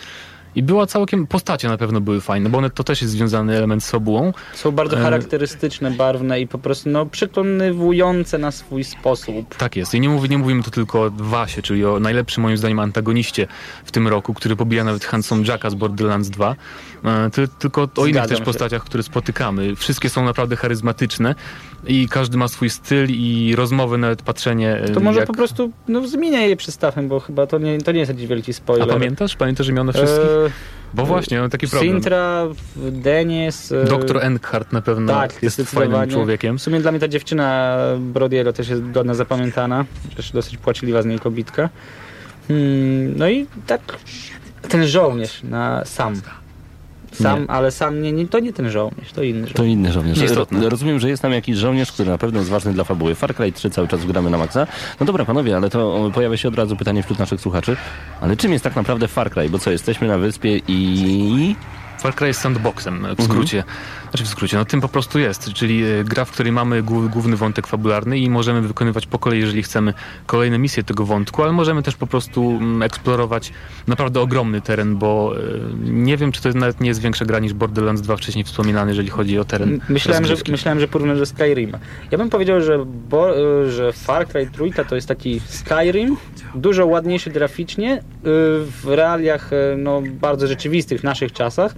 I 0.54 0.62
była 0.62 0.86
całkiem, 0.86 1.26
postacie 1.26 1.68
na 1.68 1.76
pewno 1.76 2.00
były 2.00 2.20
fajne, 2.20 2.50
bo 2.50 2.58
one 2.58 2.70
to 2.70 2.84
też 2.84 3.02
jest 3.02 3.12
związany 3.14 3.56
element 3.56 3.84
z 3.84 3.90
fabułą. 3.90 4.32
Są 4.54 4.70
bardzo 4.72 4.98
E, 4.98 5.02
charakterystyczne, 5.02 5.90
barwne 5.90 6.40
i 6.40 6.46
po 6.46 6.58
prostu 6.58 6.90
no, 6.90 7.06
przekonywujące 7.06 8.38
na 8.38 8.50
swój 8.50 8.84
sposób. 8.84 9.56
Tak 9.56 9.76
jest. 9.76 9.94
I 9.94 10.00
nie, 10.00 10.08
mówi, 10.08 10.28
nie 10.28 10.38
mówimy 10.38 10.62
tu 10.62 10.70
tylko 10.70 11.02
o 11.02 11.10
Wasie, 11.10 11.62
czyli 11.62 11.84
o 11.84 12.00
najlepszym 12.00 12.42
moim 12.42 12.56
zdaniem 12.56 12.78
antagoniście 12.80 13.46
w 13.84 13.90
tym 13.90 14.08
roku, 14.08 14.34
który 14.34 14.56
pobija 14.56 14.84
nawet 14.84 15.04
Handsome 15.04 15.44
Jacka 15.46 15.70
z 15.70 15.74
Borderlands 15.74 16.30
2. 16.30 16.56
E, 17.04 17.30
ty, 17.30 17.48
tylko 17.58 17.82
o 17.82 17.86
innych 18.06 18.14
Zgadzam 18.14 18.28
też 18.28 18.38
się. 18.38 18.44
postaciach, 18.44 18.84
które 18.84 19.02
spotykamy. 19.02 19.76
Wszystkie 19.76 20.10
są 20.10 20.24
naprawdę 20.24 20.56
charyzmatyczne 20.56 21.34
i 21.86 22.08
każdy 22.08 22.36
ma 22.38 22.48
swój 22.48 22.70
styl 22.70 23.06
i 23.10 23.54
rozmowy, 23.56 23.98
nawet 23.98 24.22
patrzenie. 24.22 24.74
e, 24.76 24.88
To 24.88 25.00
może 25.00 25.18
jak... 25.20 25.26
po 25.26 25.34
prostu 25.34 25.70
no, 25.88 26.08
zmienia 26.08 26.40
je 26.40 26.56
przystawem, 26.56 27.08
bo 27.08 27.20
chyba 27.20 27.46
to 27.46 27.58
nie, 27.58 27.78
to 27.78 27.92
nie 27.92 27.98
jest 27.98 28.10
jakiś 28.12 28.26
wielki 28.26 28.50
A 28.50 28.54
spoiler. 28.54 28.88
pamiętasz? 28.88 29.36
Pamiętasz 29.36 29.68
imiona 29.68 29.92
wszystkich? 29.92 30.24
E, 30.24 30.50
Bo 30.94 31.06
właśnie, 31.06 31.40
mam 31.40 31.50
taki 31.50 31.68
problem. 31.68 31.92
Sintra, 31.92 32.46
Denis... 32.76 33.72
e, 33.72 33.84
Doktor 33.84 34.24
Enkhart 34.24 34.72
na 34.72 34.82
pewno 34.82 35.12
tak, 35.12 35.42
jest 35.42 35.60
fajnym 35.62 36.10
człowiekiem. 36.10 36.58
W 36.58 36.62
sumie 36.62 36.80
dla 36.80 36.90
mnie 36.90 37.00
ta 37.00 37.08
dziewczyna 37.08 37.76
Brodiego 37.98 38.52
też 38.52 38.68
jest 38.68 38.90
godna 38.90 39.14
zapamiętana. 39.14 39.84
Też 40.16 40.32
dosyć 40.32 40.56
płaczliwa 40.56 41.02
z 41.02 41.06
niej 41.06 41.18
kobitka. 41.18 41.68
Hmm, 42.48 43.16
no 43.16 43.28
i 43.28 43.46
tak 43.66 43.80
ten 44.68 44.86
żołnierz 44.86 45.42
na 45.42 45.84
sam. 45.84 46.14
Sam, 47.22 47.40
Nie. 47.40 47.50
ale 47.50 47.70
sam 47.70 48.02
nie, 48.02 48.12
nie, 48.12 48.28
to 48.28 48.38
nie 48.40 48.52
ten 48.52 48.70
żołnierz, 48.70 49.12
to 49.12 49.22
inny 49.22 49.38
żołnierz. 49.40 49.52
To 49.52 49.64
inny 49.64 49.92
żołnierz. 49.92 50.18
Nieistotne. 50.18 50.60
Ro- 50.60 50.68
Rozumiem, 50.68 51.00
że 51.00 51.08
jest 51.08 51.22
tam 51.22 51.32
jakiś 51.32 51.56
żołnierz, 51.56 51.92
który 51.92 52.10
na 52.10 52.18
pewno 52.18 52.38
jest 52.38 52.50
ważny 52.50 52.72
dla 52.72 52.84
fabuły. 52.84 53.14
Far 53.14 53.34
Cry 53.34 53.52
3 53.52 53.70
cały 53.70 53.88
czas 53.88 54.04
gramy 54.04 54.30
na 54.30 54.38
maksa. 54.38 54.66
No 55.00 55.06
dobra, 55.06 55.24
panowie, 55.24 55.56
ale 55.56 55.70
to 55.70 56.10
pojawia 56.14 56.36
się 56.36 56.48
od 56.48 56.54
razu 56.54 56.76
pytanie 56.76 57.02
wśród 57.02 57.18
naszych 57.18 57.40
słuchaczy. 57.40 57.76
Ale 58.20 58.36
czym 58.36 58.52
jest 58.52 58.64
tak 58.64 58.76
naprawdę 58.76 59.08
Far 59.08 59.30
Cry? 59.30 59.48
Bo 59.50 59.58
co, 59.58 59.70
jesteśmy 59.70 60.08
na 60.08 60.18
wyspie 60.18 60.60
i... 60.68 61.56
Far 62.00 62.14
Cry 62.14 62.26
jest 62.26 62.40
sandboxem 62.40 63.06
w 63.18 63.22
skrócie. 63.24 63.64
Znaczy 64.10 64.24
w 64.24 64.28
skrócie, 64.28 64.56
no 64.56 64.64
tym 64.64 64.80
po 64.80 64.88
prostu 64.88 65.18
jest, 65.18 65.52
czyli 65.52 65.84
e, 65.84 66.04
gra, 66.04 66.24
w 66.24 66.30
której 66.30 66.52
mamy 66.52 66.82
głó- 66.82 67.08
główny 67.08 67.36
wątek 67.36 67.66
fabularny 67.66 68.18
i 68.18 68.30
możemy 68.30 68.60
wykonywać 68.62 69.06
po 69.06 69.18
kolei, 69.18 69.40
jeżeli 69.40 69.62
chcemy, 69.62 69.94
kolejne 70.26 70.58
misje 70.58 70.82
tego 70.82 71.04
wątku, 71.04 71.42
ale 71.42 71.52
możemy 71.52 71.82
też 71.82 71.96
po 71.96 72.06
prostu 72.06 72.50
mm, 72.50 72.82
eksplorować 72.82 73.52
naprawdę 73.86 74.20
ogromny 74.20 74.60
teren, 74.60 74.96
bo 74.96 75.34
e, 75.36 75.40
nie 75.90 76.16
wiem, 76.16 76.32
czy 76.32 76.42
to 76.42 76.48
nawet 76.48 76.80
nie 76.80 76.88
jest 76.88 77.00
większa 77.00 77.24
gra 77.24 77.38
niż 77.38 77.52
Borderlands 77.52 78.02
2 78.02 78.16
wcześniej 78.16 78.44
wspominany, 78.44 78.90
jeżeli 78.90 79.10
chodzi 79.10 79.38
o 79.38 79.44
teren 79.44 79.80
Myślałem 79.88 80.26
że, 80.26 80.34
myślałem, 80.48 80.80
że 80.80 80.88
porównasz 80.88 81.18
do 81.18 81.26
Skyrima. 81.26 81.78
Ja 82.10 82.18
bym 82.18 82.30
powiedział, 82.30 82.60
że, 82.60 82.84
bo, 83.08 83.38
y, 83.38 83.70
że 83.70 83.92
Far 83.92 84.28
Cry 84.28 84.50
trójka 84.52 84.84
to 84.84 84.94
jest 84.94 85.08
taki 85.08 85.40
Skyrim, 85.46 86.16
dużo 86.54 86.86
ładniejszy 86.86 87.30
graficznie, 87.30 88.02
w 88.22 88.82
realiach 88.84 89.50
no, 89.76 90.02
bardzo 90.20 90.46
rzeczywistych, 90.46 91.00
w 91.00 91.04
naszych 91.04 91.32
czasach. 91.32 91.74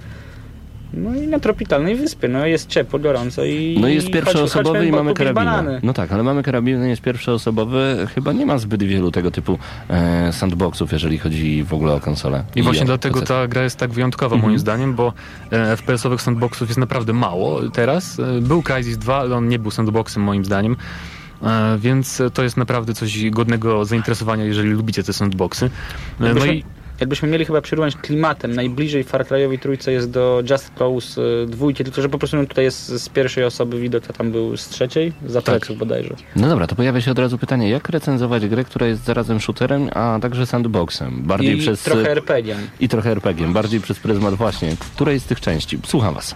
No 0.95 1.14
i 1.14 1.26
na 1.28 1.40
tropikalnej 1.40 1.97
wyspie, 1.97 2.28
no 2.28 2.47
jest 2.47 2.68
ciepło, 2.68 2.99
gorąco 2.99 3.45
i... 3.45 3.78
No 3.80 3.88
jest 3.88 4.11
pierwszoosobowy 4.11 4.86
i 4.86 4.90
mamy 4.93 5.14
karabiny. 5.14 5.45
banany. 5.45 5.80
No 5.82 5.93
tak, 5.93 6.12
ale 6.12 6.22
mamy 6.22 6.43
karabiny, 6.43 6.88
jest 6.88 7.03
pierwszoosobowy. 7.03 8.07
Chyba 8.14 8.32
nie 8.32 8.47
ma 8.47 8.59
zbyt 8.59 8.82
wielu 8.82 9.11
tego 9.11 9.30
typu 9.30 9.59
e, 9.88 10.32
sandboxów, 10.32 10.93
jeżeli 10.93 11.18
chodzi 11.18 11.64
w 11.64 11.74
ogóle 11.74 11.95
o 11.95 12.01
konsolę. 12.01 12.45
I 12.57 12.62
właśnie 12.62 12.82
o 12.82 12.86
dlatego 12.86 13.20
PC. 13.20 13.26
ta 13.34 13.49
gra 13.49 13.62
jest 13.62 13.76
tak 13.76 13.90
wyjątkowa 13.93 14.36
moim 14.36 14.59
zdaniem, 14.59 14.95
bo 14.95 15.12
e, 15.53 15.76
FPS-owych 15.76 16.22
sandboxów 16.22 16.68
jest 16.68 16.78
naprawdę 16.80 17.12
mało 17.12 17.61
teraz. 17.70 18.20
E, 18.20 18.40
Był 18.40 18.62
Crysis 18.62 18.99
2, 18.99 19.16
ale 19.16 19.36
on 19.36 19.49
nie 19.49 19.59
był 19.59 19.70
sandboxem 19.70 20.22
moim 20.22 20.45
zdaniem. 20.45 20.76
E, 21.43 21.78
Więc 21.78 22.22
to 22.34 22.43
jest 22.43 22.57
naprawdę 22.57 22.95
coś 22.95 23.30
godnego 23.30 23.84
zainteresowania, 23.84 24.45
jeżeli 24.45 24.70
lubicie 24.70 25.03
te 25.03 25.12
sandboxy. 25.12 25.66
E, 25.66 25.70
No 26.20 26.26
Jakbyśmy, 26.26 26.55
i 26.55 26.64
jakbyśmy 27.01 27.28
mieli 27.28 27.45
chyba 27.45 27.61
przyrównać 27.61 27.97
klimatem, 27.97 28.55
najbliżej 28.55 29.05
Far 29.05 29.26
Cryowi 29.26 29.59
trójce 29.59 29.93
jest 29.93 30.11
do 30.11 30.43
Just 30.51 30.70
Cause 30.78 31.20
y, 31.43 31.47
dwójki, 31.47 31.84
tylko 31.84 32.03
że 32.03 32.09
po 32.09 32.18
prostu 32.18 32.36
no, 32.36 32.47
tutaj 32.47 32.64
jest 32.64 32.88
z 32.88 33.09
pierwszej 33.09 33.45
osoby 33.45 33.80
widok, 33.80 34.05
a 34.09 34.12
tam 34.12 34.32
był 34.32 34.57
z 34.57 34.68
trzeciej, 34.68 35.12
za 35.26 35.43
Tak. 35.43 35.72
bodajże. 35.72 36.14
No 36.36 36.49
dobra, 36.49 36.66
to 36.66 36.76
pojawia 36.76 37.01
się 37.01 37.11
od 37.11 37.18
razu 37.18 37.38
pytanie, 37.38 37.70
jak 37.70 37.88
recenzować 37.88 38.47
grę, 38.47 38.64
która 38.64 38.86
jest 38.86 39.05
zarazem 39.05 39.40
shooterem, 39.40 39.88
a 39.95 40.18
także 40.22 40.47
sandboxem? 40.47 41.22
Bardziej 41.22 41.57
I 41.57 41.61
przez... 41.61 41.82
trochę 41.82 42.11
RPG-iem. 42.11 42.59
I 42.80 42.88
trochę 42.88 43.11
RPG-iem, 43.11 43.53
bardziej 43.53 43.80
przez 43.80 43.99
pryzmat 43.99 44.34
właśnie. 44.34 44.76
Której 44.97 45.20
z 45.20 45.24
tych 45.24 45.40
części? 45.40 45.78
Słucham 45.86 46.14
was. 46.14 46.34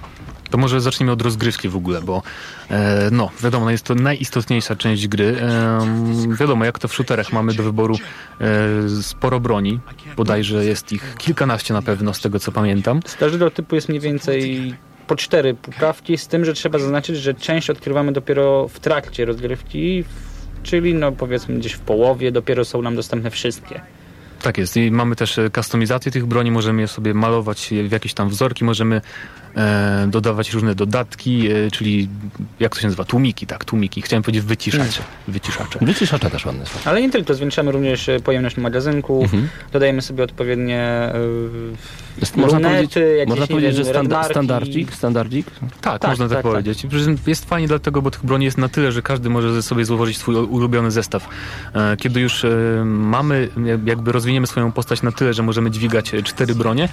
To 0.51 0.59
może 0.59 0.81
zacznijmy 0.81 1.13
od 1.13 1.23
rozgrywki 1.23 1.69
w 1.69 1.77
ogóle, 1.77 2.03
bo 2.03 2.23
e, 2.71 3.09
no, 3.13 3.31
wiadomo, 3.43 3.71
jest 3.71 3.85
to 3.85 3.95
najistotniejsza 3.95 4.77
część 4.77 5.09
gry. 5.09 5.37
E, 5.41 6.37
wiadomo, 6.41 6.65
jak 6.65 6.79
to 6.79 6.89
w 6.89 6.95
shooterach 6.95 7.33
mamy 7.33 7.55
do 7.55 7.63
wyboru 7.63 7.97
e, 8.41 9.03
sporo 9.03 9.41
broni, 9.41 9.81
bodajże 10.17 10.65
jest 10.65 10.93
ich 10.93 11.15
kilkanaście 11.19 11.75
na 11.75 11.83
pewno, 11.83 12.15
z 12.15 12.21
tego 12.21 12.39
co 12.39 12.53
pamiętam. 12.53 13.01
Z 13.07 13.17
każdego 13.17 13.51
typu 13.51 13.75
jest 13.75 13.89
mniej 13.89 14.01
więcej 14.01 14.75
po 15.07 15.17
cztery 15.17 15.55
poprawki, 15.55 16.19
z 16.19 16.29
tym, 16.29 16.45
że 16.45 16.55
trzeba 16.55 16.79
zaznaczyć, 16.79 17.17
że 17.17 17.35
część 17.35 17.71
odkrywamy 17.71 18.13
dopiero 18.13 18.69
w 18.69 18.81
trakcie 18.81 19.25
rozgrywki, 19.25 20.05
czyli 20.63 20.95
no 20.95 21.13
powiedzmy 21.13 21.59
gdzieś 21.59 21.73
w 21.73 21.81
połowie, 21.81 22.33
dopiero 22.33 22.65
są 22.65 22.83
nam 22.83 22.97
dostępne 22.97 23.31
wszystkie. 23.31 23.81
Tak 24.43 24.59
jest 24.59 24.77
i 24.77 24.91
mamy 24.91 25.17
też 25.17 25.39
e, 25.39 25.51
kustomizację 25.51 26.13
tych 26.13 26.27
broni, 26.27 26.51
możemy 26.51 26.83
je 26.83 26.89
sobie 26.89 27.15
malować 27.15 27.71
w 27.89 27.93
jakieś 27.93 28.15
tam 28.15 28.29
wzorki, 28.29 28.65
możemy 28.65 28.97
e, 28.97 29.01
dodawać 30.09 30.53
różne 30.53 30.75
dodatki, 30.75 31.49
e, 31.51 31.71
czyli 31.71 32.09
jak 32.61 32.75
to 32.75 32.81
się 32.81 32.87
nazywa, 32.87 33.05
tłumiki, 33.05 33.47
tak, 33.47 33.65
tłumiki, 33.65 34.03
chciałem 34.03 34.23
powiedzieć 34.23 34.43
wyciszacze, 34.45 35.03
wyciszacze. 35.29 35.79
Wyciszacza 35.83 36.31
też 36.31 36.47
ładne 36.47 36.67
słowo. 36.67 36.91
Ale 36.91 37.03
nie 37.03 37.11
tylko, 37.11 37.35
zwiększamy 37.35 37.73
również 37.73 38.09
e, 38.09 38.21
pojemność 38.21 38.57
magazynków, 38.57 39.25
Mhm. 39.25 39.49
dodajemy 39.73 40.03
sobie 40.03 40.25
odpowiednie 40.25 41.13
Jest- 42.21 42.37
Można 42.37 42.59
lunety, 42.59 42.75
powiedzieć, 42.75 42.97
jakieś, 43.19 43.29
można 43.29 43.47
powiedzieć 43.47 43.77
że 43.77 43.85
standa, 43.85 44.25
standardzik, 44.25 44.95
standardzik? 44.95 45.47
Tak, 45.81 46.01
Tak, 46.03 46.11
można 46.11 46.25
tak, 46.29 46.37
tak, 46.37 46.43
tak. 46.43 46.53
powiedzieć. 46.53 46.87
Że 46.93 47.15
Jest 47.27 47.45
fajnie 47.49 47.69
dlatego, 47.69 48.03
bo 48.03 48.11
tych 48.11 48.25
broni 48.27 48.45
jest 48.45 48.59
na 48.59 48.69
tyle, 48.69 48.93
że 48.93 49.03
każdy 49.03 49.31
może 49.31 49.63
sobie 49.63 49.85
złożyć 49.85 50.19
swój 50.19 50.35
ulubiony 50.35 50.91
zestaw. 50.91 51.29
E, 51.75 51.97
Kiedy 51.97 52.21
już 52.21 52.45
e, 52.45 52.49
mamy, 52.85 53.49
jakby 53.85 54.13
rozwiniemy 54.13 54.47
swoją 54.47 54.73
postać 54.73 55.03
na 55.03 55.13
tyle, 55.13 55.35
że 55.35 55.43
możemy 55.43 55.71
dźwigać 55.71 56.15
e, 56.15 56.23
cztery 56.23 56.55
bronie, 56.55 56.89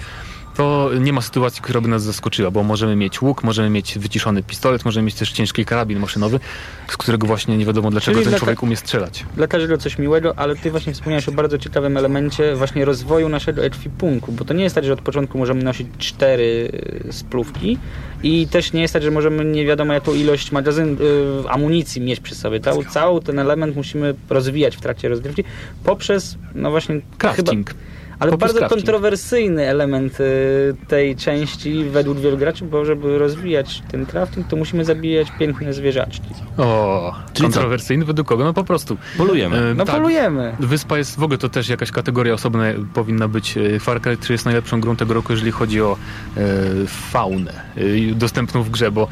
to 0.56 0.90
nie 1.00 1.12
ma 1.12 1.20
sytuacji, 1.20 1.62
która 1.62 1.80
by 1.80 1.88
nas 1.88 2.02
zaskoczyła, 2.02 2.50
bo 2.50 2.62
możemy 2.62 2.96
mieć 2.96 3.22
łuk, 3.22 3.42
możemy 3.42 3.70
mieć 3.70 3.98
wyciszony 3.98 4.42
pistolet, 4.42 4.84
możemy 4.84 5.06
mieć 5.06 5.14
też 5.14 5.32
ciężki 5.32 5.64
karabin 5.64 5.98
maszynowy, 5.98 6.40
z 6.88 6.96
którego 6.96 7.26
właśnie 7.26 7.56
nie 7.56 7.66
wiadomo 7.66 7.90
dlaczego 7.90 8.14
Czyli 8.14 8.24
ten 8.24 8.30
dla 8.30 8.38
człowiek 8.38 8.62
umie 8.62 8.76
strzelać. 8.76 9.24
Dla 9.36 9.46
każdego 9.46 9.78
coś 9.78 9.98
miłego, 9.98 10.38
ale 10.38 10.56
ty 10.56 10.70
właśnie 10.70 10.92
wspomniałeś 10.92 11.28
o 11.28 11.32
bardzo 11.32 11.58
ciekawym 11.58 11.96
elemencie 11.96 12.56
właśnie 12.56 12.84
rozwoju 12.84 13.28
naszego 13.28 13.64
ekwipunku, 13.64 14.32
bo 14.32 14.44
to 14.44 14.54
nie 14.54 14.64
jest 14.64 14.74
tak, 14.74 14.84
że 14.84 14.92
od 14.92 15.00
początku 15.00 15.38
możemy 15.38 15.62
nosić 15.62 15.88
cztery 15.98 16.70
y, 17.08 17.12
splówki 17.12 17.78
i 18.22 18.48
też 18.48 18.72
nie 18.72 18.82
jest 18.82 18.94
tak, 18.94 19.02
że 19.02 19.10
możemy 19.10 19.44
nie 19.44 19.64
wiadomo 19.64 19.92
jaką 19.92 20.14
ilość 20.14 20.52
magazyn, 20.52 20.96
y, 21.44 21.50
amunicji 21.50 22.00
mieć 22.00 22.20
przy 22.20 22.34
sobie. 22.34 22.60
Cały, 22.60 22.84
cały 22.84 23.22
ten 23.22 23.38
element 23.38 23.76
musimy 23.76 24.14
rozwijać 24.30 24.76
w 24.76 24.80
trakcie 24.80 25.08
rozgrywki 25.08 25.44
poprzez, 25.84 26.38
no 26.54 26.70
właśnie, 26.70 27.00
Crafting. 27.18 27.68
Chyba, 27.68 27.80
ale 28.28 28.36
bardzo 28.38 28.58
crafting. 28.58 28.80
kontrowersyjny 28.80 29.68
element 29.68 30.20
y, 30.20 30.24
tej 30.88 31.16
części 31.16 31.84
według 31.84 32.18
wielu 32.18 32.36
graczy, 32.36 32.64
bo 32.64 32.84
żeby 32.84 33.18
rozwijać 33.18 33.82
ten 33.90 34.06
crafting, 34.06 34.46
to 34.48 34.56
musimy 34.56 34.84
zabijać 34.84 35.28
piękne 35.38 35.72
zwierzaczki. 35.72 36.28
O, 36.58 37.14
Czyli 37.32 37.48
co? 37.48 37.52
kontrowersyjny 37.54 38.04
według 38.04 38.28
kogo? 38.28 38.44
No 38.44 38.52
po 38.52 38.64
prostu. 38.64 38.96
Polujemy. 39.18 39.56
E, 39.56 39.74
No 39.74 39.84
tak. 39.84 39.94
polujemy. 39.96 40.56
Wyspa 40.60 40.98
jest 40.98 41.16
w 41.18 41.22
ogóle 41.22 41.38
to 41.38 41.48
też 41.48 41.68
jakaś 41.68 41.90
kategoria 41.90 42.34
osobna 42.34 42.64
powinna 42.94 43.28
być. 43.28 43.56
E, 43.58 43.80
Far 43.80 44.00
Cry 44.00 44.16
3 44.16 44.32
jest 44.32 44.44
najlepszą 44.44 44.80
grą 44.80 44.96
tego 44.96 45.14
roku, 45.14 45.32
jeżeli 45.32 45.50
chodzi 45.52 45.80
o 45.80 45.96
e, 46.36 46.40
faunę 46.86 47.52
e, 47.76 48.14
dostępną 48.14 48.62
w 48.62 48.70
grze, 48.70 48.90
bo 48.90 49.08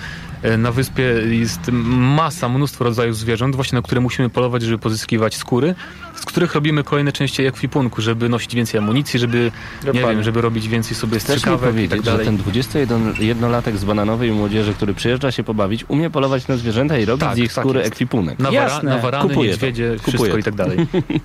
Na 0.59 0.73
wyspie 0.73 1.03
jest 1.31 1.61
masa, 1.73 2.49
mnóstwo 2.49 2.85
rodzajów 2.85 3.17
zwierząt, 3.17 3.57
właśnie 3.57 3.77
na 3.77 3.83
które 3.83 4.01
musimy 4.01 4.29
polować, 4.31 4.63
żeby 4.63 4.79
pozyskiwać 4.79 5.37
skóry, 5.37 5.75
z 6.15 6.25
których 6.25 6.55
robimy 6.55 6.85
kolejne 6.85 7.13
części 7.13 7.43
ekwipunku, 7.47 8.03
żeby 8.03 8.29
nosić 8.29 8.55
więcej 8.55 8.79
amunicji, 8.79 9.19
żeby, 9.21 9.39
nie 9.39 9.87
Dokładnie. 9.87 10.11
wiem, 10.15 10.23
żeby 10.23 10.41
robić 10.41 10.69
więcej 10.69 10.97
sobie 10.97 11.21
strzykawek 11.21 11.61
i 11.61 11.73
powiedzieć, 11.73 11.91
tak 11.91 11.99
że 12.05 12.11
dalej. 12.11 12.27
ten 12.27 12.39
21-latek 12.39 13.77
z 13.77 13.85
bananowej 13.85 14.33
młodzieży, 14.33 14.75
który 14.75 14.95
przyjeżdża 14.95 15.33
się 15.33 15.45
pobawić, 15.45 15.85
umie 15.89 16.11
polować 16.11 16.49
na 16.49 16.57
zwierzęta 16.57 16.99
i 16.99 17.05
robić 17.05 17.21
Tak, 17.25 17.35
z 17.35 17.39
ich 17.39 17.55
tak 17.55 17.65
skóry 17.65 17.81
jest. 17.81 17.93
ekwipunek. 17.93 18.39
Na, 18.39 18.51
wara, 18.51 18.63
Jasne. 18.63 18.91
na 18.91 18.99
warany, 18.99 19.29
Kupuję 19.29 19.51
to. 19.51 19.55
niedźwiedzie, 19.67 19.97
Kupuję 19.97 20.13
wszystko 20.19 20.33
to. 20.33 20.39
i 20.39 20.43
tak 20.43 20.55
dalej. 20.55 20.79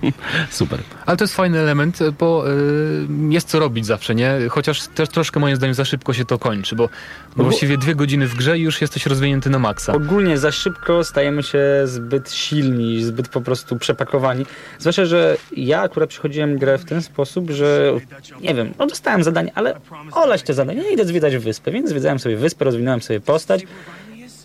Super. 0.49 0.80
Ale 1.05 1.18
to 1.18 1.24
jest 1.24 1.36
fajny 1.36 1.59
element, 1.59 1.99
bo 2.20 2.51
y, 2.51 3.07
jest 3.30 3.47
co 3.49 3.59
robić 3.59 3.86
zawsze, 3.86 4.15
nie? 4.15 4.34
Chociaż 4.49 4.88
też 4.88 5.09
troszkę 5.09 5.39
moim 5.39 5.55
zdaniem 5.55 5.74
za 5.74 5.86
szybko 5.86 6.13
się 6.13 6.26
to 6.26 6.39
kończy, 6.39 6.76
bo, 6.76 6.89
bo 7.36 7.43
właściwie 7.43 7.78
dwie 7.78 7.95
godziny 7.95 8.28
w 8.28 8.36
grze 8.36 8.59
i 8.59 8.61
już 8.61 8.82
jesteś 8.82 9.06
rozwinięty 9.07 9.49
na 9.49 9.59
maksa. 9.59 9.93
Ogólnie 9.93 10.37
za 10.37 10.51
szybko 10.51 11.03
stajemy 11.03 11.43
się 11.43 11.59
zbyt 11.85 12.31
silni, 12.31 13.03
zbyt 13.03 13.27
po 13.27 13.41
prostu 13.41 13.77
przepakowani. 13.77 14.45
Zwłaszcza, 14.79 15.05
że 15.05 15.37
ja 15.51 15.81
akurat 15.81 16.09
przychodziłem 16.09 16.57
grę 16.57 16.77
w 16.77 16.85
ten 16.85 17.01
sposób, 17.01 17.49
że 17.51 17.93
nie 18.41 18.55
wiem, 18.55 18.73
no 18.79 18.87
dostałem 18.87 19.23
zadanie, 19.23 19.51
ale 19.55 19.79
olać 20.11 20.43
te 20.43 20.53
zadania, 20.53 20.83
ja 20.83 20.89
idę 20.89 21.05
zwiedzać 21.05 21.37
wyspę, 21.37 21.71
więc 21.71 21.89
zwiedzałem 21.89 22.19
sobie 22.19 22.37
wyspę, 22.37 22.65
rozwinąłem 22.65 23.01
sobie 23.01 23.19
postać. 23.19 23.63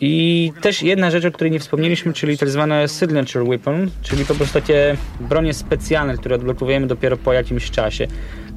I 0.04 0.52
też 0.60 0.82
jedna 0.82 1.10
rzecz, 1.10 1.24
o 1.24 1.32
której 1.32 1.50
nie 1.50 1.60
wspomnieliśmy, 1.60 2.12
czyli 2.12 2.38
tak 2.38 2.50
zwane 2.50 2.88
signature 2.88 3.44
weapon, 3.44 3.90
czyli 4.02 4.24
po 4.24 4.34
prostu 4.34 4.54
takie 4.54 4.96
bronie 5.20 5.54
specjalne, 5.54 6.16
które 6.16 6.34
odblokowujemy 6.34 6.86
dopiero 6.86 7.16
po 7.16 7.32
jakimś 7.32 7.70
czasie. 7.70 8.06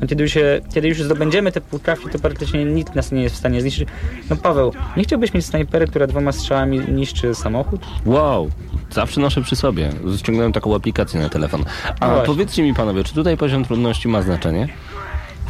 No 0.01 0.07
kiedy, 0.07 0.23
już 0.23 0.31
się, 0.33 0.61
kiedy 0.73 0.87
już 0.87 1.03
zdobędziemy 1.03 1.51
te 1.51 1.61
półkrawki, 1.61 2.09
to 2.09 2.19
praktycznie 2.19 2.65
nikt 2.65 2.95
nas 2.95 3.11
nie 3.11 3.23
jest 3.23 3.35
w 3.35 3.39
stanie 3.39 3.61
zniszczyć. 3.61 3.89
No 4.29 4.35
Paweł, 4.35 4.73
nie 4.97 5.03
chciałbyś 5.03 5.33
mieć 5.33 5.45
snajpery, 5.45 5.87
która 5.87 6.07
dwoma 6.07 6.31
strzałami 6.31 6.79
niszczy 6.79 7.35
samochód? 7.35 7.81
Wow, 8.05 8.49
zawsze 8.91 9.21
noszę 9.21 9.41
przy 9.41 9.55
sobie. 9.55 9.89
Ściągnąłem 10.17 10.53
taką 10.53 10.75
aplikację 10.75 11.19
na 11.19 11.29
telefon. 11.29 11.63
A 11.99 12.07
No 12.07 12.21
powiedzcie 12.25 12.63
mi 12.63 12.73
panowie, 12.73 13.03
czy 13.03 13.13
tutaj 13.13 13.37
poziom 13.37 13.65
trudności 13.65 14.07
ma 14.07 14.21
znaczenie? 14.21 14.67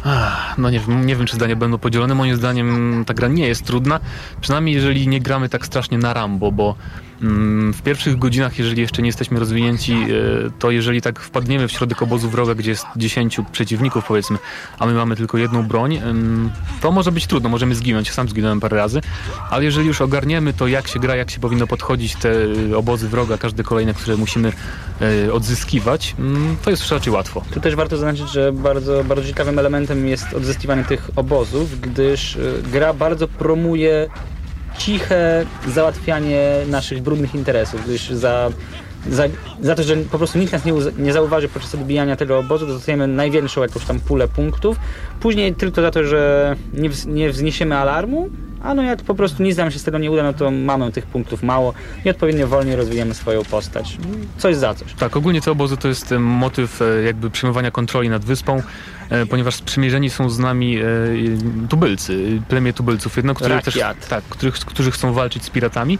Ach, 0.04 0.58
No 0.58 0.70
nie 0.70 0.80
wiem, 0.80 1.06
nie 1.06 1.16
wiem, 1.16 1.26
czy 1.26 1.36
zdania 1.36 1.56
będą 1.56 1.78
podzielone. 1.78 2.14
Moim 2.14 2.36
zdaniem 2.36 3.04
ta 3.06 3.14
gra 3.14 3.28
nie 3.28 3.48
jest 3.48 3.64
trudna. 3.66 4.00
Przynajmniej 4.40 4.74
jeżeli 4.74 5.08
nie 5.08 5.20
gramy 5.20 5.48
tak 5.48 5.66
strasznie 5.66 5.98
na 5.98 6.14
Rambo, 6.14 6.52
bo 6.52 6.74
w 7.72 7.82
pierwszych 7.82 8.18
godzinach, 8.18 8.58
jeżeli 8.58 8.80
jeszcze 8.80 9.02
nie 9.02 9.08
jesteśmy 9.08 9.38
rozwinięci, 9.38 9.92
e, 9.92 10.06
to 10.58 10.70
jeżeli 10.70 11.02
tak 11.02 11.20
wpadniemy 11.20 11.68
w 11.68 11.72
środek 11.72 12.02
obozu 12.02 12.30
wroga, 12.30 12.54
gdzie 12.54 12.70
jest 12.70 12.86
10 12.96 13.40
przeciwników 13.52 14.04
powiedzmy, 14.04 14.38
a 14.78 14.86
my 14.86 14.94
mamy 14.94 15.16
tylko 15.16 15.38
jedną 15.38 15.62
broń, 15.62 16.00
to 16.80 16.92
może 16.92 17.12
być 17.12 17.26
trudno, 17.26 17.48
możemy 17.48 17.74
zginąć. 17.74 18.10
Sam 18.10 18.28
zginąłem 18.28 18.60
parę 18.60 18.76
razy, 18.76 19.00
ale 19.50 19.64
jeżeli 19.64 19.86
już 19.86 20.00
ogarniemy 20.00 20.52
to, 20.52 20.66
jak 20.66 20.88
się 20.88 20.98
gra, 20.98 21.16
jak 21.16 21.30
się 21.30 21.40
powinno 21.40 21.66
podchodzić 21.66 22.16
te 22.16 22.30
e, 22.72 22.76
obozy 22.76 23.08
wroga, 23.08 23.38
każde 23.38 23.62
kolejne, 23.62 23.94
które 23.94 24.16
musimy 24.16 24.52
e, 25.26 25.32
odzyskiwać, 25.32 26.14
mm, 26.18 26.56
to 26.64 26.70
jest 26.70 26.92
raczej 26.92 27.12
łatwo. 27.12 27.42
Tu 27.54 27.60
też 27.60 27.74
warto 27.74 27.96
zaznaczyć, 27.96 28.32
że 28.32 28.52
bardzo, 28.52 29.04
bardzo 29.04 29.28
ciekawym 29.28 29.58
elementem 29.58 30.08
jest 30.08 30.34
odzyskiwanie 30.34 30.84
tych 30.84 31.10
obozów, 31.16 31.80
gdyż 31.80 32.38
gra 32.72 32.92
bardzo 32.92 33.28
promuje 33.28 34.08
ciche 34.78 35.46
załatwianie 35.68 36.42
naszych 36.68 37.02
brudnych 37.02 37.34
interesów, 37.34 37.84
gdyż 37.84 38.10
za, 38.10 38.50
za, 39.10 39.24
za 39.60 39.74
to, 39.74 39.82
że 39.82 39.96
po 39.96 40.18
prostu 40.18 40.38
nikt 40.38 40.52
nas 40.52 40.64
nie, 40.64 40.72
nie 40.98 41.12
zauważy 41.12 41.48
podczas 41.48 41.74
odbijania 41.74 42.16
tego 42.16 42.38
obozu, 42.38 42.66
dostajemy 42.66 43.06
największą 43.06 43.62
jakąś 43.62 43.84
tam 43.84 44.00
pulę 44.00 44.28
punktów. 44.28 44.76
Później 45.20 45.54
tylko 45.54 45.82
za 45.82 45.90
to, 45.90 46.04
że 46.04 46.56
nie, 46.74 46.90
nie 47.06 47.30
wzniesiemy 47.30 47.76
alarmu, 47.76 48.30
a 48.66 48.74
no 48.74 48.82
jak 48.82 49.02
po 49.02 49.14
prostu 49.14 49.42
nic 49.42 49.56
nam 49.56 49.70
się 49.70 49.78
z 49.78 49.84
tego 49.84 49.98
nie 49.98 50.10
uda, 50.10 50.22
no 50.22 50.32
to 50.32 50.50
mamy 50.50 50.92
tych 50.92 51.06
punktów 51.06 51.42
mało 51.42 51.74
i 52.04 52.10
odpowiednio 52.10 52.46
wolniej 52.48 52.76
rozwijamy 52.76 53.14
swoją 53.14 53.44
postać. 53.44 53.98
Coś 54.38 54.56
za 54.56 54.74
coś. 54.74 54.94
Tak, 54.94 55.16
ogólnie 55.16 55.40
te 55.40 55.50
obozy 55.50 55.76
to 55.76 55.88
jest 55.88 56.12
e, 56.12 56.18
motyw 56.18 56.82
e, 56.82 57.02
jakby 57.02 57.30
przejmowania 57.30 57.70
kontroli 57.70 58.08
nad 58.08 58.24
wyspą, 58.24 58.62
e, 59.10 59.26
ponieważ 59.26 59.54
sprzymierzeni 59.54 60.10
są 60.10 60.30
z 60.30 60.38
nami 60.38 60.78
tubylcy, 61.68 62.42
plemię 62.48 62.72
tubylców, 62.72 63.16
jedno, 63.16 63.34
które 63.34 63.62
też, 63.62 63.78
tak, 64.08 64.24
których, 64.24 64.54
którzy 64.54 64.90
chcą 64.90 65.12
walczyć 65.12 65.44
z 65.44 65.50
piratami 65.50 65.98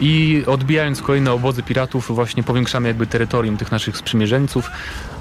i 0.00 0.42
odbijając 0.46 1.02
kolejne 1.02 1.32
obozy 1.32 1.62
piratów 1.62 2.14
właśnie 2.14 2.42
powiększamy 2.42 2.88
jakby 2.88 3.06
terytorium 3.06 3.56
tych 3.56 3.72
naszych 3.72 3.96
sprzymierzeńców. 3.96 4.70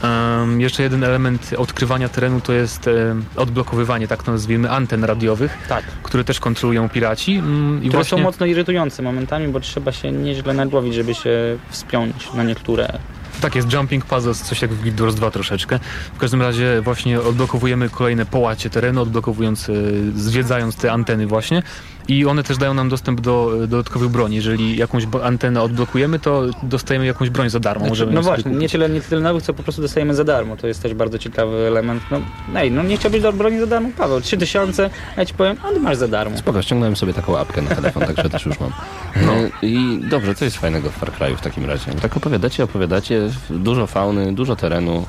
Em, 0.06 0.62
jeszcze 0.62 0.84
jeden 0.84 1.03
element 1.03 1.53
odkrywania 1.58 2.10
terenu 2.10 2.41
to 2.41 2.53
jest 2.53 2.88
e, 2.88 3.16
odblokowywanie, 3.36 4.08
tak 4.08 4.24
to 4.24 4.32
nazwijmy, 4.32 4.72
anten 4.72 5.03
radiowych, 5.03 5.58
Tak. 5.70 5.86
które 6.03 6.24
też 6.24 6.39
kontrolują 6.39 6.89
piraci 6.89 7.36
mm, 7.36 7.80
które 7.80 7.91
właśnie... 7.91 8.18
są 8.18 8.24
mocno 8.24 8.45
irytujące 8.45 9.03
momentami, 9.03 9.47
bo 9.47 9.60
trzeba 9.60 9.91
się 9.91 10.12
nieźle 10.12 10.53
nagłowić, 10.53 10.93
żeby 10.93 11.16
się 11.16 11.58
wspiąć 11.70 12.34
na 12.34 12.43
niektóre. 12.43 12.99
Tak 13.41 13.56
jest, 13.56 13.74
Jumping 13.74 14.06
Puzzles, 14.06 14.41
coś 14.41 14.62
jak 14.62 14.74
w 14.74 14.82
Guild 14.82 15.01
Wars 15.01 15.16
2 15.16 15.32
troszeczkę. 15.32 15.80
W 16.16 16.18
każdym 16.18 16.41
razie 16.41 16.82
właśnie 16.82 17.22
odblokowujemy 17.22 17.89
kolejne 17.89 18.26
połacie 18.26 18.70
terenu, 18.70 19.01
odblokowując, 19.01 19.70
e, 19.70 19.74
zwiedzając 20.16 20.76
te 20.76 20.91
anteny 20.91 21.28
właśnie 21.28 21.64
i 22.08 22.26
one 22.26 22.43
też 22.43 22.58
dają 22.58 22.74
nam 22.74 22.89
dostęp 22.89 23.22
do 23.22 23.51
e, 23.64 23.68
dodatkowych 23.68 24.10
broni. 24.10 24.36
Jeżeli 24.36 24.78
jakąś 24.78 25.03
antenę 25.24 25.62
odblokujemy, 25.62 26.20
to 26.20 26.43
dostajemy 26.64 27.06
jakąś 27.06 27.30
broń 27.30 27.49
za 27.49 27.60
darmo. 27.60 27.86
Możemy 27.88 28.12
no 28.12 28.22
właśnie, 28.22 28.51
nie 28.51 28.70
tyle, 28.70 28.89
nie 28.89 29.01
tyle 29.01 29.22
nowych, 29.22 29.43
co 29.43 29.53
po 29.53 29.64
prostu 29.64 29.82
dostajemy 29.82 30.16
za 30.16 30.24
darmo. 30.24 30.58
To 30.58 30.68
jest 30.68 30.82
też 30.82 30.93
bardzo 30.93 31.18
ciekawy 31.20 31.56
element. 31.68 32.03
No, 32.12 32.22
ej, 32.56 32.72
no 32.72 32.84
nie 32.84 32.97
chciałbyś 32.97 33.22
do 33.22 33.34
broni 33.34 33.60
za 33.60 33.68
darmo, 33.68 33.89
Paweł. 33.97 34.22
3000, 34.22 34.89
ja 35.18 35.26
ci 35.26 35.34
powiem, 35.34 35.58
a 35.64 35.72
ty 35.72 35.80
masz 35.80 35.97
za 35.97 36.08
darmo. 36.08 36.38
Spoko, 36.38 36.62
ściągnąłem 36.62 36.95
sobie 36.95 37.14
taką 37.14 37.38
apkę 37.38 37.62
na 37.62 37.76
telefon, 37.76 38.03
także 38.16 38.30
też 38.30 38.45
już 38.45 38.60
mam. 38.60 38.72
No. 39.26 39.34
I 39.62 39.99
dobrze, 40.10 40.36
co 40.36 40.45
jest 40.45 40.58
fajnego 40.58 40.89
w 40.89 40.93
Far 40.93 41.12
Cry'u 41.12 41.36
w 41.38 41.41
takim 41.41 41.66
razie? 41.66 41.91
Tak 42.01 42.18
opowiadacie, 42.18 42.64
opowiadacie, 42.64 43.30
dużo 43.49 43.88
fauny, 43.88 44.34
dużo 44.34 44.56
terenu. 44.56 45.06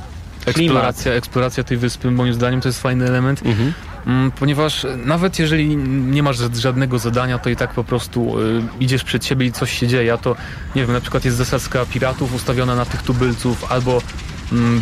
Eksploracja, 0.47 1.13
eksploracja 1.13 1.65
tej 1.65 1.77
wyspy 1.77 2.11
moim 2.11 2.35
zdaniem 2.35 2.61
to 2.61 2.69
jest 2.69 2.83
fajny 2.83 3.07
element, 3.07 3.43
Mhm. 3.47 3.73
Mm, 4.07 4.31
ponieważ 4.31 4.87
nawet 5.05 5.39
jeżeli 5.39 5.77
nie 5.77 6.23
masz 6.23 6.39
ża- 6.39 6.57
żadnego 6.59 6.99
zadania, 6.99 7.39
to 7.39 7.51
i 7.51 7.57
tak 7.57 7.71
po 7.71 7.85
prostu 7.85 8.41
y, 8.41 8.63
idziesz 8.81 9.05
przed 9.05 9.25
siebie 9.25 9.47
i 9.47 9.53
coś 9.53 9.79
się 9.79 9.87
dzieje, 9.87 10.13
a 10.13 10.19
to 10.19 10.37
nie 10.75 10.83
wiem, 10.83 10.93
na 10.93 11.01
przykład 11.01 11.25
jest 11.25 11.37
zasadzka 11.37 11.87
piratów 11.87 12.35
ustawiona 12.35 12.77
na 12.77 12.85
tych 12.85 13.03
tubylców, 13.03 13.73
albo 13.73 14.03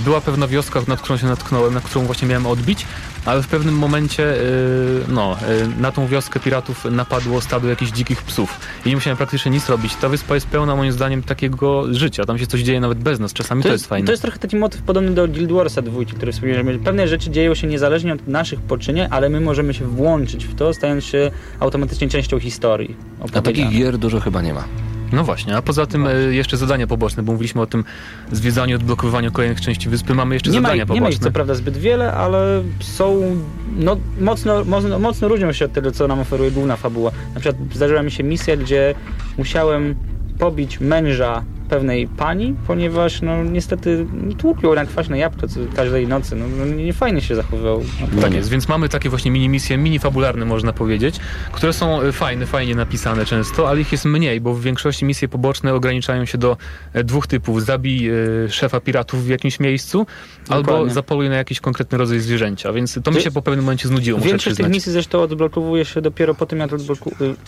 była 0.05 0.21
pewna 0.21 0.47
wioska, 0.47 0.83
nad 0.89 1.01
którą 1.01 1.17
się 1.17 1.27
natknąłem, 1.27 1.75
na 1.75 1.81
którą 1.81 2.05
właśnie 2.05 2.29
miałem 2.29 2.47
odbić, 2.47 2.87
ale 3.25 3.43
w 3.43 3.49
pewnym 3.49 3.79
momencie 3.79 4.35
y, 4.35 5.01
no, 5.09 5.37
y, 5.77 5.81
na 5.81 5.93
tą 5.93 6.07
wioskę 6.07 6.41
piratów 6.41 6.85
napadło 6.85 7.41
stado 7.41 7.69
jakichś 7.69 7.93
dzikich 7.93 8.23
psów 8.23 8.61
i 8.87 8.89
nie 8.89 8.95
musiałem 8.95 9.17
praktycznie 9.17 9.51
nic 9.51 9.69
robić. 9.69 9.95
Ta 9.95 10.09
wyspa 10.09 10.35
jest 10.35 10.47
pełna 10.47 10.77
moim 10.77 10.93
zdaniem 10.93 11.23
takiego 11.23 11.95
życia, 11.95 12.25
tam 12.25 12.39
się 12.39 12.47
coś 12.47 12.61
dzieje 12.61 12.81
nawet 12.81 12.99
bez 12.99 13.21
nas, 13.21 13.33
czasami 13.33 13.63
to, 13.63 13.73
jest 13.73 13.87
fajne. 13.87 14.07
To 14.07 14.13
jest 14.13 14.23
trochę 14.23 14.39
taki 14.39 14.57
motyw 14.57 14.83
podobny 14.83 15.11
do 15.11 15.29
Guild 15.29 15.53
Warsa 15.53 15.83
dwójki, 15.83 16.13
który 16.13 16.33
wspomniałem. 16.33 16.81
Pewne 16.81 17.09
rzeczy 17.09 17.31
dzieją 17.31 17.55
się 17.55 17.67
niezależnie 17.67 18.13
od 18.13 18.29
naszych 18.29 18.61
poczynień, 18.61 19.07
ale 19.11 19.29
my 19.29 19.41
możemy 19.41 19.75
się 19.75 19.85
włączyć 19.85 20.47
w 20.47 20.55
to, 20.55 20.75
stając 20.75 21.05
się 21.05 21.31
automatycznie 21.61 22.09
częścią 22.09 22.41
historii. 22.41 22.97
A 23.37 23.41
takich 23.41 23.71
gier 23.71 23.99
dużo 23.99 24.21
chyba 24.21 24.43
nie 24.43 24.55
ma. 24.55 24.65
No 25.13 25.25
właśnie, 25.25 25.57
a 25.57 25.63
poza 25.63 25.87
tym 25.87 26.07
e, 26.07 26.13
jeszcze 26.15 26.57
zadania 26.57 26.87
poboczne, 26.87 27.23
bo 27.23 27.33
mówiliśmy 27.33 27.61
o 27.61 27.67
tym 27.67 27.85
zwiedzaniu, 28.33 28.77
odblokowywaniu 28.77 29.33
kolejnych 29.33 29.61
części 29.61 29.89
wyspy, 29.89 30.15
mamy 30.15 30.35
jeszcze 30.35 30.51
Nie 30.51 30.61
ma, 30.61 30.69
zadania 30.69 30.85
nie 30.85 31.01
ma 31.01 31.09
ich 31.09 31.15
poboczne. 31.15 31.25
co 31.25 31.33
prawda 31.33 31.55
zbyt 31.55 31.77
wiele, 31.77 32.13
ale 32.13 32.63
są 32.81 33.37
no, 33.77 33.97
mocno, 34.21 34.65
mocno, 34.65 34.99
mocno 34.99 35.29
różnią 35.29 35.53
się 35.53 35.65
od 35.65 35.73
tego, 35.73 35.93
co 35.93 36.09
nam 36.09 36.21
oferuje 36.21 36.51
główna 36.51 36.77
fabuła. 36.77 37.11
Na 37.35 37.41
przykład 37.41 37.57
zdarzyła 37.75 38.03
mi 38.03 38.11
się 38.11 38.25
misja, 38.25 38.57
gdzie 38.57 38.95
musiałem 39.39 39.95
pobić 40.39 40.81
męża 40.81 41.45
pewnej 41.75 42.09
pani, 42.09 42.55
ponieważ 42.67 43.23
no 43.23 43.45
niestety 43.45 44.07
tłupił 44.39 44.75
na 44.75 44.87
kwaśne 44.87 45.19
jabłko 45.19 45.47
każdej 45.77 46.09
nocy. 46.09 46.37
No, 46.37 46.45
no 46.59 46.65
nie 46.65 46.93
fajnie 46.93 47.21
się 47.21 47.35
zachowywał. 47.35 47.83
Tak 48.21 48.35
jest, 48.35 48.49
więc 48.49 48.69
mamy 48.69 48.89
takie 48.89 49.09
właśnie 49.09 49.31
mini 49.31 49.49
misje, 49.49 49.79
mini 49.79 49.99
fabularne 49.99 50.45
można 50.45 50.73
powiedzieć, 50.73 51.21
które 51.53 51.73
są 51.73 52.03
e, 52.03 52.13
fajne, 52.13 52.47
fajnie 52.47 52.75
napisane 52.75 53.25
często, 53.25 53.69
ale 53.69 53.81
ich 53.81 53.93
jest 53.93 54.05
mniej, 54.05 54.41
bo 54.41 54.55
w 54.55 54.63
większości 54.63 55.05
misje 55.05 55.29
poboczne 55.29 55.75
ograniczają 55.75 56.25
się 56.25 56.39
do 56.39 56.57
e, 56.93 57.05
dwóch 57.05 57.27
typów. 57.27 57.65
Zabij 57.65 58.09
e, 58.09 58.13
szefa 58.49 58.81
piratów 58.81 59.25
w 59.25 59.29
jakimś 59.29 59.61
miejscu, 59.61 60.07
albo 60.49 60.73
Dokładnie. 60.73 60.95
zapoluj 60.95 61.29
na 61.29 61.37
jakiś 61.37 61.61
konkretny 61.61 61.99
rodzaj 61.99 62.21
zwierzęcia, 62.21 62.73
więc 62.73 62.99
to 63.05 63.11
mi 63.11 63.21
się 63.21 63.31
po 63.31 63.43
pewnym 63.43 63.65
momencie 63.65 63.89
znudziło, 63.89 64.19
muszę 64.19 64.29
Większość 64.29 64.57
tych 64.57 64.69
misji 64.69 64.93
zresztą 64.93 65.23
odblokowuje 65.23 65.85
się 65.85 66.01
dopiero 66.01 66.35
po 66.35 66.47
tym, 66.47 66.59
jak 66.59 66.73
y, 66.73 66.77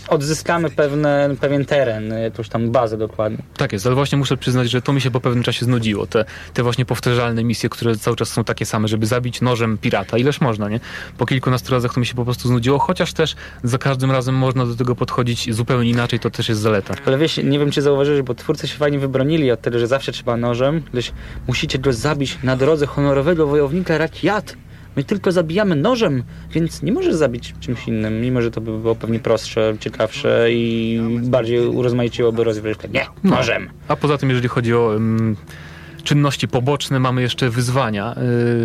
odzyskamy 0.09 0.71
pewne, 0.71 1.31
pewien 1.41 1.65
teren, 1.65 2.13
y, 2.13 2.23
jakąś 2.23 2.49
tam 2.49 2.71
bazę 2.71 2.99
dokładnie. 2.99 3.39
Tak 3.57 3.73
jest, 3.73 3.87
ale 3.87 3.95
właśnie 3.95 4.16
muszę 4.17 4.37
przyznać, 4.37 4.71
że 4.71 4.83
to 4.83 4.93
mi 4.93 5.01
się 5.01 5.11
po 5.11 5.21
pewnym 5.21 5.45
czasie 5.45 5.65
znudziło. 5.65 6.07
Te, 6.07 6.25
te 6.55 6.63
właśnie 6.63 6.85
powtarzalne 6.85 7.45
misje, 7.45 7.69
które 7.69 7.97
cały 7.97 8.17
czas 8.17 8.29
są 8.29 8.45
takie 8.45 8.67
same, 8.67 8.89
żeby 8.89 9.07
zabić 9.07 9.41
nożem 9.41 9.79
pirata. 9.79 10.19
Ileż 10.19 10.41
można, 10.41 10.69
nie? 10.69 10.81
Po 11.19 11.27
kilkunastu 11.27 11.73
razach 11.73 11.95
to 11.95 12.01
mi 12.01 12.07
się 12.07 12.15
po 12.15 12.25
prostu 12.25 12.49
znudziło, 12.49 12.79
chociaż 12.79 13.13
też 13.13 13.37
za 13.63 13.79
każdym 13.79 14.11
razem 14.11 14.35
można 14.35 14.67
do 14.67 14.77
tego 14.77 14.97
podchodzić 14.97 15.55
zupełnie 15.55 15.91
inaczej, 15.91 16.21
to 16.21 16.31
też 16.31 16.49
jest 16.49 16.61
zaleta. 16.61 16.95
Ale 17.07 17.19
wiesz, 17.19 17.37
nie 17.37 17.59
wiem 17.59 17.71
czy 17.71 17.83
zauważyłeś, 17.83 18.23
bo 18.23 18.35
twórcy 18.35 18.69
się 18.69 18.77
fajnie 18.77 18.99
wybronili 18.99 19.51
od 19.51 19.61
tego, 19.61 19.79
że 19.79 19.87
zawsze 19.87 20.13
trzeba 20.13 20.37
nożem, 20.37 20.83
gdyż 20.93 21.13
musicie 21.47 21.79
go 21.79 21.93
zabić 21.93 22.39
na 22.43 22.57
drodze 22.57 22.87
honorowego 22.87 23.47
wojownika 23.47 23.99
Rakiat, 23.99 24.57
My 24.97 25.05
tylko 25.05 25.33
zabijamy 25.33 25.77
nożem, 25.77 26.23
więc 26.53 26.83
nie 26.83 26.93
możesz 26.93 27.15
zabić 27.15 27.55
czymś 27.61 27.89
innym, 27.89 28.21
mimo 28.21 28.43
że 28.43 28.51
to 28.51 28.61
by 28.61 28.79
było 28.79 28.95
pewnie 28.95 29.21
prostsze, 29.21 29.75
ciekawsze 29.81 30.49
i 30.53 31.01
bardziej 31.23 31.67
urozmaiciłoby 31.67 32.45
rozgrywkę. 32.45 32.89
Nie, 32.89 33.07
No. 33.25 33.31
nożem. 33.37 33.69
A 33.89 33.97
poza 33.97 34.19
tym, 34.19 34.29
jeżeli 34.29 34.49
chodzi 34.49 34.75
o 34.75 34.95
ym, 34.97 35.37
czynności 36.07 36.49
poboczne, 36.49 37.01
mamy 37.01 37.23
jeszcze 37.23 37.51
wyzwania. 37.51 38.15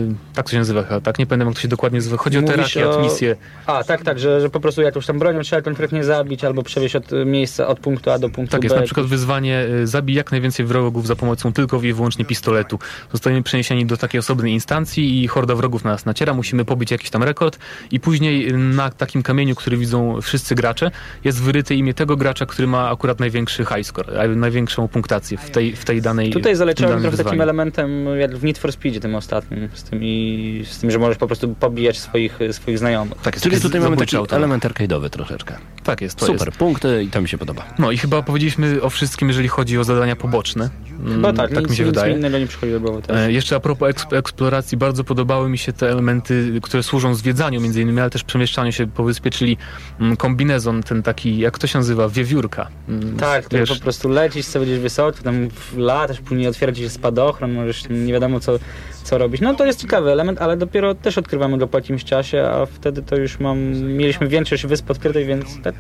Yy, 0.08 0.16
tak 0.34 0.46
to 0.46 0.52
się 0.52 0.58
nazywa 0.58 0.84
chyba, 0.84 1.02
tak? 1.02 1.20
Nie 1.20 1.26
pamiętam, 1.26 1.48
jak 1.48 1.56
to 1.56 1.62
się 1.62 1.68
dokładnie 1.68 1.98
nazywa. 1.98 2.18
Chodzi 2.18 2.38
o 2.38 2.42
Mówisz 2.42 2.74
terapię, 2.74 2.90
o- 2.90 3.02
misję. 3.02 3.36
A, 3.66 3.84
tak, 3.84 4.04
tak, 4.04 4.20
że, 4.20 4.42
że 4.42 4.50
po 4.50 4.60
prostu 4.60 4.82
jakąś 4.82 5.06
tam 5.06 5.20
bronią 5.20 5.42
trzeba 5.42 5.62
konkretnie 5.62 6.04
zabić 6.04 6.44
albo 6.44 6.64
przewieźć 6.64 6.96
od 6.96 7.14
y, 7.14 7.26
miejsca, 7.26 7.68
od 7.68 7.80
punktu 7.80 8.12
A 8.12 8.20
do 8.20 8.30
punktu 8.30 8.52
Tak 8.52 8.64
jest, 8.64 8.76
B. 8.76 8.80
na 8.80 8.86
przykład 8.86 9.06
wyzwanie 9.06 9.66
y, 9.82 9.88
zabij 9.88 10.16
jak 10.16 10.32
najwięcej 10.32 10.66
wrogów 10.66 11.08
za 11.08 11.16
pomocą 11.16 11.54
tylko 11.54 11.82
i 11.82 11.94
wyłącznie 11.94 12.26
pistoletu. 12.26 12.80
Zostaniemy 13.12 13.44
przeniesieni 13.44 13.86
do 13.86 13.98
takiej 13.98 14.20
osobnej 14.20 14.54
instancji 14.54 15.24
i 15.24 15.28
horda 15.28 15.56
wrogów 15.56 15.84
na 15.84 15.92
nas 15.92 16.06
naciera, 16.06 16.34
musimy 16.34 16.66
pobić 16.66 16.92
jakiś 16.92 17.10
tam 17.10 17.24
rekord 17.24 17.60
i 17.92 18.00
później 18.00 18.50
y, 18.50 18.58
na 18.58 18.90
takim 18.90 19.24
kamieniu, 19.24 19.56
który 19.56 19.78
widzą 19.78 20.22
wszyscy 20.22 20.56
gracze, 20.56 20.92
jest 21.24 21.42
wyryte 21.42 21.76
imię 21.76 21.94
tego 21.94 22.18
gracza, 22.18 22.46
który 22.46 22.68
ma 22.68 22.90
akurat 22.90 23.20
największy 23.20 23.66
high 23.66 23.88
score, 23.88 24.36
największą 24.36 24.88
punktację 24.88 25.38
w 25.38 25.50
tej, 25.50 25.76
w 25.76 25.86
tej 25.86 26.02
danej 26.02 26.30
Tutaj 26.30 26.56
zaleciałem 26.56 27.02
trochę 27.02 27.31
takim 27.32 27.42
elementem 27.42 28.06
jak 28.20 28.38
w 28.38 28.44
Need 28.44 28.58
for 28.58 28.72
Speedzie 28.72 29.00
tym 29.00 29.16
ostatnim, 29.16 29.70
z 29.74 29.84
tym, 29.84 30.00
i, 30.04 30.64
z 30.70 30.80
tym 30.80 30.92
że 30.92 31.00
możesz 31.00 31.18
po 31.18 31.28
prostu 31.28 31.56
pobijać 31.56 32.00
swoich, 32.00 32.40
swoich 32.52 32.78
znajomych. 32.78 33.18
Tak 33.24 33.34
jest, 33.36 33.44
Czyli 33.44 33.62
tutaj 33.62 33.82
mamy 33.82 33.98
taki 33.98 34.16
automat. 34.18 34.38
element 34.38 34.64
arcade'owy 34.66 35.10
troszeczkę. 35.10 35.56
Tak 35.84 36.02
jest, 36.02 36.16
to 36.18 36.26
Super, 36.26 36.48
jest. 36.48 36.58
punkty 36.60 37.04
i 37.04 37.08
to 37.08 37.22
mi 37.22 37.30
się 37.30 37.38
podoba. 37.38 37.66
No 37.80 37.92
i 37.92 37.98
chyba 37.98 38.22
powiedzieliśmy 38.22 38.82
o 38.82 38.90
wszystkim, 38.90 39.28
jeżeli 39.28 39.48
chodzi 39.48 39.78
o 39.78 39.84
zadania 39.84 40.16
poboczne. 40.16 40.70
Mm, 41.00 41.14
Chyba 41.14 41.34
tak, 41.34 41.50
tak 41.52 41.60
nic, 41.62 41.70
mi 41.70 41.76
się 41.76 41.84
nic 41.84 41.94
wydaje. 41.94 42.14
innego 42.16 42.40
nie 42.40 42.48
przychodzi 42.48 42.72
do 42.72 42.80
głowy 42.80 43.02
teraz. 43.02 43.22
E, 43.22 43.32
Jeszcze 43.32 43.56
a 43.56 43.60
propos 43.60 43.90
eks- 43.90 44.14
eksploracji, 44.18 44.78
bardzo 44.78 45.04
podobały 45.04 45.50
mi 45.50 45.58
się 45.58 45.74
te 45.74 45.90
elementy, 45.92 46.60
które 46.64 46.84
służą 46.84 47.16
zwiedzaniu 47.16 47.62
między 47.62 47.82
innymi, 47.82 48.00
ale 48.00 48.10
też 48.10 48.24
przemieszczaniu 48.24 48.72
się 48.72 48.88
po 48.88 49.04
wyspie, 49.04 49.30
czyli 49.30 49.58
mm, 50.00 50.18
kombinezon, 50.18 50.84
ten 50.84 51.04
taki, 51.04 51.38
jak 51.38 51.60
to 51.60 51.68
się 51.68 51.80
nazywa, 51.80 52.10
wiewiórka. 52.10 52.68
Mm, 52.90 53.18
Tak, 53.18 53.50
to 53.50 53.58
po 53.76 53.84
prostu 53.84 54.10
lecisz 54.10 54.46
sobie 54.46 54.66
gdzieś 54.66 54.80
wysoko, 54.80 55.24
tam 55.24 55.48
latasz, 55.78 56.20
później 56.22 56.48
otwiera 56.48 56.74
ci 56.74 56.82
się 56.82 56.90
spadochron, 57.22 57.54
możesz 57.54 57.84
nie 57.90 58.14
wiadomo 58.14 58.40
co, 58.40 58.60
co 59.04 59.18
robić. 59.18 59.42
No 59.42 59.56
to 59.56 59.66
jest 59.66 59.82
ciekawy 59.82 60.12
element, 60.12 60.42
ale 60.42 60.58
dopiero 60.58 60.96
też 60.96 61.18
odkrywamy 61.18 61.58
go 61.58 61.68
po 61.68 61.78
jakimś 61.78 62.04
czasie, 62.04 62.44
a 62.48 62.66
wtedy 62.66 63.02
to 63.02 63.16
już 63.16 63.40
mam, 63.40 63.60
mieliśmy 63.82 64.28
większość 64.28 64.66
wysp 64.66 64.92
odkrytej, 64.92 65.26
więc 65.26 65.62
tak, 65.62 65.76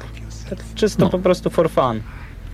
tak 0.49 0.59
czysto 0.75 1.05
No. 1.05 1.09
po 1.09 1.19
prostu 1.19 1.49
for 1.49 1.69
fun. 1.69 2.01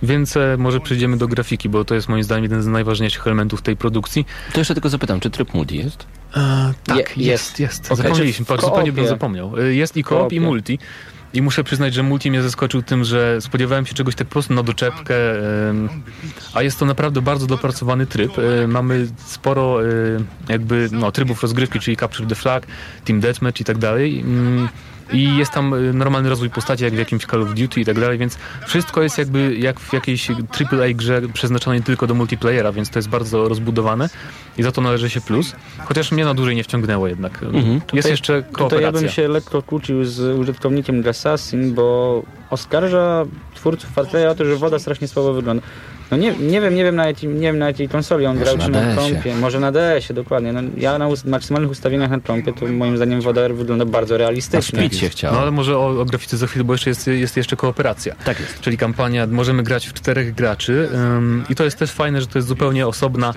Więc 0.02 0.36
e, 0.36 0.56
może 0.58 0.80
przejdziemy 0.80 1.16
do 1.16 1.28
grafiki, 1.28 1.68
bo 1.68 1.84
to 1.84 1.94
jest 1.94 2.08
moim 2.08 2.22
zdaniem 2.24 2.42
jeden 2.42 2.62
z 2.62 2.66
najważniejszych 2.66 3.26
elementów 3.26 3.62
tej 3.62 3.76
produkcji. 3.76 4.26
To 4.52 4.60
jeszcze 4.60 4.74
tylko 4.74 4.88
zapytam, 4.88 5.20
czy 5.20 5.30
tryb 5.30 5.54
multi 5.54 5.76
jest? 5.76 6.06
E, 6.36 6.72
tak, 6.86 6.96
Je- 6.98 7.04
jest, 7.26 7.60
jest. 7.60 7.60
jest. 7.60 7.92
Okej. 7.92 7.96
Zapomnieliśmy, 7.96 8.44
patrz, 8.46 8.64
zupełnie 8.64 8.92
bym 8.92 9.06
zapomniał. 9.06 9.58
E, 9.58 9.74
Jest 9.74 9.96
i 9.96 10.04
koop, 10.04 10.32
i 10.32 10.40
multi. 10.40 10.78
I 11.34 11.42
muszę 11.42 11.64
przyznać, 11.64 11.94
że 11.94 12.02
multi 12.02 12.30
mnie 12.30 12.42
zaskoczył 12.42 12.82
tym, 12.82 13.04
że 13.04 13.40
spodziewałem 13.40 13.86
się 13.86 13.94
czegoś 13.94 14.14
tak 14.14 14.26
po 14.26 14.32
prostu 14.32 14.54
na 14.54 14.62
doczepkę, 14.62 15.14
a 16.54 16.62
jest 16.62 16.78
to 16.78 16.86
naprawdę 16.86 17.22
bardzo 17.22 17.46
dopracowany 17.46 18.06
tryb. 18.06 18.32
E, 18.38 18.68
Mamy 18.68 19.08
sporo 19.26 19.86
e, 19.86 19.88
jakby 20.48 20.88
no, 20.92 21.12
trybów 21.12 21.42
rozgrywki, 21.42 21.80
czyli 21.80 21.96
Capture 21.96 22.28
the 22.28 22.34
Flag, 22.34 22.66
Team 23.04 23.20
Deathmatch 23.20 23.60
i 23.60 23.64
tak 23.64 23.78
dalej. 23.78 24.24
I 25.12 25.36
jest 25.36 25.52
tam 25.52 25.74
e, 25.74 25.78
normalny 25.92 26.28
rozwój 26.28 26.50
postaci, 26.50 26.84
jak 26.84 26.94
w 26.94 26.98
jakimś 26.98 27.26
Call 27.26 27.42
of 27.42 27.54
Duty 27.54 27.80
i 27.80 27.84
tak 27.84 28.00
dalej, 28.00 28.18
więc 28.18 28.38
wszystko 28.66 29.02
jest 29.02 29.18
jakby 29.18 29.56
jak 29.56 29.80
w 29.80 29.92
jakiejś 29.92 30.30
AAA 30.30 30.88
grze 30.94 31.22
przeznaczonej 31.32 31.82
tylko 31.82 32.06
do 32.06 32.14
multiplayera, 32.14 32.72
więc 32.72 32.90
to 32.90 32.98
jest 32.98 33.08
bardzo 33.08 33.48
rozbudowane 33.48 34.08
i 34.58 34.62
za 34.62 34.72
to 34.72 34.80
należy 34.80 35.10
się 35.10 35.20
plus. 35.20 35.52
Chociaż 35.84 36.12
mnie 36.12 36.24
na 36.24 36.34
dłużej 36.34 36.56
nie 36.56 36.64
wciągnęło 36.64 37.08
jednak. 37.08 37.40
Jest 37.52 37.86
Tutaj- 37.86 38.10
jeszcze 38.10 38.42
Tutaj 38.42 38.52
kooperacja. 38.52 38.86
ja 38.86 38.92
bym 38.92 39.08
się 39.08 39.28
lekko 39.28 39.62
kłócił 39.62 40.04
z 40.04 40.38
użytkownikiem 40.38 41.04
Assassin, 41.08 41.74
bo 41.74 42.22
oskarża 42.50 43.24
twórców 43.54 43.90
Far 43.90 44.04
Cry'a 44.04 44.28
o 44.30 44.34
to, 44.34 44.44
że 44.44 44.56
woda 44.56 44.78
strasznie 44.78 45.08
słabo 45.08 45.32
wygląda. 45.32 45.62
No 46.10 46.16
nie, 46.16 46.32
nie 46.36 46.60
wiem, 46.60 46.74
nie 46.74 46.84
wiem 46.84 46.96
na 46.96 47.06
jakiej, 47.06 47.28
nie 47.28 47.40
wiem 47.40 47.58
na 47.58 47.66
jakiej 47.66 47.88
konsoli 47.88 48.26
on 48.26 48.38
grał, 48.38 48.58
czy 48.58 48.70
na 48.70 48.94
kompie, 48.96 49.34
może 49.34 49.60
na 49.60 49.72
DS-ie, 49.72 50.14
dokładnie. 50.14 50.52
No, 50.52 50.60
ja 50.76 50.98
na 50.98 51.08
ust- 51.08 51.24
maksymalnych 51.28 51.70
ustawieniach 51.70 52.10
na 52.10 52.20
kompie, 52.20 52.52
to 52.52 52.66
moim 52.66 52.96
zdaniem 52.96 53.20
woda 53.20 53.48
wygląda 53.48 53.84
bardzo 53.84 54.16
realistycznie. 54.18 54.78
spić 54.78 54.96
się 55.00 55.08
chciało. 55.08 55.34
No 55.34 55.40
ale 55.42 55.50
może 55.50 55.78
o, 55.78 56.00
o 56.00 56.04
grafice 56.04 56.36
za 56.36 56.46
chwilę, 56.46 56.64
bo 56.64 56.74
jeszcze 56.74 56.90
jest, 56.90 57.06
jest 57.06 57.36
jeszcze 57.36 57.56
kooperacja. 57.56 58.14
Tak 58.24 58.40
jest. 58.40 58.60
Czyli 58.60 58.78
kampania, 58.78 59.26
możemy 59.26 59.62
grać 59.62 59.86
w 59.86 59.92
czterech 59.92 60.34
graczy 60.34 60.88
ym, 60.94 61.44
i 61.50 61.54
to 61.54 61.64
jest 61.64 61.78
też 61.78 61.90
fajne, 61.92 62.20
że 62.20 62.26
to 62.26 62.38
jest 62.38 62.48
zupełnie 62.48 62.86
osobna, 62.86 63.34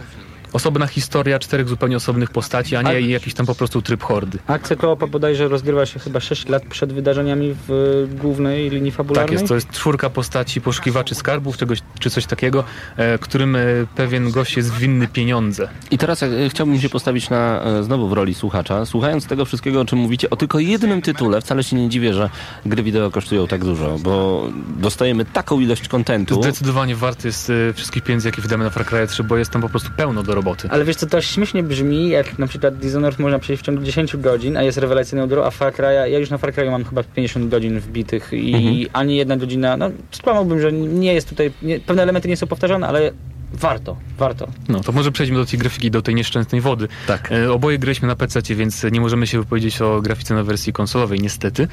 osobna 0.53 0.87
historia 0.87 1.39
czterech 1.39 1.67
zupełnie 1.69 1.97
osobnych 1.97 2.29
postaci, 2.29 2.75
a 2.75 2.81
nie 2.81 2.89
A- 2.89 2.99
jakiś 2.99 3.33
tam 3.33 3.45
po 3.45 3.55
prostu 3.55 3.81
tryb 3.81 4.03
hordy. 4.03 4.37
Akcja 4.47 4.75
koopa 4.75 5.07
bodajże 5.07 5.47
rozgrywa 5.47 5.85
się 5.85 5.99
chyba 5.99 6.19
6 6.19 6.49
lat 6.49 6.63
przed 6.65 6.93
wydarzeniami 6.93 7.55
w 7.67 7.71
y, 8.13 8.17
głównej 8.17 8.69
linii 8.69 8.91
Tak 8.91 8.97
fabularnej. 8.97 9.33
jest, 9.33 9.47
to 9.47 9.55
jest 9.55 9.69
czwórka 9.69 10.09
postaci 10.09 10.61
poszukiwaczy 10.61 11.15
skarbów, 11.15 11.57
czegoś, 11.57 11.79
czy 11.99 12.09
coś 12.09 12.25
takiego, 12.25 12.63
e, 12.97 13.17
którym 13.17 13.55
e, 13.55 13.59
pewien 13.95 14.31
gość 14.31 14.57
jest 14.57 14.73
winny 14.73 15.07
pieniądze. 15.07 15.67
I 15.91 15.97
teraz 15.97 16.23
e, 16.23 16.29
chciałbym 16.49 16.79
się 16.81 16.89
postawić 16.89 17.29
na, 17.29 17.63
e, 17.63 17.83
znowu 17.83 18.07
w 18.07 18.13
roli 18.13 18.33
słuchacza. 18.33 18.85
Słuchając 18.85 19.25
tego 19.27 19.45
wszystkiego, 19.45 19.81
o 19.81 19.85
czym 19.85 19.99
mówicie, 19.99 20.29
o 20.29 20.35
tylko 20.35 20.59
jednym 20.59 21.01
tytule, 21.01 21.41
wcale 21.41 21.63
się 21.63 21.75
nie 21.75 21.89
dziwię, 21.89 22.13
że 22.13 22.29
gry 22.65 22.83
wideo 22.83 23.11
kosztują 23.11 23.47
tak 23.47 23.65
dużo, 23.65 23.97
bo 23.99 24.43
dostajemy 24.77 25.25
taką 25.25 25.59
ilość 25.59 25.87
kontentu. 25.87 26.41
Zdecydowanie 26.43 26.95
warty 26.95 27.27
jest 27.27 27.49
e, 27.69 27.73
wszystkich 27.73 28.03
pieniędzy, 28.03 28.27
jakie 28.27 28.41
wydamy 28.41 28.63
na 28.63 28.69
Far 28.69 28.85
Cry 28.85 29.07
3, 29.07 29.23
bo 29.23 29.37
jest 29.37 29.51
tam 29.51 29.61
po 29.61 29.69
prostu 29.69 29.89
pełno 29.97 30.23
do 30.23 30.35
roboty. 30.35 30.40
Ale 30.69 30.85
wiesz 30.85 30.95
co, 30.95 31.05
to 31.07 31.21
śmiesznie 31.21 31.63
brzmi, 31.63 32.09
jak 32.09 32.39
na 32.39 32.47
przykład 32.47 32.75
Dishonored 32.77 33.19
można 33.19 33.39
przejść 33.39 33.63
w 33.63 33.65
ciągu 33.65 33.81
10 33.83 34.17
godzin, 34.17 34.57
a 34.57 34.63
jest 34.63 34.77
rewelacyjną 34.77 35.27
grą, 35.27 35.43
a 35.43 35.51
Far 35.51 35.73
Cry'a, 35.73 35.91
ja 36.05 36.19
już 36.19 36.29
na 36.29 36.37
Far 36.37 36.53
Cry'u 36.53 36.71
mam 36.71 36.83
chyba 36.85 37.03
50 37.03 37.49
godzin 37.49 37.79
wbitych 37.79 38.29
i 38.33 38.53
Mhm. 38.55 38.75
ani 38.93 39.17
jedna 39.17 39.37
godzina, 39.37 39.77
no 39.77 39.89
skłamałbym, 40.11 40.61
że 40.61 40.71
nie 40.71 41.13
jest 41.13 41.29
tutaj, 41.29 41.51
nie, 41.61 41.79
pewne 41.79 42.03
elementy 42.03 42.27
nie 42.27 42.37
są 42.37 42.47
powtarzane, 42.47 42.87
ale 42.87 43.11
warto, 43.53 43.97
warto. 44.17 44.47
No 44.69 44.79
to 44.79 44.91
może 44.91 45.11
przejdźmy 45.11 45.37
do 45.37 45.45
tej 45.45 45.59
grafiki, 45.59 45.91
do 45.91 46.01
tej 46.01 46.15
nieszczęsnej 46.15 46.61
wody. 46.61 46.87
Tak. 47.07 47.31
E, 47.31 47.51
oboje 47.53 47.77
graliśmy 47.79 48.07
na 48.07 48.15
PC, 48.15 48.41
więc 48.55 48.83
nie 48.91 49.01
możemy 49.01 49.27
się 49.27 49.39
wypowiedzieć 49.39 49.81
o 49.81 50.01
grafice 50.01 50.33
na 50.33 50.43
wersji 50.43 50.73
konsolowej, 50.73 51.19
niestety. 51.19 51.67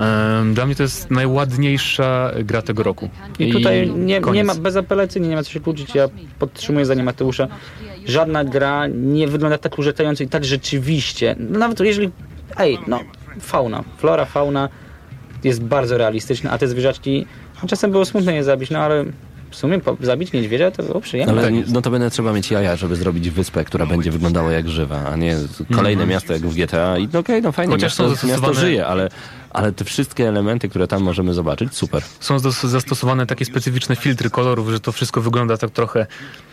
E, 0.00 0.44
dla 0.54 0.66
mnie 0.66 0.74
to 0.74 0.82
jest 0.82 1.10
najładniejsza 1.10 2.30
gra 2.44 2.62
tego 2.62 2.82
roku. 2.82 3.08
I 3.38 3.52
tutaj 3.52 3.90
nie, 3.90 4.20
nie 4.20 4.44
ma, 4.44 4.54
bezapelacyjnie 4.54 5.28
nie 5.28 5.36
ma 5.36 5.42
co 5.42 5.50
się 5.50 5.60
kłócić, 5.60 5.94
ja 5.94 6.08
podtrzymuję 6.38 6.84
zdanie 6.84 7.02
Mateusza, 7.02 7.48
żadna 8.08 8.44
gra 8.44 8.86
nie 8.86 9.28
wygląda 9.28 9.58
tak 9.58 9.78
urzeczająco 9.78 10.24
i 10.24 10.28
tak 10.28 10.44
rzeczywiście, 10.44 11.36
no 11.38 11.58
nawet 11.58 11.80
jeżeli, 11.80 12.10
ej, 12.58 12.78
no, 12.86 13.00
fauna, 13.40 13.84
flora, 13.98 14.24
fauna 14.24 14.68
jest 15.44 15.62
bardzo 15.62 15.98
realistyczna, 15.98 16.50
a 16.50 16.58
te 16.58 16.68
zwierzaczki, 16.68 17.26
no, 17.62 17.68
czasem 17.68 17.90
było 17.90 18.04
smutno 18.04 18.32
je 18.32 18.44
zabić, 18.44 18.70
no 18.70 18.78
ale 18.78 19.04
w 19.50 19.56
sumie 19.56 19.80
po, 19.80 19.96
zabić 20.00 20.32
niedźwiedzia 20.32 20.70
to 20.70 20.82
było 20.82 21.00
przyjemne. 21.00 21.32
Ale 21.42 21.52
jest. 21.52 21.72
no 21.72 21.82
to 21.82 21.90
będę 21.90 22.10
trzeba 22.10 22.32
mieć 22.32 22.50
jaja, 22.50 22.76
żeby 22.76 22.96
zrobić 22.96 23.30
wyspę, 23.30 23.64
która 23.64 23.86
będzie 23.86 24.10
wyglądała 24.10 24.52
jak 24.52 24.68
żywa, 24.68 25.06
a 25.12 25.16
nie 25.16 25.36
kolejne 25.74 26.06
miasto 26.06 26.32
jak 26.32 26.42
w 26.42 26.54
GTA. 26.54 26.98
I 26.98 27.08
no 27.12 27.18
okej, 27.18 27.42
no 27.42 27.52
fajnie, 27.52 27.72
Chociaż 27.72 27.94
są 27.94 28.08
miasto, 28.10 28.26
miasto 28.26 28.46
zastosowane- 28.46 28.60
żyje, 28.60 28.86
ale, 28.86 29.08
ale 29.50 29.72
te 29.72 29.84
wszystkie 29.84 30.28
elementy, 30.28 30.68
które 30.68 30.86
tam 30.86 31.02
możemy 31.02 31.34
zobaczyć, 31.34 31.74
super. 31.74 32.02
Są 32.20 32.36
zas- 32.38 32.66
zastosowane 32.66 33.26
takie 33.26 33.44
specyficzne 33.44 33.96
filtry 33.96 34.30
kolorów, 34.30 34.70
że 34.70 34.80
to 34.80 34.92
wszystko 34.92 35.20
wygląda 35.20 35.56
tak 35.56 35.70
trochę 35.70 36.06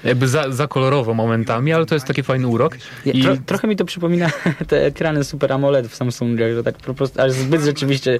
jakby 0.03 0.27
za, 0.27 0.51
za 0.51 0.67
kolorowo 0.67 1.13
momentami, 1.13 1.73
ale 1.73 1.85
to 1.85 1.95
jest 1.95 2.05
taki 2.07 2.23
fajny 2.23 2.47
urok. 2.47 2.77
I 3.05 3.21
tro, 3.21 3.33
trochę 3.45 3.67
mi 3.67 3.75
to 3.75 3.85
przypomina 3.85 4.29
te 4.67 4.85
ekrany 4.85 5.23
Super 5.23 5.53
AMOLED 5.53 5.87
w 5.87 5.95
Samsungach, 5.95 6.53
że 6.53 6.63
tak 6.63 6.77
po 6.77 6.93
prostu, 6.93 7.21
aż 7.21 7.31
zbyt 7.31 7.61
rzeczywiście 7.61 8.19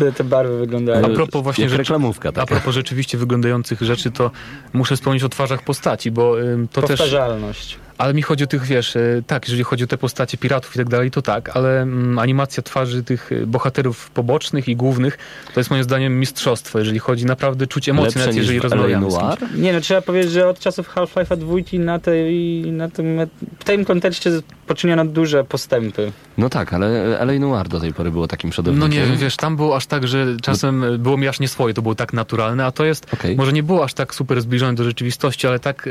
te, 0.00 0.12
te 0.12 0.24
barwy 0.24 0.58
wyglądają. 0.58 1.06
A 1.06 1.08
propos 1.08 1.42
właśnie 1.42 1.62
jak 1.64 1.70
rzeczy- 1.70 1.78
reklamówka 1.82 2.28
a 2.28 2.32
taka. 2.32 2.46
propos 2.46 2.74
rzeczywiście 2.74 3.18
wyglądających 3.18 3.82
rzeczy, 3.82 4.10
to 4.10 4.30
muszę 4.72 4.96
wspomnieć 4.96 5.22
o 5.24 5.28
twarzach 5.28 5.62
postaci, 5.62 6.10
bo 6.10 6.40
ym, 6.40 6.68
to 6.68 6.80
też... 6.82 6.90
Powtarzalność. 6.90 7.78
Ale 7.98 8.14
mi 8.14 8.22
chodzi 8.22 8.44
o 8.44 8.46
tych, 8.46 8.64
wiesz, 8.64 8.96
e, 8.96 9.22
tak, 9.26 9.46
jeżeli 9.46 9.64
chodzi 9.64 9.84
o 9.84 9.86
te 9.86 9.98
postacie 9.98 10.38
piratów 10.38 10.74
i 10.74 10.78
tak 10.78 10.88
dalej, 10.88 11.10
to 11.10 11.22
tak, 11.22 11.56
ale 11.56 11.82
mm, 11.82 12.18
animacja 12.18 12.62
twarzy 12.62 13.02
tych 13.02 13.32
e, 13.32 13.46
bohaterów 13.46 14.10
pobocznych 14.10 14.68
i 14.68 14.76
głównych 14.76 15.18
to 15.54 15.60
jest 15.60 15.70
moim 15.70 15.84
zdaniem 15.84 16.20
mistrzostwo, 16.20 16.78
jeżeli 16.78 16.98
chodzi 16.98 17.26
naprawdę 17.26 17.66
czuć 17.66 17.88
emocje, 17.88 18.20
nawet 18.20 18.36
jeżeli 18.36 18.60
rozmawiamy. 18.60 19.06
Noir? 19.06 19.38
Nie 19.54 19.72
no, 19.72 19.80
trzeba 19.80 20.02
powiedzieć, 20.02 20.32
że 20.32 20.48
od 20.48 20.58
czasów 20.58 20.94
Half-Life'a 20.94 21.36
dwójki 21.36 21.78
na, 21.78 21.98
tej, 21.98 22.62
na 22.72 22.88
tym, 22.88 23.20
w 23.58 23.64
tym 23.64 23.84
kontekście 23.84 24.30
poczyniono 24.68 25.04
duże 25.04 25.44
postępy. 25.44 26.12
No 26.38 26.48
tak, 26.48 26.72
ale 26.72 27.18
L.A. 27.20 27.38
Noir 27.38 27.68
do 27.68 27.80
tej 27.80 27.92
pory 27.94 28.10
było 28.10 28.26
takim 28.28 28.48
No 28.48 28.52
przodownikiem. 28.52 28.90
nie 28.90 29.06
wiem, 29.06 29.16
wiesz, 29.16 29.36
tam 29.36 29.56
było 29.56 29.76
aż 29.76 29.86
tak, 29.86 30.08
że 30.08 30.26
czasem 30.42 30.84
e, 30.84 30.98
było 30.98 31.16
mi 31.16 31.28
aż 31.28 31.40
nie 31.40 31.48
swoje, 31.48 31.74
to 31.74 31.82
było 31.82 31.94
tak 31.94 32.12
naturalne, 32.12 32.66
a 32.66 32.72
to 32.72 32.84
jest, 32.84 33.14
Okej. 33.14 33.36
może 33.36 33.52
nie 33.52 33.62
było 33.62 33.84
aż 33.84 33.94
tak 33.94 34.14
super 34.14 34.40
zbliżone 34.40 34.74
do 34.74 34.84
rzeczywistości, 34.84 35.46
ale 35.46 35.58
tak 35.58 35.86
e, 35.86 35.90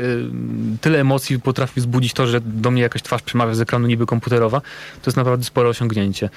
tyle 0.80 1.00
emocji 1.00 1.40
potrafi 1.40 1.80
wzbudzić 1.80 2.12
to, 2.12 2.26
że 2.26 2.40
do 2.40 2.70
mnie 2.70 2.82
jakaś 2.82 3.02
twarz 3.02 3.22
przemawia 3.22 3.54
z 3.54 3.60
ekranu 3.60 3.86
niby 3.86 4.06
komputerowa, 4.06 4.60
to 5.02 5.10
jest 5.10 5.16
naprawdę 5.16 5.44
spore 5.44 5.68
osiągnięcie. 5.68 6.30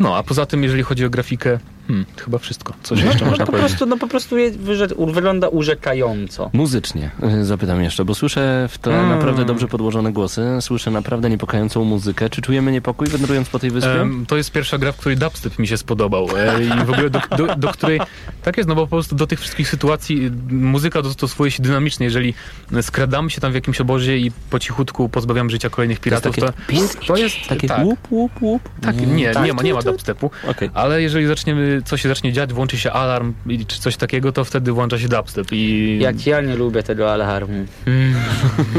No, 0.00 0.16
a 0.16 0.22
poza 0.22 0.46
tym, 0.46 0.62
jeżeli 0.62 0.82
chodzi 0.82 1.04
o 1.04 1.10
grafikę, 1.10 1.58
hmm, 1.88 2.04
to 2.16 2.24
chyba 2.24 2.38
wszystko. 2.38 2.74
Coś 2.82 3.00
jeszcze 3.02 3.24
no, 3.24 3.30
można 3.30 3.46
po 3.46 3.52
powiedzieć. 3.52 3.70
prostu, 3.70 3.86
no 3.86 3.96
po 3.98 4.06
prostu 4.08 4.38
je, 4.38 4.52
wyrze- 4.52 5.12
wygląda 5.12 5.48
urzekająco. 5.48 6.50
Muzycznie 6.52 7.10
y, 7.40 7.44
zapytam 7.44 7.82
jeszcze, 7.82 8.04
bo 8.04 8.14
słyszę 8.14 8.68
w 8.70 8.78
tle 8.78 8.92
Mm. 8.98 9.08
naprawdę 9.10 9.44
dobrze 9.44 9.68
podłożone 9.68 10.12
głosy, 10.12 10.42
słyszę 10.60 10.90
naprawdę 10.90 11.30
niepokojącą 11.30 11.84
muzykę. 11.84 12.30
Czy 12.30 12.42
czujemy 12.42 12.72
niepokój 12.72 13.06
wędrując 13.08 13.48
po 13.48 13.58
tej 13.58 13.70
wyspie? 13.70 14.00
Em, 14.00 14.26
to 14.26 14.36
jest 14.36 14.52
pierwsza 14.52 14.78
gra, 14.78 14.92
w 14.92 14.96
której 14.96 15.16
dubstep 15.18 15.58
mi 15.58 15.66
się 15.68 15.76
spodobał 15.76 16.28
e, 16.36 16.64
i 16.64 16.68
w 16.86 16.90
ogóle 16.90 17.10
do, 17.10 17.20
do, 17.36 17.56
do 17.56 17.68
której, 17.68 18.00
tak 18.42 18.56
jest, 18.56 18.68
no 18.68 18.74
bo 18.74 18.82
po 18.86 18.96
prostu 18.96 19.14
do 19.14 19.26
tych 19.26 19.40
wszystkich 19.40 19.68
sytuacji 19.68 20.26
y, 20.26 20.30
muzyka 20.54 21.02
dostosuje 21.02 21.50
się 21.50 21.62
dynamicznie, 21.62 22.04
jeżeli 22.04 22.34
skradamy 22.82 23.30
się 23.30 23.40
tam 23.40 23.52
w 23.52 23.54
jakimś 23.54 23.80
obozie 23.80 24.18
i 24.18 24.30
po 24.50 24.58
cichutku 24.58 25.08
pozbawiamy 25.08 25.50
życia 25.50 25.70
kolejnych 25.70 26.00
piratów, 26.00 26.36
to, 26.36 26.46
takie 26.46 26.88
to 27.06 27.16
jest 27.16 27.36
takie 27.48 27.68
tak, 27.68 27.84
łup, 27.84 27.98
łup, 28.10 28.32
łup. 28.42 28.62
tak, 28.80 29.06
nie, 29.06 29.30
tak, 29.32 29.44
nie 29.44 29.51
ma, 29.54 29.62
nie 29.62 29.74
ma 29.74 29.82
dubstepu, 29.82 30.30
Okej. 30.48 30.70
ale 30.74 31.02
jeżeli 31.02 31.26
zaczniemy, 31.26 31.82
coś 31.84 32.02
się 32.02 32.08
zacznie 32.08 32.32
dziać, 32.32 32.52
włączy 32.52 32.78
się 32.78 32.92
alarm 32.92 33.32
i- 33.46 33.66
czy 33.66 33.80
coś 33.80 33.96
takiego, 33.96 34.32
to 34.32 34.44
wtedy 34.44 34.72
włącza 34.72 34.98
się 34.98 35.08
dubstep 35.08 35.46
i 35.52 35.98
Jak 36.00 36.26
ja 36.26 36.40
nie 36.40 36.56
lubię 36.56 36.82
tego 36.82 37.12
alarmu. 37.12 37.66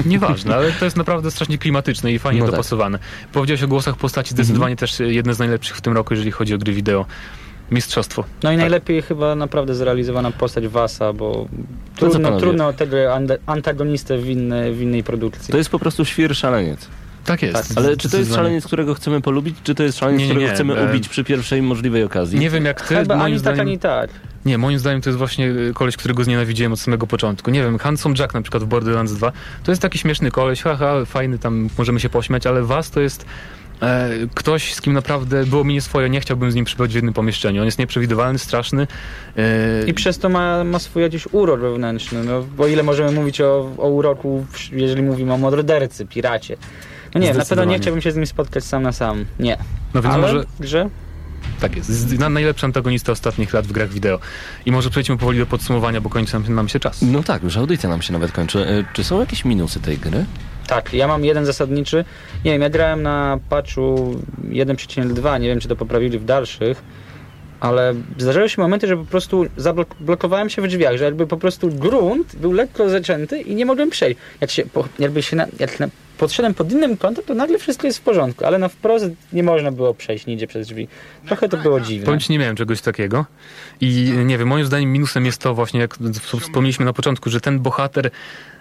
Nieważne, 0.05 0.55
ale 0.55 0.71
to 0.71 0.85
jest 0.85 0.97
naprawdę 0.97 1.31
strasznie 1.31 1.57
klimatyczne 1.57 2.11
i 2.13 2.19
fajnie 2.19 2.39
No 2.39 2.45
tak. 2.45 2.51
dopasowane. 2.51 2.99
Powiedziałeś 3.33 3.63
o 3.63 3.67
głosach 3.67 3.95
postaci, 3.95 4.29
zdecydowanie 4.31 4.75
też 4.75 4.99
jedne 4.99 5.33
z 5.33 5.39
najlepszych 5.39 5.77
w 5.77 5.81
tym 5.81 5.93
roku, 5.93 6.13
jeżeli 6.13 6.31
chodzi 6.31 6.53
o 6.53 6.57
gry 6.57 6.73
wideo. 6.73 7.05
Mistrzostwo. 7.71 8.23
No 8.43 8.51
i 8.51 8.53
Tak. 8.55 8.59
najlepiej 8.61 9.01
chyba 9.01 9.35
naprawdę 9.35 9.75
zrealizowana 9.75 10.31
postać 10.31 10.67
Wasa, 10.67 11.13
bo 11.13 11.47
trudno, 11.95 12.39
trudno 12.39 12.67
o 12.67 12.73
tego 12.73 12.95
antagonistę 13.45 14.17
w, 14.17 14.29
inny, 14.29 14.73
w 14.73 14.81
innej 14.81 15.03
produkcji. 15.03 15.51
To 15.51 15.57
jest 15.57 15.69
po 15.69 15.79
prostu 15.79 16.05
świr 16.05 16.35
szaleniec. 16.35 16.87
Tak 17.25 17.41
jest. 17.41 17.77
Ale 17.77 17.97
czy 17.97 18.09
to 18.09 18.17
jest 18.17 18.35
szaleniec, 18.35 18.65
którego 18.67 18.93
chcemy 18.93 19.21
polubić, 19.21 19.55
czy 19.63 19.75
to 19.75 19.83
jest 19.83 19.97
szaleniec, 19.97 20.19
Nie, 20.19 20.25
nie, 20.25 20.31
którego 20.31 20.47
nie. 20.49 20.53
chcemy 20.55 20.89
ubić 20.89 21.09
przy 21.09 21.23
pierwszej 21.23 21.61
możliwej 21.61 22.03
okazji? 22.03 22.39
Nie 22.39 22.49
wiem 22.49 22.65
jak 22.65 22.81
ty, 22.87 22.95
Chyba 22.95 23.15
moim 23.15 23.25
ani 23.25 23.39
zdaniem... 23.39 23.57
tak, 23.57 23.67
ani 23.67 23.79
tak. 23.79 24.09
Nie, 24.45 24.57
moim 24.57 24.79
zdaniem 24.79 25.01
to 25.01 25.09
jest 25.09 25.17
właśnie 25.17 25.47
y, 25.49 25.71
koleś, 25.73 25.97
którego 25.97 26.23
znienawidziłem 26.23 26.73
od 26.73 26.79
samego 26.79 27.07
początku. 27.07 27.51
Nie 27.51 27.63
wiem, 27.63 27.77
Handsome 27.77 28.15
Jack 28.19 28.33
na 28.33 28.41
przykład 28.41 28.63
w 28.63 28.65
Borderlands 28.67 29.13
2, 29.13 29.31
to 29.63 29.71
jest 29.71 29.81
taki 29.81 29.99
śmieszny 29.99 30.31
koleś, 30.31 30.61
haha, 30.61 31.05
fajny, 31.05 31.39
tam 31.39 31.69
możemy 31.77 31.99
się 31.99 32.09
pośmiać, 32.09 32.47
ale 32.47 32.63
Was 32.63 32.91
to 32.91 33.01
jest 33.01 33.25
e, 33.81 34.09
ktoś, 34.33 34.73
z 34.73 34.81
kim 34.81 34.93
naprawdę 34.93 35.45
było 35.45 35.63
mi 35.63 35.73
nieswoje, 35.73 36.09
nie 36.09 36.19
chciałbym 36.21 36.51
z 36.51 36.55
nim 36.55 36.65
przebywać 36.65 36.91
w 36.91 36.95
jednym 36.95 37.13
pomieszczeniu. 37.13 37.61
On 37.61 37.65
jest 37.65 37.79
nieprzewidywalny, 37.79 38.39
straszny. 38.39 38.87
E, 39.37 39.43
I 39.87 39.93
przez 39.93 40.19
to 40.19 40.29
ma, 40.29 40.63
ma 40.63 40.79
swój 40.79 41.01
jakiś 41.03 41.27
urok 41.31 41.61
wewnętrzny, 41.61 42.23
no, 42.23 42.43
bo 42.57 42.67
ile 42.67 42.83
możemy 42.83 43.11
mówić 43.11 43.41
o, 43.41 43.71
o 43.77 43.89
uroku, 43.89 44.45
jeżeli 44.71 45.01
mówimy 45.01 45.33
o 45.33 45.37
mordercy, 45.37 46.05
piracie. 46.05 46.57
No 47.13 47.19
nie, 47.19 47.33
na 47.33 47.45
pewno 47.45 47.65
nie 47.65 47.79
chciałbym 47.79 48.01
się 48.01 48.11
z 48.11 48.15
nim 48.15 48.25
spotkać 48.25 48.63
sam 48.63 48.83
na 48.83 48.91
sam. 48.91 49.25
Nie. 49.39 49.57
no 49.93 50.01
więc 50.01 50.13
Ale 50.15 50.21
może... 50.21 50.43
grze? 50.59 50.89
Tak 51.59 51.75
jest. 51.75 52.19
Na, 52.19 52.29
najlepszy 52.29 52.65
antagonista 52.65 53.11
ostatnich 53.11 53.53
lat 53.53 53.67
w 53.67 53.71
grach 53.71 53.89
wideo. 53.89 54.19
I 54.65 54.71
może 54.71 54.89
przejdźmy 54.89 55.17
powoli 55.17 55.39
do 55.39 55.45
podsumowania, 55.45 56.01
bo 56.01 56.09
kończy 56.09 56.33
nam, 56.33 56.55
nam 56.55 56.69
się 56.69 56.79
czas. 56.79 57.01
No 57.01 57.23
tak, 57.23 57.43
już 57.43 57.57
audycja 57.57 57.89
nam 57.89 58.01
się 58.01 58.13
nawet 58.13 58.31
kończy. 58.31 58.59
E, 58.67 58.83
Czy 58.93 59.03
są 59.03 59.19
jakieś 59.19 59.45
minusy 59.45 59.79
tej 59.79 59.97
gry? 59.97 60.25
Tak, 60.67 60.93
ja 60.93 61.07
mam 61.07 61.25
jeden 61.25 61.45
zasadniczy. 61.45 62.05
Nie 62.45 62.51
wiem, 62.51 62.61
ja 62.61 62.69
grałem 62.69 63.01
na 63.03 63.39
patchu 63.49 64.15
1.2, 64.49 65.39
nie 65.41 65.47
wiem 65.47 65.59
czy 65.59 65.67
to 65.67 65.75
poprawili 65.75 66.19
w 66.19 66.25
dalszych, 66.25 66.83
ale 67.59 67.93
zdarzały 68.17 68.49
się 68.49 68.61
momenty, 68.61 68.87
że 68.87 68.97
po 68.97 69.05
prostu 69.05 69.45
zablokowałem 69.57 70.49
się 70.49 70.61
w 70.61 70.67
drzwiach, 70.67 70.97
że 70.97 71.03
jakby 71.05 71.27
po 71.27 71.37
prostu 71.37 71.69
grunt 71.69 72.35
był 72.35 72.51
lekko 72.51 72.89
zaczęty 72.89 73.41
i 73.41 73.55
nie 73.55 73.65
mogłem 73.65 73.89
przejść. 73.89 74.19
Jak 74.41 74.51
się, 74.51 74.63
jakby 74.99 75.23
się 75.23 75.35
na, 75.35 75.45
jak 75.59 75.79
na, 75.79 75.87
podszedłem 76.23 76.53
pod 76.53 76.71
innym 76.71 76.97
kątem, 76.97 77.25
to 77.25 77.33
nagle 77.33 77.57
wszystko 77.57 77.87
jest 77.87 77.99
w 77.99 78.01
porządku, 78.01 78.45
ale 78.45 78.57
na 78.57 78.67
wprost 78.67 79.05
nie 79.33 79.43
można 79.43 79.71
było 79.71 79.93
przejść 79.93 80.25
nigdzie 80.25 80.47
przez 80.47 80.67
drzwi. 80.67 80.87
Trochę 81.25 81.49
to 81.49 81.57
było 81.57 81.79
dziwne. 81.79 82.05
Powiem 82.05 82.19
ci, 82.19 82.31
nie 82.31 82.39
miałem 82.39 82.55
czegoś 82.55 82.81
takiego. 82.81 83.25
I 83.81 84.13
nie 84.25 84.37
wiem, 84.37 84.47
moim 84.47 84.65
zdaniem 84.65 84.91
minusem 84.91 85.25
jest 85.25 85.41
to 85.41 85.53
właśnie, 85.53 85.79
jak 85.79 85.97
wspomnieliśmy 86.41 86.85
na 86.85 86.93
początku, 86.93 87.29
że 87.29 87.41
ten 87.41 87.59
bohater 87.59 88.11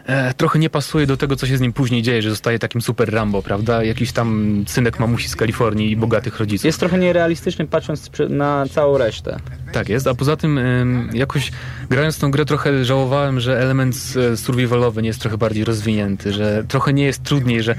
e, 0.07 0.35
trochę 0.35 0.59
nie 0.59 0.71
pasuje 0.71 1.07
do 1.07 1.17
tego, 1.17 1.37
co 1.37 1.47
się 1.47 1.57
z 1.57 1.61
nim 1.61 1.73
później 1.73 2.03
dzieje, 2.03 2.23
że 2.23 2.31
zostaje 2.31 2.59
takim 2.59 2.81
super 2.81 3.13
Rambo, 3.13 3.43
prawda? 3.43 3.85
Jakiś 3.85 4.13
tam 4.13 4.65
synek 4.67 5.01
mamusi 5.01 5.29
z 5.29 5.37
Kalifornii 5.37 5.91
i 5.91 5.97
bogatych 5.97 6.39
rodziców. 6.39 6.65
Jest 6.65 6.81
trochę 6.81 6.99
nierealistyczny 6.99 7.67
patrząc 7.67 8.11
na 8.29 8.65
całą 8.71 8.99
resztę. 8.99 9.37
Tak 9.73 9.89
jest, 9.89 10.07
a 10.07 10.15
poza 10.15 10.37
tym 10.37 10.59
em, 10.59 11.11
jakoś 11.13 11.53
grając 11.91 12.19
tą 12.19 12.31
grę 12.31 12.45
trochę 12.45 12.85
żałowałem, 12.85 13.41
że 13.41 13.61
element 13.61 13.97
e, 14.33 14.37
survivalowy 14.37 15.03
nie 15.03 15.09
jest 15.09 15.21
trochę 15.21 15.39
bardziej 15.39 15.65
rozwinięty, 15.65 16.33
że 16.33 16.65
trochę 16.69 16.93
nie 16.93 17.05
jest 17.05 17.23
trudniej, 17.23 17.63
że 17.63 17.75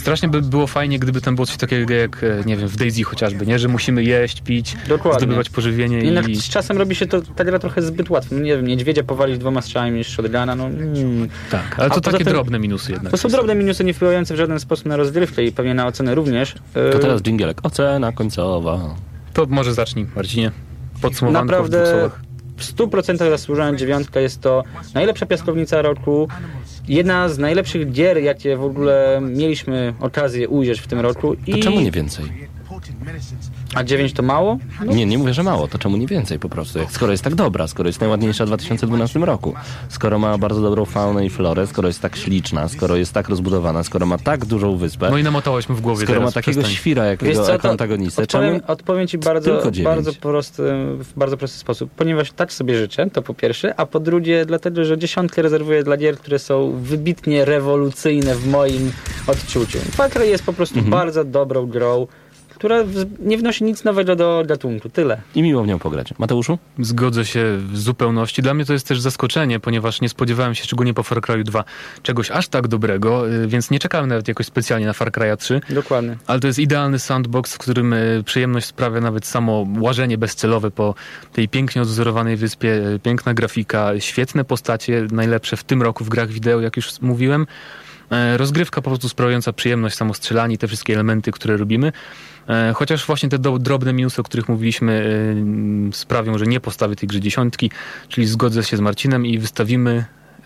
strasznie 0.00 0.28
by 0.28 0.42
było 0.42 0.66
fajnie, 0.66 0.98
gdyby 0.98 1.20
tam 1.20 1.34
było 1.34 1.46
coś 1.46 1.56
takiego 1.56 1.94
jak, 1.94 2.24
e, 2.24 2.42
nie 2.46 2.56
wiem, 2.56 2.68
w 2.68 2.76
Daisy 2.76 3.02
chociażby, 3.02 3.46
nie? 3.46 3.58
Że 3.58 3.68
musimy 3.68 4.04
jeść, 4.04 4.40
pić, 4.40 4.76
Dokładnie. 4.88 5.18
zdobywać 5.20 5.50
pożywienie 5.50 5.98
Jednak 5.98 6.28
i... 6.28 6.36
z 6.36 6.48
czasem 6.48 6.78
robi 6.78 6.94
się 6.94 7.06
to 7.06 7.22
ta 7.22 7.44
gra 7.44 7.58
trochę 7.58 7.82
zbyt 7.82 8.10
łatwo. 8.10 8.34
No 8.34 8.40
nie 8.40 8.56
wiem, 8.56 8.66
niedźwiedzia 8.66 9.02
powalić 9.04 9.38
dwoma 9.38 9.62
strzałami 9.62 9.98
niż 9.98 10.06
shotguna, 10.08 10.56
no 10.56 10.66
mm. 10.66 11.28
Tak, 11.50 11.74
ale 11.78 11.86
A 11.86 11.90
to 11.94 12.00
poza 12.00 12.12
takie 12.12 12.24
tym- 12.24 12.32
drobne 12.32 12.58
minusy 12.58 12.92
jednak. 12.92 13.10
To 13.10 13.16
są 13.16 13.28
drobne 13.28 13.54
minusy, 13.54 13.84
nie 13.84 13.94
wpływające 13.94 14.34
w 14.34 14.36
żaden 14.36 14.60
sposób 14.60 14.86
na 14.86 14.96
rozgrywkę 14.96 15.44
i 15.44 15.52
pewnie 15.52 15.74
na 15.74 15.86
ocenę 15.86 16.14
również. 16.14 16.54
To 16.74 16.80
Yy, 16.80 16.98
teraz 16.98 17.22
dżingielek. 17.22 17.60
Ocena 17.62 18.12
końcowa. 18.12 18.94
To 19.32 19.46
może 19.46 19.74
zacznij, 19.74 20.06
Marcinie. 20.16 20.50
Podsumowanko 21.02 21.64
w 21.64 21.68
dwóch 21.68 21.70
Naprawdę 21.80 21.92
słowach. 21.92 22.20
W 22.60 22.74
100% 22.76 23.16
zasłużona 23.30 23.78
dziewiątka 23.78 24.20
jest 24.20 24.40
to 24.40 24.64
najlepsza 24.94 25.26
piaskownica 25.26 25.82
roku. 25.82 26.28
Jedna 26.88 27.28
z 27.28 27.38
najlepszych 27.38 27.92
gier, 27.92 28.18
jakie 28.18 28.56
w 28.56 28.64
ogóle 28.64 29.20
mieliśmy 29.22 29.94
okazję 30.00 30.48
ujrzeć 30.48 30.80
w 30.80 30.86
tym 30.86 31.00
roku. 31.00 31.36
To 31.36 31.56
I... 31.56 31.60
czemu 31.60 31.80
nie 31.80 31.90
więcej? 31.90 32.24
A 33.74 33.84
9 33.84 34.12
to 34.12 34.22
mało? 34.22 34.58
No, 34.86 34.92
Nie, 34.92 35.06
nie 35.06 35.18
mówię, 35.18 35.34
że 35.34 35.42
mało. 35.42 35.68
To 35.68 35.78
czemu 35.78 35.96
nie 35.96 36.06
więcej 36.06 36.38
po 36.38 36.48
prostu? 36.48 36.78
Skoro 36.90 37.12
jest 37.12 37.24
tak 37.24 37.34
dobra, 37.34 37.66
skoro 37.68 37.88
jest 37.88 38.00
najładniejsza 38.00 38.44
w 38.44 38.46
2012 38.46 39.18
roku, 39.18 39.54
skoro 39.88 40.18
ma 40.18 40.38
bardzo 40.38 40.60
dobrą 40.62 40.84
faunę 40.84 41.26
i 41.26 41.30
florę, 41.30 41.66
skoro 41.66 41.88
jest 41.88 42.00
tak 42.00 42.16
śliczna, 42.16 42.68
skoro 42.68 42.96
jest 42.96 43.12
tak 43.12 43.28
rozbudowana, 43.28 43.82
skoro 43.84 44.06
ma 44.06 44.18
tak 44.18 44.44
dużą 44.44 44.76
wyspę, 44.76 45.10
No 45.10 45.18
i 45.18 45.22
namotałeś 45.22 45.68
mu 45.68 45.74
w 45.74 45.80
głowie 45.80 46.02
skoro 46.06 46.20
ma 46.20 46.24
teraz, 46.26 46.34
takiego 46.34 46.60
przestań. 46.60 46.76
świra 46.76 47.04
jakiego 47.04 47.44
co, 47.44 47.52
jako 47.52 47.70
antagonistę, 47.70 48.22
odpowiem, 48.22 48.52
czemu 48.60 48.72
odpowiem 48.72 49.06
ci 49.08 49.18
bardzo, 49.18 49.62
bardzo, 49.84 50.12
prosty, 50.12 50.62
w 50.98 51.12
bardzo 51.16 51.36
prosty 51.36 51.58
sposób. 51.58 51.90
Ponieważ 51.96 52.32
tak 52.32 52.52
sobie 52.52 52.78
życzę, 52.78 53.10
to 53.10 53.22
po 53.22 53.34
pierwsze, 53.34 53.80
a 53.80 53.86
po 53.86 54.00
drugie 54.00 54.46
dlatego, 54.46 54.84
że 54.84 54.98
dziesiątkę 54.98 55.42
rezerwuję 55.42 55.82
dla 55.84 55.96
gier, 55.96 56.16
które 56.18 56.38
są 56.38 56.72
wybitnie 56.82 57.44
rewolucyjne 57.44 58.34
w 58.34 58.46
moim 58.48 58.92
odczuciu. 59.26 59.78
Far 59.90 60.10
Cry 60.10 60.26
jest 60.26 60.44
po 60.44 60.52
prostu 60.52 60.74
Mhm. 60.78 60.90
bardzo 60.90 61.24
dobrą 61.24 61.66
grą, 61.66 62.06
która 62.60 62.84
nie 63.18 63.38
wnosi 63.38 63.64
nic 63.64 63.84
nowego 63.84 64.16
do 64.16 64.42
gatunku. 64.46 64.88
Tyle. 64.88 65.20
I 65.34 65.42
miło 65.42 65.62
w 65.62 65.66
nią 65.66 65.78
pograć. 65.78 66.18
Mateuszu? 66.18 66.58
Zgodzę 66.78 67.24
się 67.24 67.56
w 67.56 67.78
zupełności. 67.78 68.42
Dla 68.42 68.54
mnie 68.54 68.64
to 68.64 68.72
jest 68.72 68.88
też 68.88 69.00
zaskoczenie, 69.00 69.60
ponieważ 69.60 70.00
nie 70.00 70.08
spodziewałem 70.08 70.54
się, 70.54 70.64
szczególnie 70.64 70.94
po 70.94 71.02
Far 71.02 71.20
Cry 71.20 71.44
2, 71.44 71.64
czegoś 72.02 72.30
aż 72.30 72.48
tak 72.48 72.68
dobrego, 72.68 73.30
y, 73.30 73.46
więc 73.48 73.70
nie 73.70 73.78
czekałem 73.78 74.08
nawet 74.08 74.28
jakoś 74.28 74.46
specjalnie 74.46 74.86
na 74.86 74.92
Far 74.92 75.12
Cry 75.12 75.36
3. 75.36 75.60
Dokładnie. 75.70 76.16
Ale 76.26 76.40
to 76.40 76.46
jest 76.46 76.58
idealny 76.58 76.98
sandbox, 76.98 77.54
w 77.54 77.58
którym 77.58 77.92
y, 77.92 78.22
przyjemność 78.24 78.66
sprawia 78.66 79.00
nawet 79.00 79.26
samo 79.26 79.66
łażenie 79.80 80.18
bezcelowe 80.18 80.70
po 80.70 80.94
tej 81.32 81.48
pięknie 81.48 81.82
odwzorowanej 81.82 82.36
wyspie, 82.36 82.68
y, 82.68 82.98
piękna 82.98 83.34
grafika, 83.34 84.00
świetne 84.00 84.44
postacie, 84.44 85.06
najlepsze 85.12 85.56
w 85.56 85.64
tym 85.64 85.82
roku 85.82 86.04
w 86.04 86.08
grach 86.08 86.28
wideo, 86.28 86.60
jak 86.60 86.76
już 86.76 87.00
mówiłem. 87.00 87.46
E, 88.10 88.36
Rozgrywka 88.36 88.82
po 88.82 88.90
prostu 88.90 89.08
sprawiająca 89.08 89.52
przyjemność, 89.52 89.96
samo 89.96 90.14
strzelanie, 90.14 90.58
te 90.58 90.68
wszystkie 90.68 90.94
elementy, 90.94 91.32
które 91.32 91.56
robimy. 91.56 91.92
E, 92.48 92.72
Chociaż 92.74 93.06
właśnie 93.06 93.28
te 93.28 93.38
drobne 93.38 93.92
minusy, 93.92 94.20
o 94.20 94.24
których 94.24 94.48
mówiliśmy, 94.48 94.92
y, 95.92 95.96
sprawią, 95.96 96.38
że 96.38 96.46
nie 96.46 96.60
postawię 96.60 96.96
tej 96.96 97.08
gry 97.08 97.20
dziesiątki, 97.20 97.70
czyli 98.08 98.26
zgodzę 98.26 98.64
się 98.64 98.76
z 98.76 98.80
Marcinem 98.80 99.26
i 99.26 99.38
wystawimy 99.38 100.04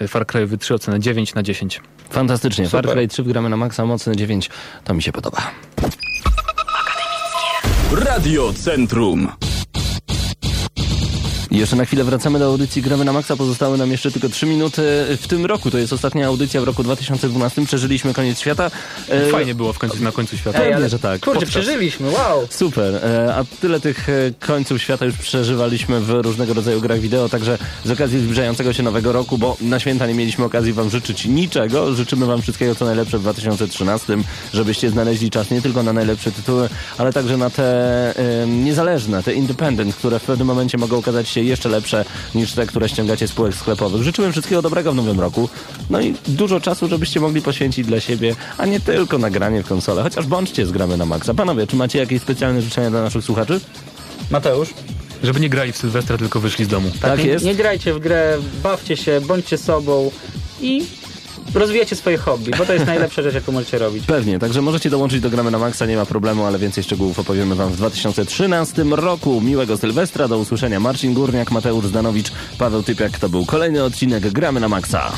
Far 0.08 0.26
Cry 0.26 0.58
3 0.58 0.74
ocenę 0.74 1.00
9 1.00 1.34
na 1.34 1.42
10. 1.42 1.80
Fantastycznie. 2.10 2.66
Super. 2.66 2.84
Far 2.84 2.94
Cry 2.94 3.08
3 3.08 3.22
gramy 3.24 3.48
na 3.48 3.56
maksa, 3.56 3.84
mocny 3.86 4.16
9. 4.16 4.50
To 4.84 4.94
mi 4.94 5.02
się 5.02 5.12
podoba. 5.12 5.50
Radio 7.92 8.52
Centrum. 8.52 9.28
I 11.54 11.56
Jeszcze 11.56 11.76
na 11.76 11.84
chwilę 11.84 12.04
wracamy 12.04 12.38
do 12.38 12.46
audycji 12.46 12.82
Gramy 12.82 13.04
na 13.04 13.12
Maxa. 13.12 13.36
Pozostały 13.36 13.78
nam 13.78 13.90
jeszcze 13.90 14.10
tylko 14.10 14.28
3 14.28 14.46
minuty 14.46 14.82
w 15.20 15.26
tym 15.28 15.46
roku. 15.46 15.70
To 15.70 15.78
jest 15.78 15.92
ostatnia 15.92 16.26
audycja 16.26 16.60
w 16.60 16.64
roku 16.64 16.82
2012. 16.82 17.66
Przeżyliśmy 17.66 18.14
koniec 18.14 18.40
świata. 18.40 18.70
E, 19.08 19.30
Fajnie 19.30 19.54
było 19.54 19.72
w 19.72 19.78
końcu, 19.78 20.02
na 20.02 20.12
końcu 20.12 20.36
świata. 20.36 20.58
Pewnie, 20.58 20.88
że 20.88 20.98
tak. 20.98 21.20
Kurczę, 21.20 21.40
Podcast. 21.40 21.50
przeżyliśmy, 21.50 22.10
wow! 22.10 22.46
Super, 22.50 22.94
e, 22.94 23.34
a 23.34 23.44
tyle 23.60 23.80
tych 23.80 24.08
e, 24.08 24.12
końców 24.40 24.82
świata 24.82 25.04
już 25.04 25.16
przeżywaliśmy 25.16 26.00
w 26.00 26.10
różnego 26.10 26.54
rodzaju 26.54 26.80
grach 26.80 27.00
wideo, 27.00 27.28
także 27.28 27.58
z 27.84 27.90
okazji 27.90 28.20
zbliżającego 28.20 28.72
się 28.72 28.82
nowego 28.82 29.12
roku, 29.12 29.38
bo 29.38 29.56
na 29.60 29.80
święta 29.80 30.06
nie 30.06 30.14
mieliśmy 30.14 30.44
okazji 30.44 30.72
wam 30.72 30.90
życzyć 30.90 31.24
niczego, 31.24 31.94
życzymy 31.94 32.26
wam 32.26 32.42
wszystkiego 32.42 32.74
co 32.74 32.84
najlepsze 32.84 33.18
w 33.18 33.22
2013, 33.22 34.16
żebyście 34.54 34.90
znaleźli 34.90 35.30
czas 35.30 35.50
nie 35.50 35.62
tylko 35.62 35.82
na 35.82 35.92
najlepsze 35.92 36.32
tytuły, 36.32 36.68
ale 36.98 37.12
także 37.12 37.36
na 37.36 37.50
te 37.50 38.14
niezależne, 38.46 39.22
te 39.22 39.34
independent, 39.34 39.94
które 39.94 40.18
w 40.18 40.22
pewnym 40.22 40.46
momencie 40.46 40.78
mogą 40.78 40.98
okazać 40.98 41.28
się 41.28 41.43
jeszcze 41.46 41.68
lepsze 41.68 42.04
niż 42.34 42.52
te, 42.52 42.66
które 42.66 42.88
ściągacie 42.88 43.28
z 43.28 43.30
spółek 43.30 43.54
sklepowych. 43.54 44.02
Życzyłem 44.02 44.32
wszystkiego 44.32 44.62
dobrego 44.62 44.92
w 44.92 44.94
nowym 44.94 45.20
roku. 45.20 45.48
No 45.90 46.00
i 46.00 46.14
dużo 46.28 46.60
czasu, 46.60 46.88
żebyście 46.88 47.20
mogli 47.20 47.42
poświęcić 47.42 47.86
dla 47.86 48.00
siebie, 48.00 48.36
a 48.58 48.66
nie 48.66 48.80
tylko 48.80 49.18
nagranie 49.18 49.62
w 49.62 49.66
konsolę. 49.66 50.02
Chociaż 50.02 50.26
bądźcie 50.26 50.66
z 50.66 50.72
gramy 50.72 50.96
na 50.96 51.06
maksa. 51.06 51.34
Panowie, 51.34 51.66
czy 51.66 51.76
macie 51.76 51.98
jakieś 51.98 52.22
specjalne 52.22 52.62
życzenia 52.62 52.90
dla 52.90 53.02
naszych 53.02 53.24
słuchaczy? 53.24 53.60
Mateusz? 54.30 54.68
Żeby 55.22 55.40
nie 55.40 55.48
grali 55.48 55.72
w 55.72 55.76
Sylwestra, 55.76 56.18
tylko 56.18 56.40
wyszli 56.40 56.64
z 56.64 56.68
domu. 56.68 56.90
Tak 57.00 57.18
nie, 57.18 57.26
jest? 57.26 57.44
nie 57.44 57.54
grajcie 57.54 57.94
w 57.94 57.98
grę, 57.98 58.38
bawcie 58.62 58.96
się, 58.96 59.20
bądźcie 59.20 59.58
sobą 59.58 60.10
i 60.60 60.86
rozwijacie 61.54 61.96
swoje 61.96 62.18
hobby, 62.18 62.50
bo 62.58 62.66
to 62.66 62.72
jest 62.72 62.86
najlepsza 62.86 63.22
rzecz, 63.22 63.34
jaką 63.34 63.52
możecie 63.52 63.78
robić. 63.78 64.06
Pewnie, 64.06 64.38
także 64.38 64.62
możecie 64.62 64.90
dołączyć 64.90 65.20
do 65.20 65.30
gramy 65.30 65.50
na 65.50 65.58
maksa, 65.58 65.86
nie 65.86 65.96
ma 65.96 66.06
problemu, 66.06 66.44
ale 66.44 66.58
więcej 66.58 66.84
szczegółów 66.84 67.18
opowiemy 67.18 67.54
wam 67.54 67.70
w 67.70 67.76
2013 67.76 68.84
roku. 68.84 69.40
Miłego 69.40 69.76
Sylwestra, 69.76 70.28
do 70.28 70.38
usłyszenia. 70.38 70.80
Marcin 70.80 71.14
Górniak, 71.14 71.50
Mateusz 71.50 71.86
Zdanowicz, 71.86 72.32
Paweł 72.58 72.82
Typiak. 72.82 73.18
To 73.18 73.28
był 73.28 73.46
kolejny 73.46 73.84
odcinek 73.84 74.30
Gramy 74.30 74.60
na 74.60 74.68
maksa. 74.68 75.12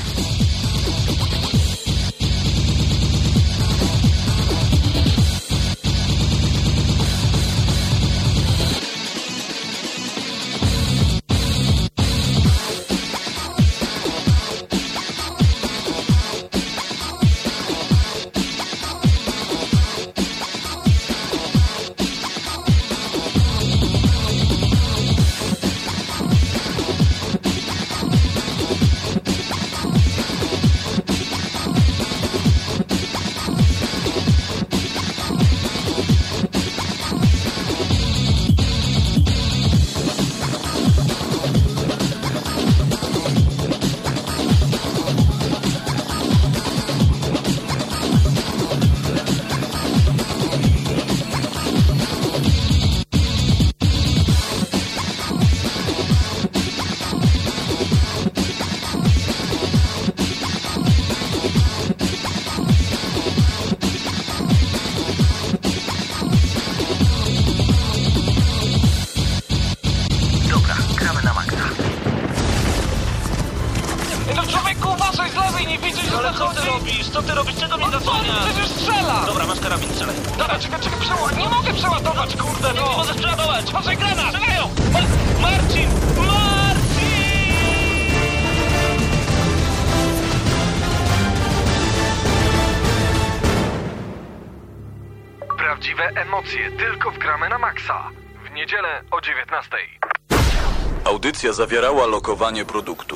Zawierała 101.57 102.07
lokowanie 102.07 102.65
produktu. 102.65 103.16